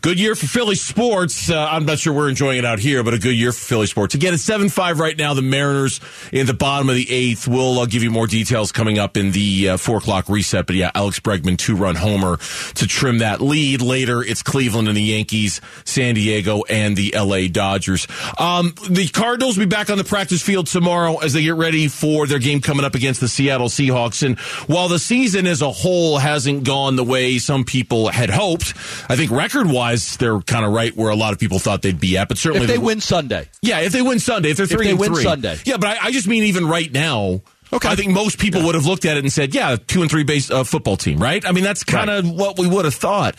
good 0.02 0.20
year 0.20 0.36
for 0.36 0.48
Philly 0.48 0.76
sports. 0.76 1.50
Uh, 1.50 1.68
I'm 1.70 1.86
not 1.86 2.00
sure 2.00 2.14
we're 2.14 2.30
enjoying 2.30 2.60
it 2.60 2.66
out 2.66 2.80
here, 2.80 3.04
but 3.04 3.14
a 3.14 3.20
good 3.20 3.36
year 3.36 3.52
for 3.52 3.60
Philly 3.60 3.88
sports. 3.88 4.16
Again, 4.16 4.34
it's 4.34 4.44
7 4.44 4.70
5 4.70 5.00
right 5.00 5.18
now. 5.18 5.34
The 5.34 5.42
Mariners 5.42 6.00
in 6.32 6.46
the 6.46 6.54
bottom 6.54 6.90
of 6.90 6.96
the 6.96 7.12
eighth. 7.12 7.48
We'll 7.48 7.80
uh, 7.80 7.86
give 7.86 8.04
you 8.04 8.12
more 8.12 8.28
details 8.28 8.72
coming 8.72 9.00
up 9.00 9.18
in 9.18 9.32
the 9.32 9.70
uh, 9.70 9.78
4 9.78 9.98
o'clock 9.98 10.30
reset. 10.30 10.68
But 10.68 10.76
yeah, 10.76 10.92
Alex 10.94 11.20
Bregman, 11.20 11.58
two 11.58 11.76
run 11.76 11.96
homer 11.96 12.38
to 12.76 12.88
trim 12.88 13.20
that 13.20 13.42
lead. 13.42 13.82
Later, 13.82 14.22
it's 14.22 14.44
Cleveland 14.44 14.88
and 14.88 14.98
the 14.98 15.02
Yankees, 15.02 15.62
San 15.86 16.16
Diego, 16.16 16.64
and 16.70 16.96
the 16.96 17.14
LA 17.16 17.48
Dodgers. 17.48 18.08
Um, 18.38 18.74
the 18.90 19.08
Cardinals 19.08 19.58
will 19.58 19.66
be 19.66 19.70
back 19.70 19.90
on 19.90 19.98
the 19.98 20.04
practice 20.04 20.42
field 20.42 20.68
tomorrow 20.68 21.18
as 21.18 21.34
they 21.34 21.44
get 21.44 21.56
ready 21.56 21.88
for 21.88 22.28
their 22.28 22.40
game 22.40 22.62
coming 22.62 22.86
up 22.86 22.96
against 22.96 23.22
the 23.22 23.28
Seattle 23.28 23.70
Seahawks. 23.70 24.26
And 24.26 24.40
while 24.68 24.88
the 24.88 25.00
season 25.00 25.48
as 25.48 25.62
a 25.62 25.72
whole 25.72 26.18
hasn't 26.18 26.64
gone 26.64 26.96
the 26.96 27.04
way 27.04 27.38
some 27.38 27.64
people 27.64 28.10
had 28.10 28.30
hoped, 28.30 28.74
I 29.10 29.16
think 29.16 29.32
record 29.38 29.68
wise, 29.68 30.18
they're 30.18 30.40
kind 30.42 30.66
of 30.66 30.72
right 30.74 30.96
where 30.98 31.10
a 31.10 31.16
lot 31.16 31.32
of 31.34 31.40
people 31.40 31.60
thought 31.60 31.82
they'd 31.82 32.00
be 32.00 32.18
at. 32.18 32.28
But 32.28 32.38
certainly, 32.38 32.66
If 32.66 32.68
they 32.70 32.76
the- 32.78 32.82
win 32.82 33.00
Sunday. 33.02 33.48
yeah, 33.62 33.80
if 33.82 33.92
they 33.94 34.02
win 34.02 34.20
Sunday, 34.20 34.50
if 34.52 34.58
they're 34.58 34.66
three 34.66 34.86
they 34.88 34.92
and 34.92 35.00
win 35.00 35.14
three. 35.14 35.24
Sunday. 35.24 35.58
Yeah, 35.66 35.78
but 35.78 35.90
I, 35.98 36.08
I 36.08 36.12
just 36.12 36.28
mean 36.28 36.44
even 36.46 36.68
right 36.68 36.92
now. 36.92 37.42
Okay. 37.72 37.90
I 37.90 37.96
think 37.98 38.12
most 38.14 38.40
people 38.40 38.64
would 38.64 38.76
have 38.76 38.86
looked 38.86 39.04
at 39.04 39.18
it 39.18 39.26
and 39.26 39.32
said, 39.34 39.54
"Yeah, 39.54 39.76
two 39.76 40.02
and 40.02 40.10
three 40.10 40.24
base 40.24 40.50
uh, 40.50 40.64
football 40.64 40.96
team." 40.96 41.20
Right? 41.20 41.46
I 41.46 41.52
mean, 41.52 41.66
that's 41.66 41.84
kind 41.84 42.10
of 42.10 42.30
what 42.30 42.58
we 42.58 42.66
would 42.66 42.86
have 42.86 42.96
thought. 42.96 43.36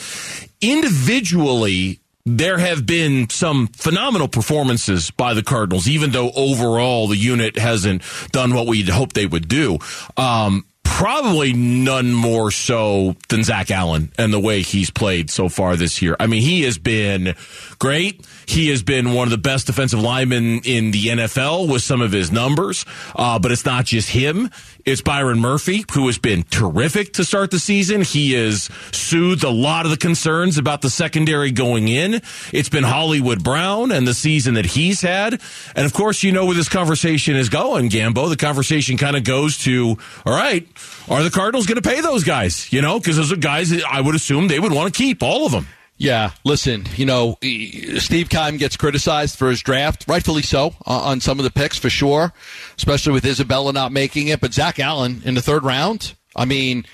Individually, 0.60 2.00
there 2.26 2.58
have 2.58 2.84
been 2.84 3.30
some 3.30 3.68
phenomenal 3.68 4.28
performances 4.28 5.10
by 5.10 5.32
the 5.32 5.42
Cardinals, 5.42 5.88
even 5.88 6.10
though 6.10 6.30
overall 6.36 7.08
the 7.08 7.16
unit 7.16 7.56
hasn't 7.58 8.02
done 8.30 8.52
what 8.54 8.66
we'd 8.66 8.88
hoped 8.90 9.14
they 9.14 9.24
would 9.26 9.48
do. 9.48 9.78
Um, 10.18 10.66
probably 10.90 11.52
none 11.52 12.12
more 12.12 12.50
so 12.50 13.16
than 13.28 13.44
Zach 13.44 13.70
Allen 13.70 14.12
and 14.18 14.32
the 14.32 14.40
way 14.40 14.62
he's 14.62 14.90
played 14.90 15.30
so 15.30 15.48
far 15.48 15.76
this 15.76 16.02
year. 16.02 16.16
I 16.18 16.26
mean, 16.26 16.42
he 16.42 16.62
has 16.62 16.78
been 16.78 17.34
great. 17.78 18.26
He 18.48 18.70
has 18.70 18.82
been 18.82 19.12
one 19.12 19.26
of 19.26 19.30
the 19.30 19.36
best 19.36 19.66
defensive 19.66 20.00
linemen 20.00 20.62
in 20.64 20.90
the 20.90 21.04
NFL 21.04 21.68
with 21.70 21.82
some 21.82 22.00
of 22.00 22.12
his 22.12 22.32
numbers. 22.32 22.86
Uh, 23.14 23.38
but 23.38 23.52
it's 23.52 23.66
not 23.66 23.84
just 23.84 24.08
him. 24.08 24.50
It's 24.86 25.02
Byron 25.02 25.38
Murphy, 25.38 25.84
who 25.92 26.06
has 26.06 26.16
been 26.16 26.44
terrific 26.44 27.12
to 27.14 27.24
start 27.24 27.50
the 27.50 27.58
season. 27.58 28.00
He 28.00 28.32
has 28.32 28.70
soothed 28.90 29.44
a 29.44 29.50
lot 29.50 29.84
of 29.84 29.90
the 29.90 29.98
concerns 29.98 30.56
about 30.56 30.80
the 30.80 30.88
secondary 30.88 31.50
going 31.50 31.88
in. 31.88 32.22
It's 32.50 32.70
been 32.70 32.84
Hollywood 32.84 33.44
Brown 33.44 33.92
and 33.92 34.08
the 34.08 34.14
season 34.14 34.54
that 34.54 34.64
he's 34.64 35.02
had. 35.02 35.42
And 35.76 35.84
of 35.84 35.92
course, 35.92 36.22
you 36.22 36.32
know 36.32 36.46
where 36.46 36.54
this 36.54 36.70
conversation 36.70 37.36
is 37.36 37.50
going, 37.50 37.90
Gambo. 37.90 38.30
The 38.30 38.36
conversation 38.36 38.96
kind 38.96 39.14
of 39.14 39.24
goes 39.24 39.58
to, 39.58 39.98
all 40.24 40.32
right, 40.32 40.66
are 41.10 41.22
the 41.22 41.30
Cardinals 41.30 41.66
going 41.66 41.80
to 41.80 41.86
pay 41.86 42.00
those 42.00 42.24
guys? 42.24 42.72
You 42.72 42.80
know, 42.80 42.98
because 42.98 43.18
those 43.18 43.30
are 43.30 43.36
guys 43.36 43.68
that 43.68 43.84
I 43.84 44.00
would 44.00 44.14
assume 44.14 44.48
they 44.48 44.58
would 44.58 44.72
want 44.72 44.92
to 44.92 44.96
keep, 44.96 45.22
all 45.22 45.44
of 45.44 45.52
them. 45.52 45.66
Yeah, 46.00 46.30
listen, 46.44 46.86
you 46.94 47.04
know, 47.04 47.38
Steve 47.42 48.28
Keim 48.28 48.56
gets 48.56 48.76
criticized 48.76 49.36
for 49.36 49.50
his 49.50 49.60
draft, 49.60 50.04
rightfully 50.06 50.42
so, 50.42 50.74
on 50.86 51.20
some 51.20 51.40
of 51.40 51.44
the 51.44 51.50
picks 51.50 51.76
for 51.76 51.90
sure, 51.90 52.32
especially 52.76 53.12
with 53.12 53.26
Isabella 53.26 53.72
not 53.72 53.90
making 53.90 54.28
it. 54.28 54.40
But 54.40 54.54
Zach 54.54 54.78
Allen 54.78 55.22
in 55.24 55.34
the 55.34 55.42
third 55.42 55.64
round, 55.64 56.14
I 56.36 56.44
mean, 56.44 56.86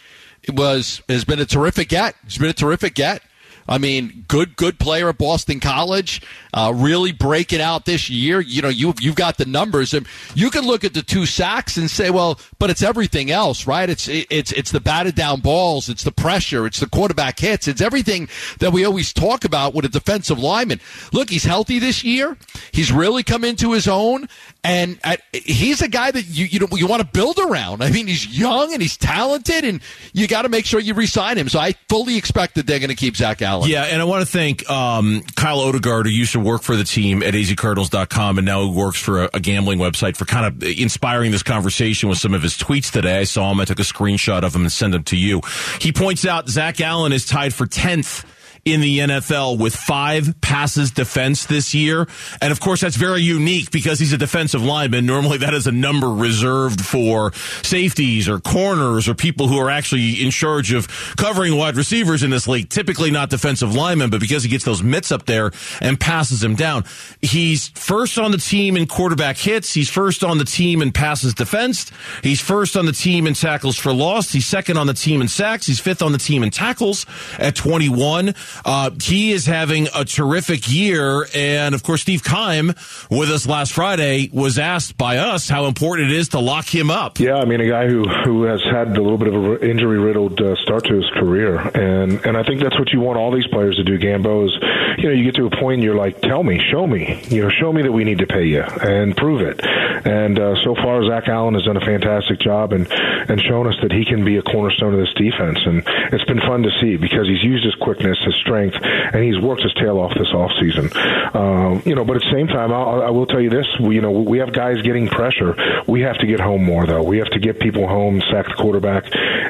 it 0.43 0.57
was 0.57 1.03
has 1.07 1.25
been 1.27 1.38
a 1.38 1.45
terrific 1.45 1.90
get. 1.90 2.17
He's 2.25 2.38
been 2.38 2.49
a 2.49 2.55
terrific 2.55 2.95
get. 2.95 3.23
I 3.68 3.79
mean, 3.79 4.24
good 4.29 4.57
good 4.57 4.79
player 4.79 5.09
at 5.09 5.18
Boston 5.18 5.61
College, 5.61 6.20
uh, 6.53 6.72
really 6.74 7.12
breaking 7.12 7.61
out 7.61 7.87
this 7.87 8.11
year. 8.11 8.40
You 8.40 8.62
know, 8.62 8.68
you 8.68 8.94
you've 9.00 9.14
got 9.14 9.38
the 9.38 9.46
numbers, 9.46 9.94
and 9.94 10.07
you 10.35 10.50
can 10.50 10.64
look 10.64 10.85
at 10.85 10.94
the 10.94 11.03
two 11.03 11.27
sacks 11.27 11.77
and 11.77 11.90
say, 11.90 12.11
well, 12.11 12.38
but 12.59 12.70
it's 12.70 12.83
everything 12.83 13.31
else, 13.31 13.66
right? 13.66 13.88
It's 13.88 14.09
it's 14.09 14.53
it's 14.53 14.70
the 14.70 14.81
batted 14.81 15.14
down 15.14 15.40
balls, 15.40 15.88
it's 15.88 16.05
the 16.05 16.12
pressure, 16.12 16.66
it's 16.66 16.81
the 16.81 16.88
quarterback 16.88 17.38
hits, 17.38 17.66
it's 17.66 17.81
everything 17.81 18.29
that 18.59 18.72
we 18.72 18.85
always 18.85 19.12
talk 19.12 19.44
about 19.44 19.74
with 19.74 19.85
a 19.85 19.88
defensive 19.88 20.38
lineman. 20.38 20.81
Look, 21.12 21.31
he's 21.31 21.44
healthy 21.44 21.79
this 21.79 22.05
year. 22.05 22.37
He's 22.72 22.92
really 22.92 23.22
come 23.22 23.44
into 23.44 23.72
his 23.72 23.88
own, 23.88 24.29
and 24.64 24.98
he's 25.33 25.83
a 25.83 25.88
guy 25.88 26.11
that 26.11 26.22
you 26.22 26.46
you 26.46 26.59
know 26.59 26.68
you 26.72 26.87
want 26.87 27.03
to 27.03 27.09
build 27.09 27.38
around. 27.38 27.83
I 27.83 27.90
mean, 27.90 28.07
he's 28.07 28.27
young 28.27 28.72
and 28.72 28.81
he's 28.81 28.96
talented, 28.96 29.64
and 29.64 29.81
you 30.14 30.27
got 30.27 30.42
to 30.42 30.48
make 30.48 30.64
sure 30.64 30.81
you 30.81 30.94
re-sign 30.94 31.37
him. 31.37 31.50
So 31.50 31.59
I 31.59 31.72
fully 31.90 32.16
expect 32.16 32.55
that 32.55 32.66
they're 32.66 32.79
going 32.79 32.88
to 32.88 32.96
keep 32.96 33.14
Zach 33.14 33.42
Allen. 33.42 33.68
Yeah, 33.68 33.85
and 33.85 34.00
I 34.00 34.07
want 34.07 34.27
to 34.27 34.31
thank 34.31 34.68
um, 34.70 35.22
Kyle 35.37 35.59
Odegard, 35.59 36.05
who 36.05 36.11
used 36.11 36.33
to 36.33 36.40
work 36.40 36.62
for 36.62 36.77
the 36.77 36.85
team 36.85 37.22
at 37.22 37.35
azcardinals.com 37.35 38.38
and 38.38 38.46
now 38.46 38.66
works 38.70 38.98
for 38.98 39.24
a, 39.24 39.31
a, 39.35 39.40
gambling 39.40 39.79
website, 39.79 40.16
for 40.16 40.24
kind 40.24 40.46
of 40.46 40.62
inspiring 40.62 41.31
this 41.31 41.42
conversation 41.42 42.09
with 42.09 42.16
some 42.16 42.33
of 42.33 42.42
his 42.42 42.55
tweets 42.55 42.90
today. 42.90 43.18
I 43.18 43.24
saw 43.24 43.53
him. 43.53 43.61
I 43.61 43.66
took 43.66 43.79
a 43.79 43.83
screenshot 43.83 44.42
of 44.42 44.55
him 44.55 44.62
and 44.62 44.72
sent 44.72 44.94
him 44.94 45.05
to 45.05 45.16
you. 45.16 45.42
He 45.81 45.92
points 45.92 46.24
out 46.24 46.48
Zach 46.48 46.81
Allen 46.81 47.12
is 47.12 47.27
tied 47.27 47.53
for 47.53 47.66
10th 47.66 48.24
in 48.64 48.81
the 48.81 48.98
NFL 49.00 49.59
with 49.59 49.74
five 49.74 50.40
passes 50.40 50.90
defense 50.90 51.46
this 51.46 51.74
year. 51.74 52.09
And 52.40 52.50
of 52.53 52.61
course, 52.61 52.81
that's 52.81 52.96
very 52.96 53.20
unique 53.20 53.70
because 53.70 53.98
he's 53.98 54.12
a 54.12 54.18
defensive 54.18 54.62
lineman. 54.62 55.07
Normally 55.07 55.38
that 55.38 55.55
is 55.55 55.66
a 55.66 55.72
number 55.72 56.09
reserved 56.09 56.81
for 56.81 57.33
safeties 57.62 58.29
or 58.29 58.40
corners 58.40 59.09
or 59.09 59.14
people 59.14 59.48
who 59.48 59.59
are 59.59 59.70
actually 59.70 60.22
in 60.22 60.31
charge 60.31 60.72
of 60.72 60.88
covering 61.16 61.57
wide 61.57 61.77
receivers 61.77 62.22
in 62.22 62.31
this 62.31 62.48
league. 62.48 62.68
Typically 62.68 63.11
not 63.11 63.31
defensive 63.31 63.74
linemen, 63.74 64.11
but 64.11 64.20
because 64.20 64.42
he 64.42 64.48
gets 64.48 64.64
those 64.64 64.83
mitts 64.83 65.12
up 65.12 65.27
there 65.27 65.50
and 65.81 66.00
passes 66.00 66.40
them 66.40 66.55
down, 66.55 66.85
he's 67.20 67.68
first 67.68 68.18
on 68.18 68.31
the 68.31 68.38
team 68.38 68.77
in 68.77 68.87
quarterback 68.87 69.37
hits. 69.37 69.74
He's 69.74 69.90
first 69.90 70.24
on 70.24 70.38
the 70.38 70.44
team 70.44 70.81
in 70.81 70.92
passes 70.92 71.35
defense. 71.35 71.90
He's 72.22 72.40
first 72.40 72.77
on 72.77 72.87
the 72.87 72.92
team 72.92 73.27
in 73.27 73.35
tackles 73.35 73.77
for 73.77 73.92
loss. 73.92 74.33
He's 74.33 74.46
second 74.46 74.79
on 74.79 74.87
the 74.87 74.94
team 74.94 75.20
in 75.20 75.29
sacks. 75.29 75.66
He's 75.66 75.81
fifth 75.81 76.03
on 76.03 76.12
the 76.12 76.18
team 76.18 76.42
in 76.42 76.50
tackles 76.50 77.07
at 77.38 77.55
21. 77.55 78.35
Uh, 78.64 78.90
he 79.03 79.33
is 79.33 79.47
having 79.47 79.88
a 79.95 80.05
terrific 80.05 80.71
year. 80.73 81.27
And 81.35 81.75
of 81.75 81.83
course, 81.83 82.03
Steve 82.03 82.23
Keim 82.25 82.69
with 83.11 83.31
us 83.31 83.47
last 83.47 83.73
Friday 83.73 84.31
was 84.33 84.59
asked 84.59 84.97
by 84.97 85.19
us 85.19 85.49
how 85.49 85.67
important 85.67 86.11
it 86.11 86.17
is 86.17 86.29
to 86.31 86.40
lock 86.40 86.67
him 86.67 86.90
up. 86.90 87.19
Yeah, 87.19 87.37
I 87.37 87.45
mean, 87.45 87.61
a 87.61 87.69
guy 87.69 87.87
who, 87.87 88.05
who 88.25 88.45
has 88.45 88.62
had 88.62 88.97
a 88.97 89.03
little 89.03 89.19
bit 89.19 89.29
of 89.29 89.35
an 89.35 89.69
injury 89.69 89.99
riddled 89.99 90.40
uh, 90.40 90.57
start 90.57 90.85
to 90.87 90.95
his 90.95 91.09
career. 91.14 91.59
And, 91.59 92.25
and 92.25 92.37
I 92.37 92.43
think 92.43 92.61
that's 92.61 92.79
what 92.79 92.93
you 92.93 93.01
want 93.01 93.19
all 93.19 93.33
these 93.33 93.47
players 93.47 93.77
to 93.77 93.85
do, 93.85 93.99
Gambo, 93.99 94.47
is, 94.47 94.53
you 94.99 95.09
know, 95.09 95.14
you 95.14 95.25
get 95.25 95.35
to 95.37 95.47
a 95.47 95.51
point 95.51 95.75
and 95.75 95.83
you're 95.83 95.95
like, 95.95 96.21
tell 96.21 96.43
me, 96.43 96.61
show 96.71 96.87
me, 96.87 97.23
you 97.29 97.43
know, 97.43 97.51
show 97.51 97.73
me 97.73 97.83
that 97.83 97.93
we 97.93 98.05
need 98.05 98.19
to 98.19 98.27
pay 98.27 98.45
you 98.45 98.62
and 98.62 99.17
prove 99.17 99.40
it. 99.40 99.61
And 100.07 100.38
uh, 100.38 100.55
so 100.62 100.75
far, 100.75 101.05
Zach 101.07 101.29
Allen 101.29 101.55
has 101.55 101.64
done 101.64 101.77
a 101.77 101.85
fantastic 101.85 102.40
job 102.40 102.73
and, 102.73 102.87
and 102.93 103.40
shown 103.40 103.67
us 103.67 103.77
that 103.83 103.93
he 103.93 104.05
can 104.05 104.25
be 104.25 104.37
a 104.37 104.43
cornerstone 104.43 104.93
of 104.95 105.01
this 105.01 105.14
defense. 105.14 105.59
And 105.64 105.83
it's 106.12 106.25
been 106.25 106.40
fun 106.40 106.62
to 106.62 106.71
see 106.81 106.97
because 106.97 107.27
he's 107.27 107.43
used 107.43 107.64
his 107.64 107.75
quickness, 107.77 108.19
his 108.25 108.35
strength, 108.44 108.76
and 108.83 109.24
he's 109.24 109.40
worked 109.40 109.62
his 109.62 109.72
tail 109.74 109.98
off 109.98 110.12
this 110.14 110.28
offseason. 110.28 110.94
Um, 111.35 111.83
you 111.85 111.94
know, 111.94 112.04
but 112.04 112.16
at 112.16 112.22
the 112.22 112.33
same 112.33 112.46
time, 112.46 112.72
I'll, 112.72 113.02
I 113.02 113.11
will 113.11 113.26
tell 113.26 113.40
you 113.40 113.50
this: 113.50 113.66
we, 113.80 113.96
you 113.96 114.00
know, 114.00 114.11
we 114.11 114.38
have 114.38 114.52
guys 114.52 114.83
getting 114.83 115.09
pressure. 115.09 115.57
We 115.87 116.02
have 116.02 116.18
to 116.18 116.26
get 116.26 116.40
home 116.40 116.64
more, 116.64 116.87
though. 116.87 117.02
We 117.02 117.18
have 117.18 117.30
to 117.30 117.38
get 117.38 117.61
people 117.61 117.88
home, 117.88 118.20
sack 118.30 118.46
the 118.46 118.54
quarterback, 118.54 119.04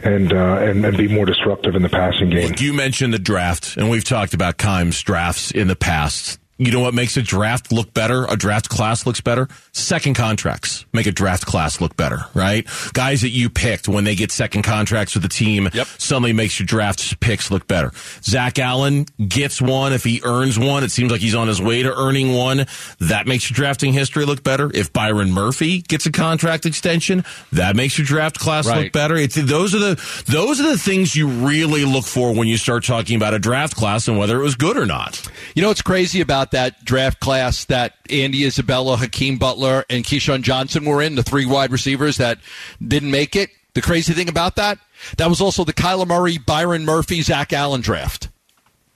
and 0.05 0.33
uh, 0.33 0.59
and, 0.63 0.85
and 0.85 0.97
be 0.97 1.09
more 1.09 1.27
disruptive 1.27 1.75
in 1.75 1.83
the 1.83 1.89
passing 1.89 2.31
game. 2.31 2.49
Look, 2.49 2.61
you 2.61 2.73
mentioned 2.73 3.13
the 3.13 3.19
draft, 3.19 3.77
and 3.77 3.91
we've 3.91 4.05
talked 4.05 4.35
about 4.35 4.59
Keim's 4.59 5.03
drafts 5.03 5.51
in 5.51 5.69
the 5.69 5.77
past 5.77 6.39
you 6.57 6.71
know 6.71 6.81
what 6.81 6.95
makes 6.95 7.17
a 7.17 7.23
draft 7.23 7.73
look 7.73 7.93
better? 7.93 8.27
A 8.27 8.37
draft 8.37 8.69
class 8.69 9.07
looks 9.07 9.21
better? 9.21 9.49
Second 9.73 10.15
contracts 10.15 10.85
make 10.93 11.07
a 11.07 11.13
draft 11.13 11.47
class 11.47 11.81
look 11.81 11.97
better, 11.97 12.27
right? 12.33 12.67
Guys 12.93 13.23
that 13.23 13.31
you 13.31 13.51
picked 13.51 13.89
when 13.89 14.05
they 14.05 14.15
get 14.15 14.31
second 14.31 14.63
contracts 14.63 15.15
with 15.15 15.25
the 15.25 15.29
team 15.29 15.69
yep. 15.73 15.87
suddenly 15.99 16.33
makes 16.33 16.61
your 16.61 16.67
draft 16.67 17.19
picks 17.19 17.51
look 17.51 17.67
better. 17.67 17.91
Zach 18.23 18.61
Allen 18.61 19.07
gets 19.27 19.61
one. 19.61 19.93
If 19.93 20.05
he 20.05 20.21
earns 20.25 20.57
one, 20.57 20.85
it 20.85 20.91
seems 20.91 21.11
like 21.11 21.21
he's 21.21 21.35
on 21.35 21.49
his 21.49 21.61
way 21.61 21.83
to 21.83 21.93
earning 21.93 22.35
one. 22.35 22.67
That 23.01 23.27
makes 23.27 23.51
your 23.51 23.57
drafting 23.57 23.93
history 23.93 24.25
look 24.25 24.45
better. 24.45 24.71
If 24.73 24.93
Byron 24.93 25.33
Murphy 25.33 25.83
gets 25.83 26.07
a 26.07 26.13
contract 26.13 26.67
extension, 26.67 27.25
that 27.53 27.75
makes 27.75 27.99
your 27.99 28.07
draft 28.07 28.39
class 28.39 28.69
right. 28.69 28.85
look 28.85 28.93
better. 28.93 29.17
It's, 29.17 29.35
those 29.35 29.75
are 29.75 29.81
the, 29.81 30.25
those 30.27 30.61
are 30.61 30.69
the 30.71 30.79
things 30.79 31.17
you 31.17 31.27
really 31.27 31.85
look 31.85 32.05
for 32.05 32.33
when 32.33 32.47
you 32.47 32.57
start 32.57 32.85
talking 32.85 33.17
about 33.17 33.35
a 33.35 33.41
draft 33.41 33.75
class 33.75 34.07
and 34.07 34.17
whether 34.19 34.39
it 34.39 34.43
was 34.43 34.55
good 34.55 34.77
or 34.77 34.87
not. 34.87 35.21
You 35.57 35.63
know 35.63 35.69
what's 35.69 35.83
crazy 35.83 36.21
about 36.21 36.44
about 36.45 36.51
that 36.51 36.85
draft 36.85 37.21
class 37.21 37.65
that 37.67 37.95
Andy 38.11 38.45
Isabella, 38.45 38.99
Hakeem 38.99 39.39
Butler, 39.39 39.85
and 39.89 40.05
KeeSean 40.05 40.43
Johnson 40.43 40.85
were 40.85 41.01
in, 41.01 41.15
the 41.15 41.23
three 41.23 41.47
wide 41.47 41.73
receivers 41.73 42.19
that 42.19 42.39
didn't 42.87 43.11
make 43.11 43.35
it. 43.35 43.51
The 43.73 43.81
crazy 43.81 44.13
thing 44.13 44.29
about 44.29 44.57
that, 44.57 44.79
that 45.17 45.29
was 45.29 45.41
also 45.41 45.65
the 45.65 45.73
Kyler 45.73 46.07
Murray, 46.07 46.39
Byron 46.39 46.85
Murphy, 46.85 47.23
Zach 47.23 47.53
Allen 47.53 47.81
draft. 47.81 48.29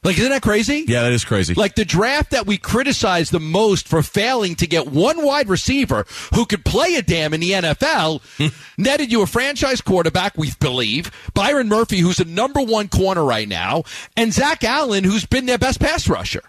Like, 0.04 0.16
isn't 0.18 0.30
that 0.30 0.42
crazy? 0.42 0.84
Yeah, 0.86 1.02
that 1.02 1.12
is 1.12 1.24
crazy. 1.24 1.54
Like 1.54 1.74
the 1.74 1.84
draft 1.84 2.30
that 2.30 2.46
we 2.46 2.56
criticize 2.56 3.30
the 3.30 3.40
most 3.40 3.88
for 3.88 4.02
failing 4.02 4.54
to 4.56 4.66
get 4.66 4.86
one 4.86 5.24
wide 5.24 5.48
receiver 5.48 6.06
who 6.34 6.46
could 6.46 6.64
play 6.64 6.94
a 6.94 7.02
damn 7.02 7.34
in 7.34 7.40
the 7.40 7.52
NFL 7.52 8.22
netted 8.78 9.10
you 9.10 9.22
a 9.22 9.26
franchise 9.26 9.80
quarterback, 9.80 10.36
we 10.36 10.52
believe, 10.60 11.10
Byron 11.34 11.68
Murphy, 11.68 11.98
who's 11.98 12.18
the 12.18 12.26
number 12.26 12.60
one 12.60 12.88
corner 12.88 13.24
right 13.24 13.48
now, 13.48 13.82
and 14.16 14.32
Zach 14.32 14.62
Allen, 14.62 15.02
who's 15.02 15.26
been 15.26 15.46
their 15.46 15.58
best 15.58 15.80
pass 15.80 16.08
rusher. 16.08 16.42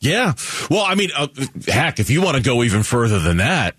Yeah. 0.00 0.34
Well, 0.70 0.84
I 0.84 0.94
mean, 0.94 1.10
uh, 1.16 1.28
heck, 1.66 1.98
if 1.98 2.10
you 2.10 2.22
want 2.22 2.36
to 2.36 2.42
go 2.42 2.62
even 2.62 2.82
further 2.82 3.18
than 3.18 3.38
that, 3.38 3.74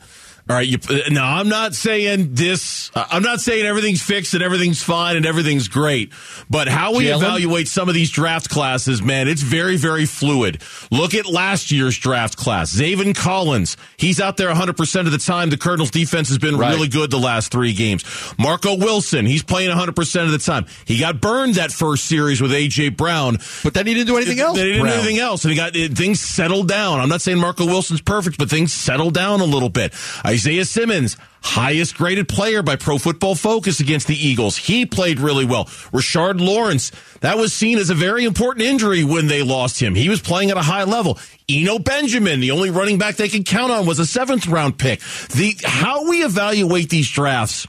all 0.50 0.56
right. 0.56 0.68
You, 0.68 0.80
now, 1.12 1.38
I'm 1.38 1.48
not 1.48 1.76
saying 1.76 2.34
this. 2.34 2.90
Uh, 2.96 3.06
I'm 3.12 3.22
not 3.22 3.40
saying 3.40 3.68
everything's 3.68 4.02
fixed 4.02 4.34
and 4.34 4.42
everything's 4.42 4.82
fine 4.82 5.16
and 5.16 5.24
everything's 5.24 5.68
great. 5.68 6.12
But 6.50 6.68
how 6.68 6.96
we 6.96 7.04
Jalen? 7.06 7.18
evaluate 7.18 7.68
some 7.68 7.88
of 7.88 7.94
these 7.94 8.10
draft 8.10 8.50
classes, 8.50 9.00
man, 9.04 9.28
it's 9.28 9.44
very, 9.44 9.78
very 9.78 10.08
fluid. 10.08 10.64
Look 10.90 11.14
at 11.14 11.28
last 11.28 11.72
year's 11.72 11.96
draft 12.00 12.36
class. 12.36 12.76
Zaven 12.76 13.16
Collins, 13.16 13.78
he's 13.98 14.20
out 14.20 14.38
there 14.38 14.52
100% 14.52 15.06
of 15.06 15.12
the 15.12 15.20
time. 15.20 15.52
The 15.52 15.58
Cardinals 15.58 15.92
defense 15.92 16.30
has 16.30 16.40
been 16.40 16.58
right. 16.58 16.74
really 16.74 16.88
good 16.88 17.12
the 17.12 17.20
last 17.20 17.52
three 17.52 17.74
games. 17.74 18.04
Marco 18.40 18.76
Wilson, 18.76 19.28
he's 19.28 19.44
playing 19.44 19.70
100% 19.70 20.24
of 20.26 20.32
the 20.32 20.40
time. 20.40 20.66
He 20.86 20.98
got 20.98 21.22
burned 21.22 21.56
that 21.56 21.72
first 21.72 22.06
series 22.06 22.42
with 22.42 22.54
A.J. 22.54 22.90
Brown. 22.90 23.38
But 23.64 23.76
then 23.76 23.86
he 23.86 23.94
didn't 23.94 24.08
do 24.08 24.18
anything 24.18 24.40
else. 24.40 24.58
Then 24.58 24.66
he 24.66 24.72
didn't 24.72 24.88
Brown. 24.88 24.96
do 24.96 25.00
anything 25.02 25.20
else. 25.20 25.46
And 25.46 25.52
he 25.52 25.58
got 25.58 25.74
things 25.96 26.20
settled 26.20 26.68
down. 26.68 27.00
I'm 27.02 27.10
not 27.10 27.22
saying 27.22 27.38
Marco 27.38 27.68
Wilson's 27.68 28.02
perfect, 28.02 28.40
but 28.40 28.50
things 28.50 28.74
settled 28.74 29.14
down 29.14 29.42
a 29.42 29.46
little 29.46 29.70
bit. 29.70 29.94
I 30.24 30.39
Isaiah 30.40 30.64
Simmons, 30.64 31.18
highest 31.44 31.98
graded 31.98 32.30
player 32.30 32.64
by 32.64 32.78
Pro 32.78 32.98
Football 32.98 33.36
Focus 33.36 33.82
against 33.82 34.08
the 34.08 34.16
Eagles. 34.16 34.56
He 34.56 34.86
played 34.86 35.20
really 35.20 35.44
well. 35.44 35.66
Rashard 35.92 36.40
Lawrence, 36.40 36.94
that 37.20 37.38
was 37.38 37.52
seen 37.52 37.78
as 37.78 37.90
a 37.90 37.94
very 37.94 38.24
important 38.24 38.66
injury 38.66 39.04
when 39.04 39.28
they 39.28 39.44
lost 39.44 39.82
him. 39.82 39.96
He 39.96 40.08
was 40.08 40.22
playing 40.22 40.50
at 40.50 40.56
a 40.56 40.62
high 40.62 40.86
level. 40.86 41.20
Eno 41.50 41.78
Benjamin, 41.78 42.40
the 42.40 42.52
only 42.52 42.70
running 42.70 42.98
back 42.98 43.18
they 43.18 43.28
could 43.28 43.46
count 43.46 43.70
on, 43.70 43.86
was 43.86 44.00
a 44.00 44.06
seventh 44.06 44.48
round 44.48 44.78
pick. 44.78 45.02
The 45.36 45.58
how 45.66 46.10
we 46.10 46.24
evaluate 46.24 46.90
these 46.90 47.12
drafts 47.12 47.68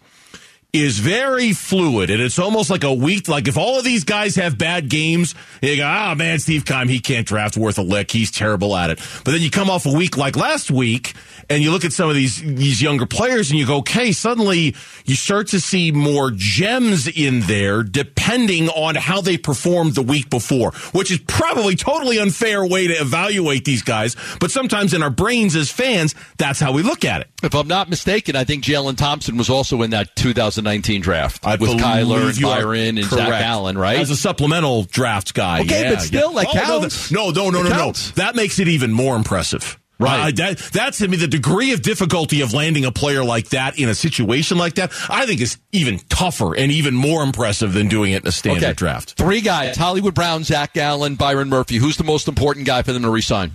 is 0.72 0.98
very 0.98 1.52
fluid, 1.52 2.10
and 2.10 2.20
it's 2.20 2.38
almost 2.38 2.70
like 2.70 2.84
a 2.84 2.92
week. 2.92 3.28
Like 3.28 3.48
if 3.48 3.56
all 3.56 3.78
of 3.78 3.84
these 3.84 4.04
guys 4.04 4.36
have 4.36 4.56
bad 4.58 4.88
games, 4.88 5.34
you 5.62 5.76
go, 5.76 5.84
"Ah, 5.86 6.12
oh, 6.12 6.14
man, 6.14 6.38
Steve 6.38 6.64
Keim, 6.64 6.88
he 6.88 7.00
can't 7.00 7.26
draft 7.26 7.56
worth 7.56 7.78
a 7.78 7.82
lick. 7.82 8.10
He's 8.10 8.30
terrible 8.30 8.76
at 8.76 8.90
it." 8.90 8.98
But 9.24 9.32
then 9.32 9.42
you 9.42 9.50
come 9.50 9.70
off 9.70 9.86
a 9.86 9.92
week 9.92 10.16
like 10.16 10.36
last 10.36 10.70
week, 10.70 11.14
and 11.48 11.62
you 11.62 11.70
look 11.70 11.84
at 11.84 11.92
some 11.92 12.08
of 12.08 12.14
these 12.14 12.40
these 12.40 12.80
younger 12.80 13.06
players, 13.06 13.50
and 13.50 13.58
you 13.58 13.66
go, 13.66 13.78
"Okay." 13.78 14.12
Suddenly, 14.12 14.74
you 15.06 15.14
start 15.14 15.48
to 15.48 15.60
see 15.60 15.92
more 15.92 16.30
gems 16.34 17.08
in 17.08 17.40
there, 17.40 17.82
depending 17.82 18.68
on 18.68 18.94
how 18.94 19.20
they 19.20 19.36
performed 19.36 19.94
the 19.94 20.02
week 20.02 20.30
before, 20.30 20.72
which 20.92 21.10
is 21.10 21.18
probably 21.26 21.74
totally 21.74 22.18
unfair 22.18 22.64
way 22.64 22.86
to 22.86 22.94
evaluate 22.94 23.64
these 23.64 23.82
guys. 23.82 24.16
But 24.40 24.50
sometimes 24.50 24.94
in 24.94 25.02
our 25.02 25.10
brains 25.10 25.56
as 25.56 25.70
fans, 25.70 26.14
that's 26.38 26.60
how 26.60 26.72
we 26.72 26.82
look 26.82 27.04
at 27.04 27.22
it. 27.22 27.28
If 27.42 27.54
I'm 27.54 27.68
not 27.68 27.88
mistaken, 27.88 28.36
I 28.36 28.44
think 28.44 28.64
Jalen 28.64 28.96
Thompson 28.96 29.36
was 29.36 29.50
also 29.50 29.82
in 29.82 29.90
that 29.90 30.14
2019 30.62 31.00
draft 31.00 31.46
I 31.46 31.56
with 31.56 31.70
Kyler 31.70 32.30
and 32.30 32.40
Byron 32.40 32.98
and 32.98 33.06
Zach. 33.06 33.42
Allen, 33.42 33.76
right? 33.76 33.98
As 33.98 34.10
a 34.10 34.16
supplemental 34.16 34.84
draft 34.84 35.34
guy. 35.34 35.60
Okay, 35.60 35.82
yeah, 35.82 35.90
but 35.90 36.00
still, 36.00 36.32
yeah. 36.32 36.42
that 36.42 36.48
Oh, 36.50 36.52
no, 36.54 36.80
counts. 36.80 37.10
No, 37.10 37.30
no, 37.30 37.50
no, 37.50 37.62
no, 37.62 37.70
no. 37.70 37.92
That 38.16 38.36
makes 38.36 38.58
it 38.58 38.68
even 38.68 38.92
more 38.92 39.16
impressive. 39.16 39.78
Right. 40.00 40.28
Uh, 40.28 40.46
that, 40.46 40.58
that's 40.72 40.98
to 40.98 41.08
me 41.08 41.18
the 41.18 41.28
degree 41.28 41.72
of 41.72 41.82
difficulty 41.82 42.40
of 42.40 42.54
landing 42.54 42.86
a 42.86 42.90
player 42.90 43.22
like 43.22 43.50
that 43.50 43.78
in 43.78 43.90
a 43.90 43.94
situation 43.94 44.56
like 44.56 44.76
that. 44.76 44.92
I 45.10 45.26
think 45.26 45.42
is 45.42 45.58
even 45.72 45.98
tougher 46.08 46.56
and 46.56 46.72
even 46.72 46.94
more 46.94 47.22
impressive 47.22 47.74
than 47.74 47.88
doing 47.88 48.12
it 48.12 48.22
in 48.22 48.28
a 48.28 48.32
standard 48.32 48.64
okay. 48.64 48.72
draft. 48.72 49.12
Three 49.12 49.42
guys: 49.42 49.76
Hollywood 49.76 50.14
Brown, 50.14 50.42
Zach 50.42 50.74
Allen, 50.78 51.16
Byron 51.16 51.50
Murphy. 51.50 51.76
Who's 51.76 51.98
the 51.98 52.04
most 52.04 52.28
important 52.28 52.66
guy 52.66 52.80
for 52.80 52.94
them 52.94 53.02
to 53.02 53.10
resign? 53.10 53.52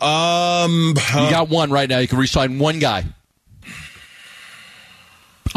Um, 0.00 0.94
You 0.96 1.30
got 1.30 1.48
one 1.48 1.70
right 1.70 1.88
now. 1.88 1.98
You 1.98 2.08
can 2.08 2.18
resign 2.18 2.58
one 2.58 2.78
guy. 2.78 3.04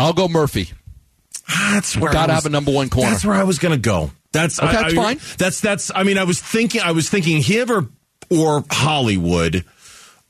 I'll 0.04 0.14
go 0.14 0.28
Murphy. 0.28 0.70
That's 1.50 1.96
where 1.98 2.16
I 2.16 2.26
was- 2.26 2.36
have 2.36 2.46
a 2.46 2.50
number 2.50 2.72
one 2.72 2.90
corner. 2.90 3.10
That's 3.12 3.26
where 3.26 3.36
I 3.36 3.44
was 3.44 3.60
going 3.60 3.74
to 3.74 3.80
go. 3.82 4.12
That's 4.32 4.60
Okay, 4.60 4.68
I- 4.68 4.82
that's 4.82 4.94
I- 4.94 4.96
fine. 4.96 5.20
That's 5.38 5.60
that's. 5.62 5.92
I 5.94 6.04
mean, 6.04 6.18
I 6.18 6.24
was 6.24 6.40
thinking. 6.40 6.82
I 6.82 6.92
was 6.92 7.10
thinking 7.10 7.42
him 7.42 7.70
or 7.72 7.90
or 8.30 8.66
Hollywood. 8.72 9.64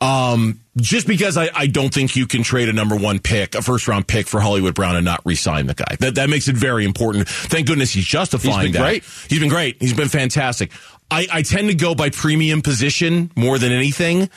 Um, 0.02 0.60
just 0.76 1.08
because 1.08 1.38
I, 1.38 1.50
I 1.56 1.68
don't 1.68 1.94
think 1.94 2.18
you 2.18 2.28
can 2.28 2.44
trade 2.44 2.68
a 2.68 2.74
number 2.74 2.96
one 2.98 3.20
pick, 3.20 3.56
a 3.56 3.62
first 3.62 3.88
round 3.88 4.06
pick 4.06 4.28
for 4.28 4.42
Hollywood 4.42 4.76
Brown 4.76 4.98
and 4.98 5.06
not 5.06 5.22
re-sign 5.24 5.68
the 5.68 5.76
guy. 5.76 5.96
That 6.00 6.16
that 6.16 6.30
makes 6.30 6.50
it 6.50 6.58
very 6.58 6.84
important. 6.84 7.30
Thank 7.30 7.68
goodness 7.68 7.92
he's 7.92 8.06
justifying 8.06 8.56
He's 8.60 8.66
been 8.66 8.72
that. 8.74 8.80
great. 8.82 9.04
He's 9.30 9.40
been 9.40 9.50
great. 9.50 9.78
He's 9.80 9.94
been 9.94 10.10
fantastic. 10.10 10.72
I, 11.10 11.28
I 11.32 11.42
tend 11.44 11.70
to 11.70 11.76
go 11.76 11.96
by 11.96 12.10
premium 12.10 12.62
position 12.62 13.32
more 13.38 13.58
than 13.60 13.72
anything, 13.72 14.30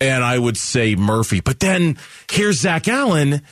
and 0.00 0.24
I 0.24 0.36
would 0.38 0.56
say 0.56 0.96
Murphy. 0.96 1.38
But 1.40 1.60
then 1.60 1.98
here's 2.30 2.58
Zach 2.58 2.88
Allen, 2.88 3.42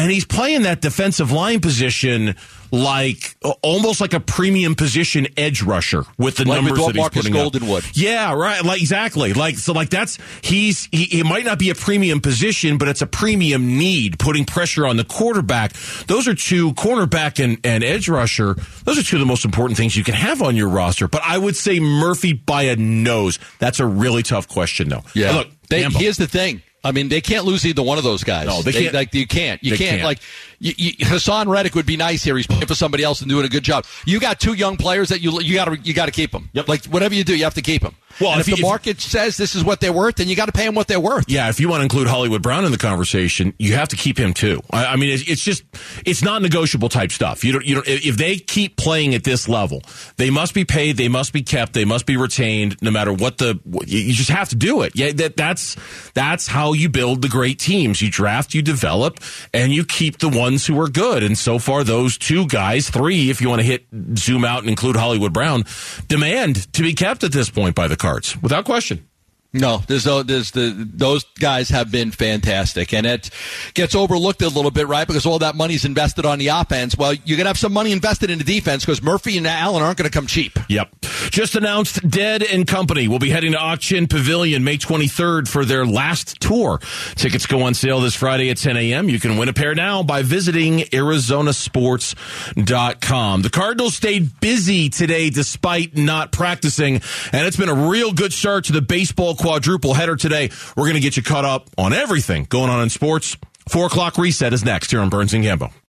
and 0.00 0.10
he's 0.10 0.24
playing 0.24 0.62
that 0.62 0.80
defensive 0.80 1.30
line 1.32 1.60
position 1.60 2.34
like 2.72 3.36
almost 3.62 4.00
like 4.00 4.12
a 4.12 4.20
premium 4.20 4.74
position 4.74 5.26
edge 5.36 5.62
rusher 5.62 6.04
with 6.18 6.36
the 6.36 6.44
Like 6.44 6.62
numbers 6.62 6.78
what 6.78 6.86
that 6.88 6.94
he's 6.94 7.00
Marcus 7.00 7.22
putting 7.22 7.32
Golden 7.32 7.70
up. 7.70 7.82
Yeah, 7.94 8.32
right. 8.34 8.64
Like 8.64 8.80
exactly. 8.80 9.32
Like 9.32 9.56
so. 9.56 9.72
Like 9.72 9.90
that's 9.90 10.18
he's 10.42 10.88
he, 10.92 11.04
he 11.04 11.22
might 11.22 11.44
not 11.44 11.58
be 11.58 11.70
a 11.70 11.74
premium 11.74 12.20
position, 12.20 12.78
but 12.78 12.88
it's 12.88 13.02
a 13.02 13.06
premium 13.06 13.78
need. 13.78 14.18
Putting 14.18 14.44
pressure 14.44 14.86
on 14.86 14.96
the 14.96 15.04
quarterback. 15.04 15.72
Those 16.06 16.28
are 16.28 16.34
two 16.34 16.72
cornerback 16.74 17.42
and, 17.42 17.58
and 17.64 17.82
edge 17.82 18.08
rusher. 18.08 18.54
Those 18.84 18.98
are 18.98 19.02
two 19.02 19.16
of 19.16 19.20
the 19.20 19.26
most 19.26 19.44
important 19.44 19.76
things 19.76 19.96
you 19.96 20.04
can 20.04 20.14
have 20.14 20.42
on 20.42 20.56
your 20.56 20.68
roster. 20.68 21.08
But 21.08 21.22
I 21.24 21.38
would 21.38 21.56
say 21.56 21.80
Murphy 21.80 22.32
by 22.34 22.62
a 22.64 22.76
nose. 22.76 23.38
That's 23.58 23.80
a 23.80 23.86
really 23.86 24.22
tough 24.22 24.48
question, 24.48 24.88
though. 24.88 25.02
Yeah. 25.14 25.32
Look, 25.32 25.48
they, 25.68 25.82
here's 25.82 26.16
the 26.16 26.26
thing. 26.26 26.62
I 26.82 26.92
mean, 26.92 27.08
they 27.08 27.20
can't 27.20 27.44
lose 27.44 27.66
either 27.66 27.82
one 27.82 27.98
of 27.98 28.04
those 28.04 28.24
guys. 28.24 28.46
No, 28.46 28.62
they 28.62 28.72
can't. 28.72 28.94
like 28.94 29.14
you 29.14 29.26
can't. 29.26 29.62
You 29.62 29.76
can't. 29.76 29.90
can't. 29.90 30.02
Like 30.02 30.18
you, 30.58 30.72
you, 30.76 30.92
Haason 30.92 31.46
Reddick 31.46 31.74
would 31.74 31.86
be 31.86 31.96
nice 31.96 32.22
here. 32.22 32.36
He's 32.36 32.46
playing 32.46 32.66
for 32.66 32.74
somebody 32.74 33.04
else 33.04 33.20
and 33.20 33.28
doing 33.28 33.44
a 33.44 33.48
good 33.48 33.64
job. 33.64 33.84
You 34.06 34.18
got 34.18 34.40
two 34.40 34.54
young 34.54 34.76
players 34.78 35.10
that 35.10 35.20
you 35.20 35.40
you 35.42 35.54
got 35.54 35.66
to 35.66 35.76
you 35.76 35.92
got 35.92 36.06
to 36.06 36.12
keep 36.12 36.32
them. 36.32 36.48
Yep. 36.54 36.68
Like 36.68 36.84
whatever 36.86 37.14
you 37.14 37.24
do, 37.24 37.36
you 37.36 37.44
have 37.44 37.54
to 37.54 37.62
keep 37.62 37.82
them. 37.82 37.94
Well, 38.20 38.32
and 38.32 38.40
if 38.40 38.48
if, 38.48 38.58
you- 38.58 38.62
the 38.64 38.68
market 38.68 39.00
says 39.00 39.36
this 39.36 39.54
is 39.54 39.64
what 39.64 39.80
they're 39.80 39.92
worth, 39.92 40.16
then 40.16 40.28
you 40.28 40.36
got 40.36 40.46
to 40.46 40.52
pay 40.52 40.66
them 40.66 40.74
what 40.74 40.86
they're 40.88 41.00
worth. 41.00 41.24
Yeah, 41.28 41.48
if 41.48 41.60
you 41.60 41.68
want 41.68 41.80
to 41.80 41.84
include 41.84 42.06
Hollywood 42.08 42.42
Brown 42.42 42.64
in 42.64 42.72
the 42.72 42.78
conversation, 42.78 43.54
you 43.58 43.74
have 43.74 43.88
to 43.88 43.96
keep 43.96 44.18
him 44.18 44.34
too. 44.34 44.60
I, 44.70 44.86
I 44.86 44.96
mean, 44.96 45.10
it's, 45.10 45.28
it's 45.28 45.44
just 45.44 45.64
it's 46.04 46.22
not 46.22 46.42
negotiable 46.42 46.88
type 46.88 47.12
stuff. 47.12 47.44
You 47.44 47.52
don't, 47.52 47.64
you 47.64 47.74
don't. 47.76 47.88
If 47.88 48.16
they 48.16 48.36
keep 48.36 48.76
playing 48.76 49.14
at 49.14 49.24
this 49.24 49.48
level, 49.48 49.82
they 50.16 50.30
must 50.30 50.54
be 50.54 50.64
paid. 50.64 50.96
They 50.96 51.08
must 51.08 51.32
be 51.32 51.42
kept. 51.42 51.72
They 51.72 51.84
must 51.84 52.06
be 52.06 52.16
retained. 52.16 52.76
No 52.82 52.90
matter 52.90 53.12
what 53.12 53.38
the, 53.38 53.58
you 53.86 53.98
you 53.98 54.12
just 54.12 54.30
have 54.30 54.48
to 54.50 54.56
do 54.56 54.82
it. 54.82 54.92
Yeah, 54.94 55.12
that 55.12 55.36
that's 55.36 55.76
that's 56.14 56.46
how 56.46 56.72
you 56.72 56.88
build 56.88 57.22
the 57.22 57.28
great 57.28 57.58
teams. 57.58 58.02
You 58.02 58.10
draft, 58.10 58.54
you 58.54 58.62
develop, 58.62 59.18
and 59.54 59.72
you 59.72 59.84
keep 59.84 60.18
the 60.18 60.28
ones 60.28 60.66
who 60.66 60.78
are 60.80 60.88
good. 60.88 61.22
And 61.22 61.36
so 61.38 61.58
far, 61.58 61.84
those 61.84 62.18
two 62.18 62.46
guys, 62.46 62.90
three, 62.90 63.30
if 63.30 63.40
you 63.40 63.48
want 63.48 63.60
to 63.60 63.66
hit 63.66 63.86
zoom 64.16 64.44
out 64.44 64.60
and 64.60 64.68
include 64.68 64.96
Hollywood 64.96 65.32
Brown, 65.32 65.64
demand 66.08 66.72
to 66.74 66.82
be 66.82 66.94
kept 66.94 67.24
at 67.24 67.32
this 67.32 67.50
point 67.50 67.74
by 67.74 67.88
the 67.88 67.96
Cards 68.10 68.36
without 68.42 68.64
question. 68.64 69.09
No, 69.52 69.78
there's 69.88 70.06
no, 70.06 70.22
there's 70.22 70.52
the 70.52 70.72
those 70.76 71.24
guys 71.40 71.70
have 71.70 71.90
been 71.90 72.12
fantastic, 72.12 72.94
and 72.94 73.04
it 73.04 73.30
gets 73.74 73.96
overlooked 73.96 74.42
a 74.42 74.48
little 74.48 74.70
bit, 74.70 74.86
right? 74.86 75.04
Because 75.04 75.26
all 75.26 75.40
that 75.40 75.56
money's 75.56 75.84
invested 75.84 76.24
on 76.24 76.38
the 76.38 76.46
offense. 76.48 76.96
Well, 76.96 77.14
you're 77.24 77.36
gonna 77.36 77.48
have 77.48 77.58
some 77.58 77.72
money 77.72 77.90
invested 77.90 78.30
in 78.30 78.38
the 78.38 78.44
defense 78.44 78.84
because 78.84 79.02
Murphy 79.02 79.36
and 79.38 79.48
Allen 79.48 79.82
aren't 79.82 79.98
gonna 79.98 80.08
come 80.08 80.28
cheap. 80.28 80.56
Yep. 80.68 80.94
Just 81.30 81.56
announced 81.56 82.08
Dead 82.08 82.44
and 82.44 82.64
Company 82.64 83.08
will 83.08 83.18
be 83.18 83.30
heading 83.30 83.50
to 83.52 83.60
Ak-Chin 83.60 84.06
Pavilion 84.06 84.62
May 84.62 84.78
23rd 84.78 85.48
for 85.48 85.64
their 85.64 85.84
last 85.84 86.40
tour. 86.40 86.78
Tickets 87.16 87.46
go 87.46 87.62
on 87.62 87.74
sale 87.74 88.00
this 88.00 88.14
Friday 88.14 88.50
at 88.50 88.56
10 88.56 88.76
a.m. 88.76 89.08
You 89.08 89.18
can 89.18 89.36
win 89.36 89.48
a 89.48 89.52
pair 89.52 89.74
now 89.74 90.04
by 90.04 90.22
visiting 90.22 90.78
ArizonaSports.com. 90.80 93.42
The 93.42 93.50
Cardinals 93.50 93.96
stayed 93.96 94.38
busy 94.40 94.88
today 94.88 95.30
despite 95.30 95.96
not 95.96 96.30
practicing, 96.30 97.00
and 97.32 97.46
it's 97.46 97.56
been 97.56 97.68
a 97.68 97.88
real 97.88 98.12
good 98.12 98.32
start 98.32 98.66
to 98.66 98.72
the 98.72 98.82
baseball 98.82 99.34
quadruple 99.40 99.94
header 99.94 100.16
today. 100.16 100.50
We're 100.76 100.84
going 100.84 100.94
to 100.94 101.00
get 101.00 101.16
you 101.16 101.22
caught 101.22 101.44
up 101.44 101.68
on 101.78 101.92
everything 101.92 102.44
going 102.44 102.70
on 102.70 102.82
in 102.82 102.90
sports. 102.90 103.36
Four 103.68 103.86
o'clock 103.86 104.18
reset 104.18 104.52
is 104.52 104.64
next 104.64 104.90
here 104.90 105.00
on 105.00 105.08
Burns 105.08 105.32
and 105.34 105.44
Gambo. 105.44 105.72